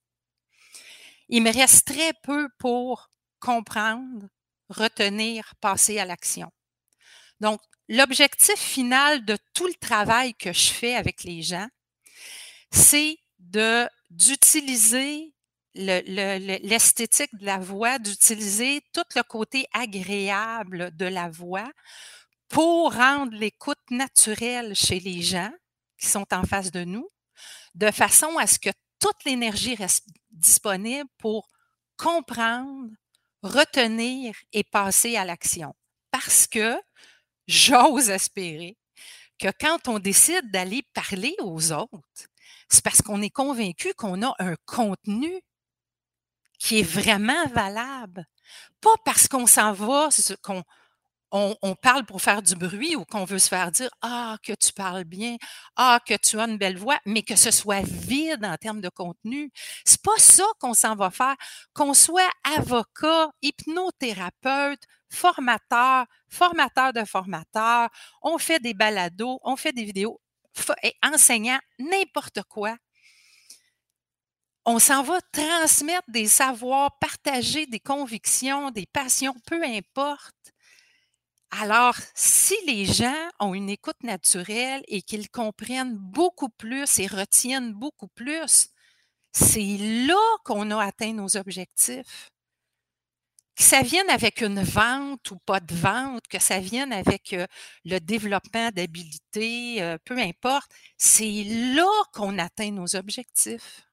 il 1.30 1.42
me 1.42 1.50
reste 1.50 1.86
très 1.86 2.12
peu 2.22 2.48
pour 2.58 3.10
comprendre, 3.40 4.28
retenir, 4.68 5.54
passer 5.62 5.98
à 5.98 6.04
l'action. 6.04 6.52
Donc, 7.40 7.60
l'objectif 7.88 8.58
final 8.58 9.24
de 9.24 9.38
tout 9.54 9.66
le 9.66 9.74
travail 9.74 10.34
que 10.34 10.52
je 10.52 10.68
fais 10.68 10.94
avec 10.94 11.24
les 11.24 11.40
gens, 11.40 11.68
c'est 12.70 13.16
d'utiliser 14.10 15.32
l'esthétique 15.74 17.34
de 17.38 17.46
la 17.46 17.58
voix, 17.58 17.98
d'utiliser 17.98 18.82
tout 18.92 19.04
le 19.14 19.22
côté 19.22 19.66
agréable 19.72 20.94
de 20.96 21.06
la 21.06 21.30
voix 21.30 21.70
pour 22.48 22.94
rendre 22.94 23.36
l'écoute 23.36 23.78
naturelle 23.90 24.74
chez 24.74 25.00
les 25.00 25.22
gens 25.22 25.52
qui 25.98 26.06
sont 26.06 26.26
en 26.32 26.44
face 26.44 26.70
de 26.70 26.84
nous, 26.84 27.08
de 27.74 27.90
façon 27.90 28.38
à 28.38 28.46
ce 28.46 28.58
que 28.58 28.70
toute 29.00 29.24
l'énergie 29.24 29.74
reste 29.74 30.06
disponible 30.30 31.08
pour 31.18 31.48
comprendre, 31.96 32.90
retenir 33.42 34.34
et 34.52 34.64
passer 34.64 35.16
à 35.16 35.24
l'action. 35.24 35.74
Parce 36.10 36.46
que 36.46 36.76
j'ose 37.46 38.10
espérer 38.10 38.76
que 39.38 39.48
quand 39.60 39.88
on 39.88 39.98
décide 39.98 40.50
d'aller 40.50 40.82
parler 40.94 41.34
aux 41.40 41.72
autres, 41.72 42.28
c'est 42.68 42.82
parce 42.82 43.02
qu'on 43.02 43.22
est 43.22 43.30
convaincu 43.30 43.92
qu'on 43.94 44.22
a 44.22 44.34
un 44.38 44.56
contenu 44.64 45.40
qui 46.58 46.80
est 46.80 46.90
vraiment 46.90 47.46
valable. 47.48 48.26
Pas 48.80 48.94
parce 49.04 49.28
qu'on 49.28 49.46
s'en 49.46 49.72
va, 49.72 50.08
qu'on 50.42 50.64
on, 51.32 51.74
parle 51.74 52.04
pour 52.04 52.22
faire 52.22 52.42
du 52.42 52.54
bruit 52.54 52.96
ou 52.96 53.04
qu'on 53.04 53.24
veut 53.24 53.38
se 53.38 53.48
faire 53.48 53.70
dire 53.70 53.90
Ah, 54.02 54.36
que 54.42 54.52
tu 54.52 54.72
parles 54.72 55.04
bien, 55.04 55.36
Ah, 55.76 56.00
que 56.06 56.14
tu 56.14 56.38
as 56.38 56.44
une 56.44 56.58
belle 56.58 56.78
voix, 56.78 56.98
mais 57.04 57.22
que 57.22 57.36
ce 57.36 57.50
soit 57.50 57.84
vide 57.84 58.44
en 58.44 58.56
termes 58.56 58.80
de 58.80 58.88
contenu. 58.88 59.50
C'est 59.84 60.02
pas 60.02 60.16
ça 60.18 60.44
qu'on 60.60 60.74
s'en 60.74 60.94
va 60.94 61.10
faire. 61.10 61.34
Qu'on 61.74 61.94
soit 61.94 62.30
avocat, 62.56 63.30
hypnothérapeute, 63.42 64.82
formateur, 65.10 66.06
formateur 66.28 66.92
de 66.92 67.04
formateur, 67.04 67.88
on 68.22 68.38
fait 68.38 68.60
des 68.60 68.74
balados, 68.74 69.38
on 69.42 69.56
fait 69.56 69.72
des 69.72 69.84
vidéos, 69.84 70.20
enseignant, 71.02 71.58
n'importe 71.78 72.42
quoi. 72.48 72.76
On 74.64 74.80
s'en 74.80 75.02
va 75.02 75.20
transmettre 75.32 76.08
des 76.08 76.26
savoirs, 76.26 76.98
partager 76.98 77.66
des 77.66 77.78
convictions, 77.78 78.70
des 78.72 78.86
passions, 78.86 79.34
peu 79.46 79.62
importe. 79.62 80.34
Alors, 81.50 81.94
si 82.14 82.54
les 82.66 82.84
gens 82.84 83.28
ont 83.38 83.54
une 83.54 83.70
écoute 83.70 84.02
naturelle 84.02 84.82
et 84.88 85.02
qu'ils 85.02 85.30
comprennent 85.30 85.96
beaucoup 85.96 86.48
plus 86.48 86.98
et 86.98 87.06
retiennent 87.06 87.72
beaucoup 87.72 88.08
plus, 88.08 88.68
c'est 89.32 89.76
là 89.78 90.20
qu'on 90.44 90.70
a 90.70 90.82
atteint 90.82 91.12
nos 91.12 91.36
objectifs. 91.36 92.30
Que 93.54 93.62
ça 93.62 93.80
vienne 93.82 94.10
avec 94.10 94.42
une 94.42 94.62
vente 94.62 95.30
ou 95.30 95.38
pas 95.38 95.60
de 95.60 95.74
vente, 95.74 96.26
que 96.28 96.38
ça 96.38 96.58
vienne 96.58 96.92
avec 96.92 97.32
euh, 97.32 97.46
le 97.86 98.00
développement 98.00 98.68
d'habilités, 98.70 99.82
euh, 99.82 99.96
peu 100.04 100.18
importe, 100.18 100.70
c'est 100.98 101.44
là 101.74 101.88
qu'on 102.12 102.38
atteint 102.38 102.70
nos 102.70 102.96
objectifs. 102.96 103.86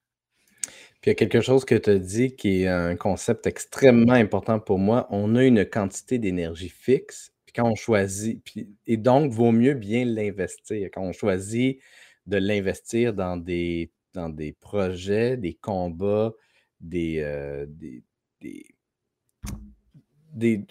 Puis 1.02 1.08
il 1.08 1.10
y 1.10 1.12
a 1.12 1.16
quelque 1.16 1.42
chose 1.42 1.66
que 1.66 1.76
tu 1.76 1.90
as 1.90 2.00
dit 2.00 2.36
qui 2.36 2.64
est 2.64 2.68
un 2.68 2.96
concept 2.96 3.48
extrêmement 3.48 4.14
important 4.14 4.60
pour 4.60 4.80
moi. 4.80 5.08
On 5.12 5.36
a 5.36 5.44
une 5.44 5.66
quantité 5.66 6.18
d'énergie 6.18 6.70
fixe 6.70 7.33
quand 7.56 7.70
on 7.70 7.76
choisit, 7.76 8.44
et 8.88 8.98
donc, 8.98 9.32
vaut 9.32 9.52
mieux 9.52 9.74
bien 9.74 10.06
l'investir. 10.06 10.90
Quand 10.94 11.04
on 11.04 11.14
choisit 11.14 11.80
de 12.26 12.38
l'investir 12.38 13.14
dans 13.14 13.38
des, 13.38 13.92
des 14.16 14.54
projets, 14.54 15.38
des 15.38 15.54
combats, 15.54 16.34
des, 16.80 17.20
euh, 17.20 17.66
des, 17.68 18.04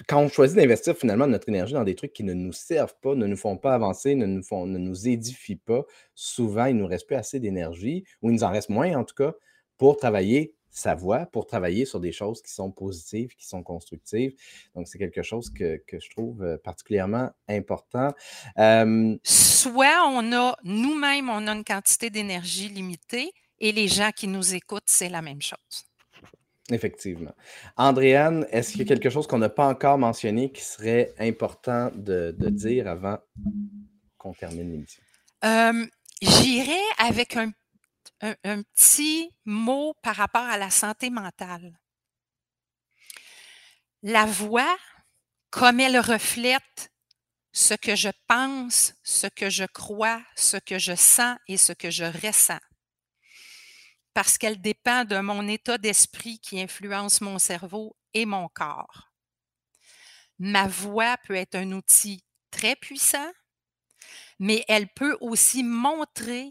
quand 0.09 0.23
on 0.23 0.29
choisit 0.29 0.57
d'investir 0.57 0.97
finalement 0.97 1.27
notre 1.27 1.49
énergie 1.49 1.75
dans 1.75 1.85
des 1.85 1.95
trucs 1.95 2.13
qui 2.13 2.25
ne 2.25 2.35
nous 2.35 2.53
servent 2.53 2.97
pas, 3.01 3.15
ne 3.15 3.27
nous 3.27 3.37
font 3.37 3.57
pas 3.57 3.75
avancer, 3.75 4.15
ne 4.15 4.27
nous, 4.27 4.43
ne 4.67 4.79
nous 4.79 5.09
édifient 5.09 5.57
pas, 5.57 5.85
souvent 6.15 6.67
il 6.67 6.77
ne 6.77 6.81
nous 6.81 6.89
reste 6.89 7.07
plus 7.07 7.17
assez 7.17 7.39
d'énergie, 7.39 8.05
ou 8.21 8.31
il 8.31 8.35
nous 8.35 8.45
en 8.45 8.51
reste 8.51 8.71
moins 8.71 8.97
en 8.97 9.05
tout 9.05 9.15
cas, 9.15 9.35
pour 9.79 9.97
travailler 9.97 10.55
sa 10.73 10.95
voix 10.95 11.27
pour 11.27 11.47
travailler 11.47 11.85
sur 11.85 12.01
des 12.01 12.13
choses 12.13 12.43
qui 12.43 12.53
sont 12.53 12.73
positives, 12.73 13.37
qui 13.37 13.47
sont 13.47 13.63
constructives. 13.63 14.35
Donc, 14.75 14.89
c'est 14.89 14.99
quelque 14.99 15.23
chose 15.23 15.51
que, 15.51 15.81
je 15.93 16.11
trouve 16.11 16.43
euh, 16.43 16.57
particulièrement 16.57 17.31
important. 17.49 18.13
Soit 19.23 20.09
on 20.09 20.33
a, 20.33 20.57
nous-mêmes, 20.65 21.29
on 21.29 21.47
a 21.47 21.53
une 21.53 21.65
quantité 21.65 22.11
d'énergie 22.11 22.69
limitée 22.69 23.31
et 23.61 23.71
les 23.71 23.87
gens 23.87 24.11
qui 24.11 24.27
nous 24.27 24.55
écoutent, 24.55 24.83
c'est 24.87 25.11
la 25.11 25.23
même 25.23 25.43
chose. 25.43 25.85
Effectivement. 26.71 27.35
Andréane, 27.77 28.47
est-ce 28.51 28.73
qu'il 28.73 28.81
y 28.81 28.85
a 28.85 28.87
quelque 28.87 29.11
chose 29.11 29.27
qu'on 29.27 29.39
n'a 29.39 29.51
pas 29.51 29.69
encore 29.69 29.99
mentionné 29.99 30.51
qui 30.51 30.63
serait 30.63 31.13
important 31.19 31.91
de, 31.95 32.35
dire 32.49 32.89
avant 32.89 33.19
qu'on 34.17 34.33
termine 34.33 34.71
l'émission? 34.71 35.03
J'irai 36.23 36.81
avec 36.99 37.37
un 37.37 37.51
un, 38.23 38.63
petit 38.63 39.35
mot 39.45 39.95
par 40.03 40.17
rapport 40.17 40.45
à 40.45 40.57
la 40.57 40.71
santé 40.71 41.11
mentale. 41.11 41.79
La 44.03 44.25
voix, 44.25 44.77
comme 45.51 45.81
elle 45.81 45.99
reflète 45.99 46.93
ce 47.53 47.75
que 47.75 47.95
je 47.95 48.09
pense, 48.27 48.95
ce 49.03 49.27
que 49.27 49.51
je 49.51 49.65
crois, 49.65 50.23
ce 50.37 50.57
que 50.57 50.79
je 50.79 50.95
sens 50.95 51.37
et 51.49 51.57
ce 51.57 51.73
que 51.73 51.91
je 51.91 52.05
ressens, 52.05 52.61
parce 54.15 54.39
qu'elle 54.39 54.61
dépend 54.61 55.05
de 55.05 55.19
mon 55.19 55.47
état 55.49 55.79
d'esprit 55.79 56.39
qui 56.39 56.61
influence 56.61 57.21
mon 57.21 57.39
cerveau 57.39 57.97
et 58.15 58.25
mon 58.25 58.49
corps. 58.49 59.11
Ma 60.39 60.67
voix 60.67 61.17
peut 61.19 61.37
être 61.37 61.55
un 61.55 61.73
outil 61.73 62.25
très 62.51 62.77
puissant, 62.77 63.31
mais 64.39 64.65
elle 64.69 64.89
peut 64.89 65.17
aussi 65.21 65.63
montrer 65.63 66.51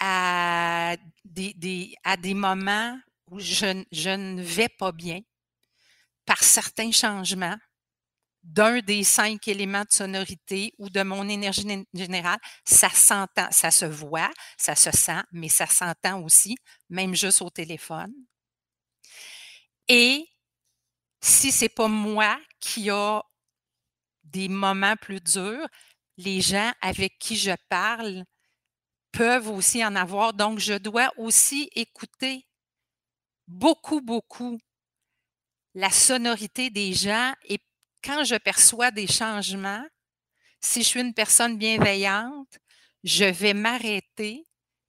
à 0.00 0.96
des, 1.24 2.34
moments 2.34 2.98
où 3.30 3.38
je, 3.38 3.84
je 3.92 4.10
ne 4.10 4.42
vais 4.42 4.68
pas 4.68 4.92
bien 4.92 5.20
par 6.24 6.42
certains 6.42 6.90
changements 6.90 7.56
d'un 8.42 8.80
des 8.80 9.04
cinq 9.04 9.48
éléments 9.48 9.82
de 9.82 9.92
sonorité 9.92 10.72
ou 10.78 10.88
de 10.88 11.02
mon 11.02 11.28
énergie 11.28 11.66
générale, 11.92 12.38
ça 12.64 12.88
s'entend, 12.88 13.48
ça 13.50 13.70
se 13.70 13.84
voit, 13.84 14.30
ça 14.56 14.74
se 14.74 14.90
sent, 14.90 15.22
mais 15.32 15.48
ça 15.48 15.66
s'entend 15.66 16.22
aussi, 16.22 16.56
même 16.88 17.14
juste 17.14 17.42
au 17.42 17.50
téléphone. 17.50 18.12
Et 19.88 20.26
si 21.20 21.52
c'est 21.52 21.68
pas 21.68 21.88
moi 21.88 22.38
qui 22.60 22.88
a 22.90 23.22
des 24.24 24.48
moments 24.48 24.96
plus 24.96 25.20
durs, 25.20 25.66
les 26.16 26.40
gens 26.40 26.72
avec 26.80 27.18
qui 27.18 27.36
je 27.36 27.52
parle 27.68 28.24
peuvent 29.12 29.48
aussi 29.50 29.84
en 29.84 29.96
avoir. 29.96 30.32
Donc, 30.32 30.58
je 30.58 30.74
dois 30.74 31.10
aussi 31.16 31.70
écouter 31.74 32.46
beaucoup, 33.48 34.00
beaucoup 34.00 34.58
la 35.74 35.90
sonorité 35.90 36.70
des 36.70 36.92
gens 36.92 37.32
et 37.44 37.58
quand 38.02 38.24
je 38.24 38.36
perçois 38.36 38.90
des 38.90 39.06
changements, 39.06 39.84
si 40.60 40.82
je 40.82 40.88
suis 40.88 41.00
une 41.00 41.14
personne 41.14 41.56
bienveillante, 41.58 42.58
je 43.04 43.24
vais 43.24 43.54
m'arrêter 43.54 44.44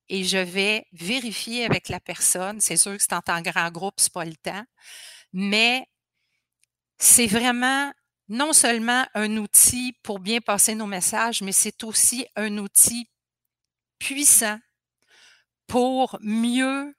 et 0.10 0.24
je 0.24 0.38
vais 0.38 0.86
vérifier 0.92 1.66
avec 1.66 1.90
la 1.90 2.00
personne. 2.00 2.60
C'est 2.60 2.78
sûr 2.78 2.98
que 2.98 3.04
c'est 3.04 3.14
en 3.14 3.42
grand 3.42 3.72
groupe, 3.72 3.96
c'est 3.98 4.12
pas 4.12 4.26
le 4.26 4.36
temps, 4.36 4.64
mais 5.34 5.86
c'est 6.98 7.28
vraiment 7.28 7.92
non 8.30 8.54
seulement 8.54 9.06
un 9.14 9.38
outil 9.38 9.94
pour 10.04 10.20
bien 10.20 10.40
passer 10.40 10.76
nos 10.76 10.86
messages, 10.86 11.42
mais 11.42 11.52
c'est 11.52 11.84
aussi 11.84 12.26
un 12.36 12.58
outil 12.58 13.10
puissant 14.02 14.58
pour 15.68 16.18
mieux 16.22 16.94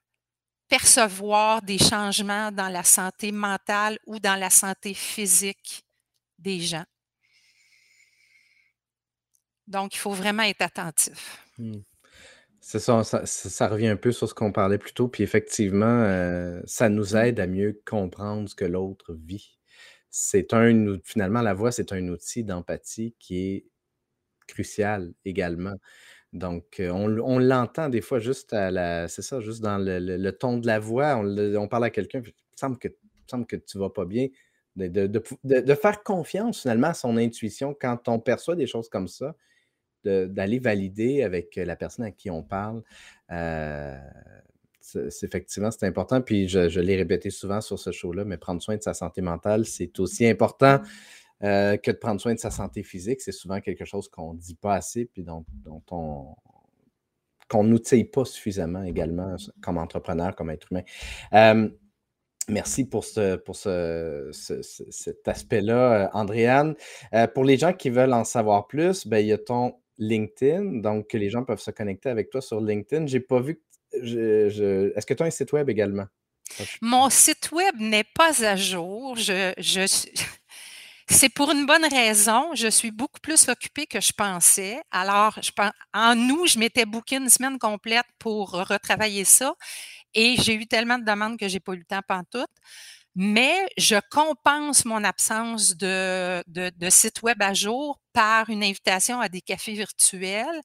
percevoir 0.69 1.61
des 1.61 1.79
changements 1.79 2.53
dans 2.53 2.69
la 2.69 2.85
santé 2.85 3.33
mentale 3.33 3.99
ou 4.07 4.21
dans 4.21 4.37
la 4.39 4.51
santé 4.51 4.95
physique 4.95 5.85
des 6.39 6.61
gens. 6.61 6.85
Donc, 9.67 9.95
il 9.95 9.99
faut 9.99 10.13
vraiment 10.13 10.45
être 10.45 10.63
attentif. 10.63 11.45
Mmh. 11.59 11.81
C'est 12.61 12.79
ça, 12.79 13.03
ça, 13.03 13.69
revient 13.69 13.89
un 13.89 13.97
peu 13.97 14.13
sur 14.13 14.29
ce 14.29 14.35
qu'on 14.35 14.53
parlait 14.53 14.79
plus 14.79 14.93
tôt. 14.93 15.09
Puis 15.09 15.25
effectivement, 15.25 16.05
euh, 16.05 16.61
ça 16.65 16.89
nous 16.89 17.17
aide 17.17 17.41
à 17.41 17.49
mieux 17.49 17.83
comprendre 17.85 18.49
ce 18.49 18.55
que 18.55 18.65
l'autre 18.65 19.15
vit. 19.15 19.59
C'est 20.11 20.53
un, 20.55 20.99
finalement, 21.05 21.43
la 21.43 21.55
voix, 21.55 21.73
c'est 21.73 21.93
un 21.93 22.07
outil 22.09 22.45
d'empathie 22.45 23.17
qui 23.19 23.39
est 23.39 23.67
crucial 24.47 25.13
également. 25.25 25.75
Donc, 26.33 26.81
euh, 26.81 26.91
on, 26.91 27.39
l'entend 27.39 27.91
des 27.91 28.01
fois 28.01 28.19
juste 28.19 28.55
à 28.55 28.71
la, 28.71 29.07
c'est 29.09 29.23
ça, 29.23 29.41
juste 29.41 29.61
dans 29.61 29.77
le, 29.79 30.31
ton 30.31 30.57
de 30.57 30.67
la 30.67 30.79
voix. 30.79 31.17
On, 31.17 31.69
parle 31.69 31.85
à 31.85 31.91
quelqu'un, 31.91 32.23
il 32.25 32.33
semble 32.57 32.79
que, 32.79 32.89
semble 33.27 33.47
que 33.47 33.57
tu 33.57 33.79
vas 33.79 33.91
pas 33.91 34.07
bien. 34.07 34.29
De, 34.77 35.75
faire 35.75 36.03
confiance 36.03 36.63
finalement 36.63 36.89
à 36.89 36.95
son 36.95 37.19
intuition 37.19 37.77
quand 37.79 38.09
on 38.09 38.19
perçoit 38.19 38.57
des 38.57 38.67
choses 38.67 38.89
comme 38.89 39.09
ça, 39.09 39.35
d'aller 40.05 40.59
valider 40.59 41.23
avec 41.23 41.57
la 41.57 41.77
personne 41.77 42.07
à 42.07 42.11
qui 42.11 42.31
on 42.31 42.43
parle. 42.43 42.83
Euh, 43.31 43.99
c'est, 44.81 45.23
effectivement, 45.23 45.71
c'est 45.71 45.87
important. 45.87 46.23
Puis 46.23 46.49
je, 46.49 46.81
l'ai 46.81 46.97
répété 46.97 47.29
souvent 47.29 47.61
sur 47.61 47.79
ce 47.79 47.93
show-là, 47.93 48.25
mais 48.25 48.39
prendre 48.39 48.63
soin 48.63 48.77
de 48.77 48.83
sa 48.83 48.95
santé 48.95 49.21
mentale, 49.21 49.67
c'est 49.67 50.01
aussi 50.01 50.27
important 50.27 50.81
euh, 51.45 51.77
que 51.77 51.91
de 51.91 51.97
prendre 51.97 52.21
soin 52.21 52.35
de 52.35 52.39
sa 52.39 52.51
santé 52.51 52.83
physique. 52.83 53.21
C'est 53.21 53.33
souvent 53.33 53.61
quelque 53.61 53.85
chose 53.85 54.09
qu'on 54.09 54.35
ne 54.35 54.39
dit 54.39 54.55
pas 54.55 54.75
assez, 54.75 55.07
puis 55.07 55.23
dont, 55.23 55.45
on 55.91 56.35
qu'on 57.49 57.65
n'outille 57.65 58.05
pas 58.05 58.25
suffisamment 58.25 58.83
également 58.83 59.37
comme 59.61 59.77
entrepreneur, 59.77 60.35
comme 60.35 60.49
être 60.49 60.69
humain. 60.71 60.83
Euh, 61.35 61.69
merci 62.49 62.89
pour, 62.89 63.05
ce, 63.05 63.37
pour 63.37 63.57
ce, 63.57 64.31
cet 64.33 65.29
aspect-là, 65.29 66.11
Andréane. 66.15 66.75
pour 67.35 67.45
les 67.45 67.59
gens 67.59 67.75
qui 67.75 67.91
veulent 67.91 68.15
en 68.15 68.25
savoir 68.25 68.69
plus, 68.69 69.07
ben, 69.07 69.19
il 69.19 69.27
y 69.27 69.33
a 69.33 69.39
ton 69.39 69.75
LinkedIn, 69.99 70.81
donc 70.81 71.13
les 71.13 71.31
gens 71.31 71.45
peuvent 71.45 71.61
se 71.61 71.71
connecter 71.71 72.09
avec 72.09 72.31
toi 72.31 72.41
sur 72.41 72.61
LinkedIn. 72.61 73.07
J'ai 73.07 73.21
pas 73.21 73.41
vu. 73.41 73.63
Est-ce 73.93 75.05
que 75.05 75.15
tu 75.15 75.23
as 75.23 75.27
un 75.27 75.31
site 75.31 75.53
web 75.53 75.69
également? 75.69 76.07
Mon 76.81 77.09
site 77.11 77.51
web 77.53 77.77
n'est 77.79 78.05
pas 78.15 78.45
à 78.45 78.57
jour. 78.57 79.17
Je, 79.17 79.53
C'est 81.13 81.29
pour 81.29 81.51
une 81.51 81.67
bonne 81.67 81.85
raison. 81.85 82.55
Je 82.55 82.69
suis 82.69 82.91
beaucoup 82.91 83.21
plus 83.21 83.49
occupée 83.49 83.87
que 83.87 84.01
je 84.01 84.13
pensais. 84.13 84.81
Alors, 84.91 85.39
en 85.93 86.19
août, 86.31 86.49
je 86.49 86.59
m'étais 86.59 86.87
booké 86.87 87.17
une 87.17 87.29
semaine 87.29 87.59
complète 87.59 88.07
pour 88.19 88.51
retravailler 88.51 89.25
ça. 89.25 89.55
Et 90.15 90.37
j'ai 90.39 90.55
eu 90.55 90.67
tellement 90.67 90.99
de 90.99 91.05
demandes 91.05 91.39
que 91.39 91.49
j'ai 91.49 91.61
pas 91.61 91.75
eu 91.75 91.79
le 91.79 91.85
temps 91.85 92.01
pantoute 92.07 92.51
mais 93.15 93.69
je 93.77 93.97
compense 94.11 94.87
mon 94.87 95.05
absence 95.05 95.77
de, 95.77 96.43
de, 96.47 96.91
site 96.91 97.23
web 97.23 97.43
à 97.43 97.53
jour 97.53 98.01
par 98.15 98.49
une 98.49 98.65
invitation 98.65 99.21
à 99.21 99.29
des 99.29 99.43
cafés 99.43 99.75
virtuels 99.75 100.63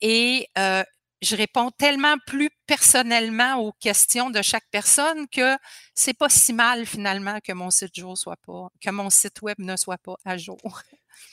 et 0.00 0.48
euh, 0.56 0.82
je 1.22 1.36
réponds 1.36 1.70
tellement 1.70 2.16
plus 2.26 2.50
personnellement 2.66 3.58
aux 3.58 3.72
questions 3.72 4.30
de 4.30 4.42
chaque 4.42 4.66
personne 4.70 5.28
que 5.28 5.56
c'est 5.94 6.16
pas 6.16 6.28
si 6.28 6.52
mal 6.52 6.84
finalement 6.84 7.38
que 7.42 7.52
mon 7.52 7.70
site 7.70 7.94
jour 7.94 8.18
soit 8.18 8.38
pas, 8.44 8.68
que 8.80 8.90
mon 8.90 9.08
site 9.08 9.40
web 9.42 9.56
ne 9.58 9.76
soit 9.76 9.98
pas 9.98 10.16
à 10.24 10.36
jour. 10.36 10.58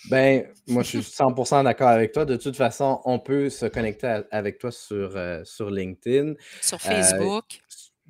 Ben, 0.10 0.46
moi, 0.68 0.84
je 0.84 0.90
suis 0.90 1.00
100% 1.00 1.64
d'accord 1.64 1.90
avec 1.90 2.12
toi. 2.12 2.26
De 2.26 2.38
toute 2.38 2.56
façon, 2.56 3.02
on 3.06 3.20
peut 3.20 3.50
se 3.50 3.66
connecter 3.66 4.22
avec 4.30 4.60
toi 4.60 4.72
sur, 4.72 5.16
euh, 5.16 5.44
sur 5.44 5.72
LinkedIn. 5.72 6.36
Sur 6.62 6.78
euh, 6.78 6.80
Facebook 6.80 7.60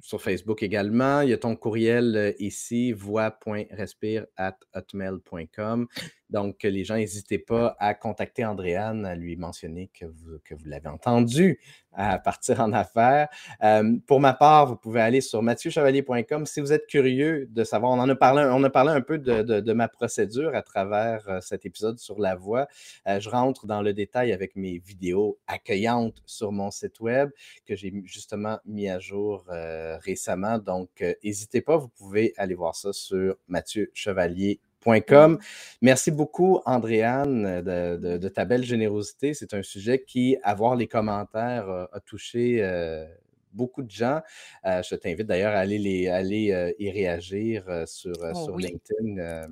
sur 0.02 0.22
Facebook 0.22 0.64
également. 0.64 1.22
Il 1.22 1.30
y 1.30 1.34
a 1.34 1.38
ton 1.38 1.56
courriel 1.56 2.16
euh, 2.16 2.34
ici, 2.40 2.92
voix.respire.hotmail.com. 2.94 5.88
Donc, 6.30 6.62
les 6.64 6.84
gens, 6.84 6.96
n'hésitez 6.96 7.40
pas 7.40 7.76
à 7.80 7.96
contacter 7.96 8.46
Andréane, 8.46 9.06
à 9.06 9.16
lui 9.16 9.36
mentionner 9.36 9.90
que 9.94 10.06
vous, 10.06 10.40
l'avez 10.66 10.88
entendu 10.88 11.60
à 11.92 12.20
partir 12.20 12.60
en 12.60 12.72
affaires. 12.72 13.30
Euh, 13.64 13.98
pour 14.06 14.20
ma 14.20 14.34
part, 14.34 14.68
vous 14.68 14.76
pouvez 14.76 15.02
aller 15.02 15.22
sur 15.22 15.42
mathieuchevalier.com 15.42 16.46
si 16.46 16.62
vous 16.62 16.72
êtes 16.72 16.86
curieux 16.86 17.48
de 17.50 17.64
savoir. 17.64 17.92
On 17.92 18.00
en 18.00 18.08
a 18.08 18.16
parlé, 18.16 18.48
on 18.52 18.64
a 18.64 18.70
parlé 18.70 18.92
un 18.92 19.02
peu 19.02 19.18
de, 19.18 19.74
ma 19.74 19.88
procédure 19.88 20.56
à 20.56 20.62
travers 20.62 21.28
euh, 21.28 21.42
cet 21.42 21.66
épisode 21.66 21.98
sur 21.98 22.20
la 22.20 22.36
voix. 22.36 22.68
je 23.08 23.30
rentre 23.30 23.66
dans 23.66 23.82
le 23.82 23.94
détail 23.94 24.32
avec 24.32 24.56
mes 24.56 24.78
vidéos 24.78 25.40
accueillantes 25.48 26.22
sur 26.26 26.52
mon 26.52 26.70
site 26.70 27.00
web 27.00 27.30
que 27.66 27.76
j'ai 27.76 27.92
justement 28.06 28.60
mis 28.66 28.88
à 28.88 29.00
jour 29.00 29.46
récemment. 30.02 30.60
Donc, 30.60 31.04
n'hésitez 31.24 31.62
pas, 31.62 31.78
vous 31.78 31.90
pouvez 31.90 32.34
aller 32.38 32.56
voir 32.56 32.76
ça 32.76 32.94
sur 32.94 33.36
mathieuchevalier.com 33.48 34.69
Merci 35.82 36.12
beaucoup, 36.12 36.62
Andréane, 36.66 37.62
de, 37.62 38.28
ta 38.28 38.46
belle 38.46 38.64
générosité. 38.64 39.34
C'est 39.34 39.54
un 39.54 39.64
sujet 39.64 40.04
qui, 40.04 40.38
à 40.44 40.54
voir 40.56 40.76
les 40.76 40.88
commentaires, 40.88 41.70
a 41.92 42.00
touché 42.00 42.60
euh, 42.62 43.06
beaucoup 43.54 43.84
de 43.84 43.92
gens. 43.92 44.22
Euh, 44.66 44.82
je 44.84 44.96
t'invite 44.96 45.28
d'ailleurs 45.28 45.54
à 45.54 45.60
aller, 45.60 45.80
les, 45.80 46.08
aller 46.08 46.76
y 46.80 46.92
réagir 46.92 47.66
euh, 47.68 47.86
sur, 47.86 48.14
oh 48.22 48.46
sur 48.46 48.58
LinkedIn. 48.58 49.48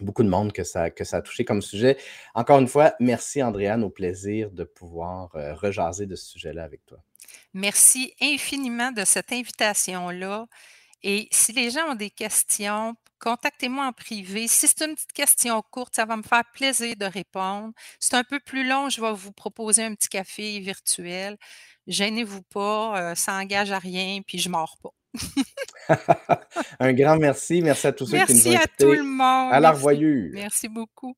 beaucoup 0.00 0.22
de 0.22 0.28
monde 0.28 0.52
que 0.52 0.64
ça, 0.64 0.90
que 0.90 1.04
ça 1.04 1.18
a 1.18 1.22
touché 1.22 1.44
comme 1.44 1.62
sujet. 1.62 1.96
Encore 2.34 2.58
une 2.58 2.68
fois, 2.68 2.94
merci, 3.00 3.42
Andréane. 3.42 3.84
Au 3.84 3.90
plaisir 3.90 4.50
de 4.50 4.64
pouvoir 4.64 5.30
rejaser 5.32 6.06
de 6.06 6.16
ce 6.16 6.26
sujet-là 6.26 6.64
avec 6.64 6.84
toi. 6.86 6.98
Merci 7.52 8.14
infiniment 8.20 8.90
de 8.90 9.04
cette 9.04 9.32
invitation-là. 9.32 10.46
Et 11.06 11.28
si 11.30 11.52
les 11.52 11.70
gens 11.70 11.90
ont 11.90 11.94
des 11.94 12.08
questions, 12.08 12.94
contactez-moi 13.20 13.86
en 13.86 13.92
privé. 13.92 14.48
Si 14.48 14.66
c'est 14.66 14.86
une 14.86 14.94
petite 14.94 15.12
question 15.12 15.62
courte, 15.70 15.94
ça 15.94 16.06
va 16.06 16.16
me 16.16 16.22
faire 16.22 16.44
plaisir 16.54 16.96
de 16.96 17.04
répondre. 17.04 17.74
Si 18.00 18.08
c'est 18.08 18.16
un 18.16 18.24
peu 18.24 18.40
plus 18.40 18.66
long, 18.66 18.88
je 18.88 19.02
vais 19.02 19.12
vous 19.12 19.32
proposer 19.32 19.84
un 19.84 19.94
petit 19.94 20.08
café 20.08 20.58
virtuel. 20.60 21.36
Gênez-vous 21.86 22.40
pas, 22.44 22.98
euh, 22.98 23.14
ça 23.14 23.32
n'engage 23.32 23.70
à 23.70 23.78
rien, 23.78 24.22
puis 24.26 24.38
je 24.38 24.48
ne 24.48 24.52
mords 24.52 24.78
pas. 24.82 24.94
un 26.80 26.94
grand 26.94 27.18
merci. 27.18 27.60
Merci 27.60 27.86
à 27.86 27.92
tous 27.92 28.06
ceux 28.06 28.24
qui 28.24 28.32
nous 28.32 28.48
ont 28.48 28.50
Merci 28.50 28.56
à 28.56 28.66
tout 28.66 28.92
le 28.92 29.02
monde. 29.02 29.52
À 29.52 29.60
la. 29.60 29.74
Merci 30.32 30.68
beaucoup. 30.68 31.14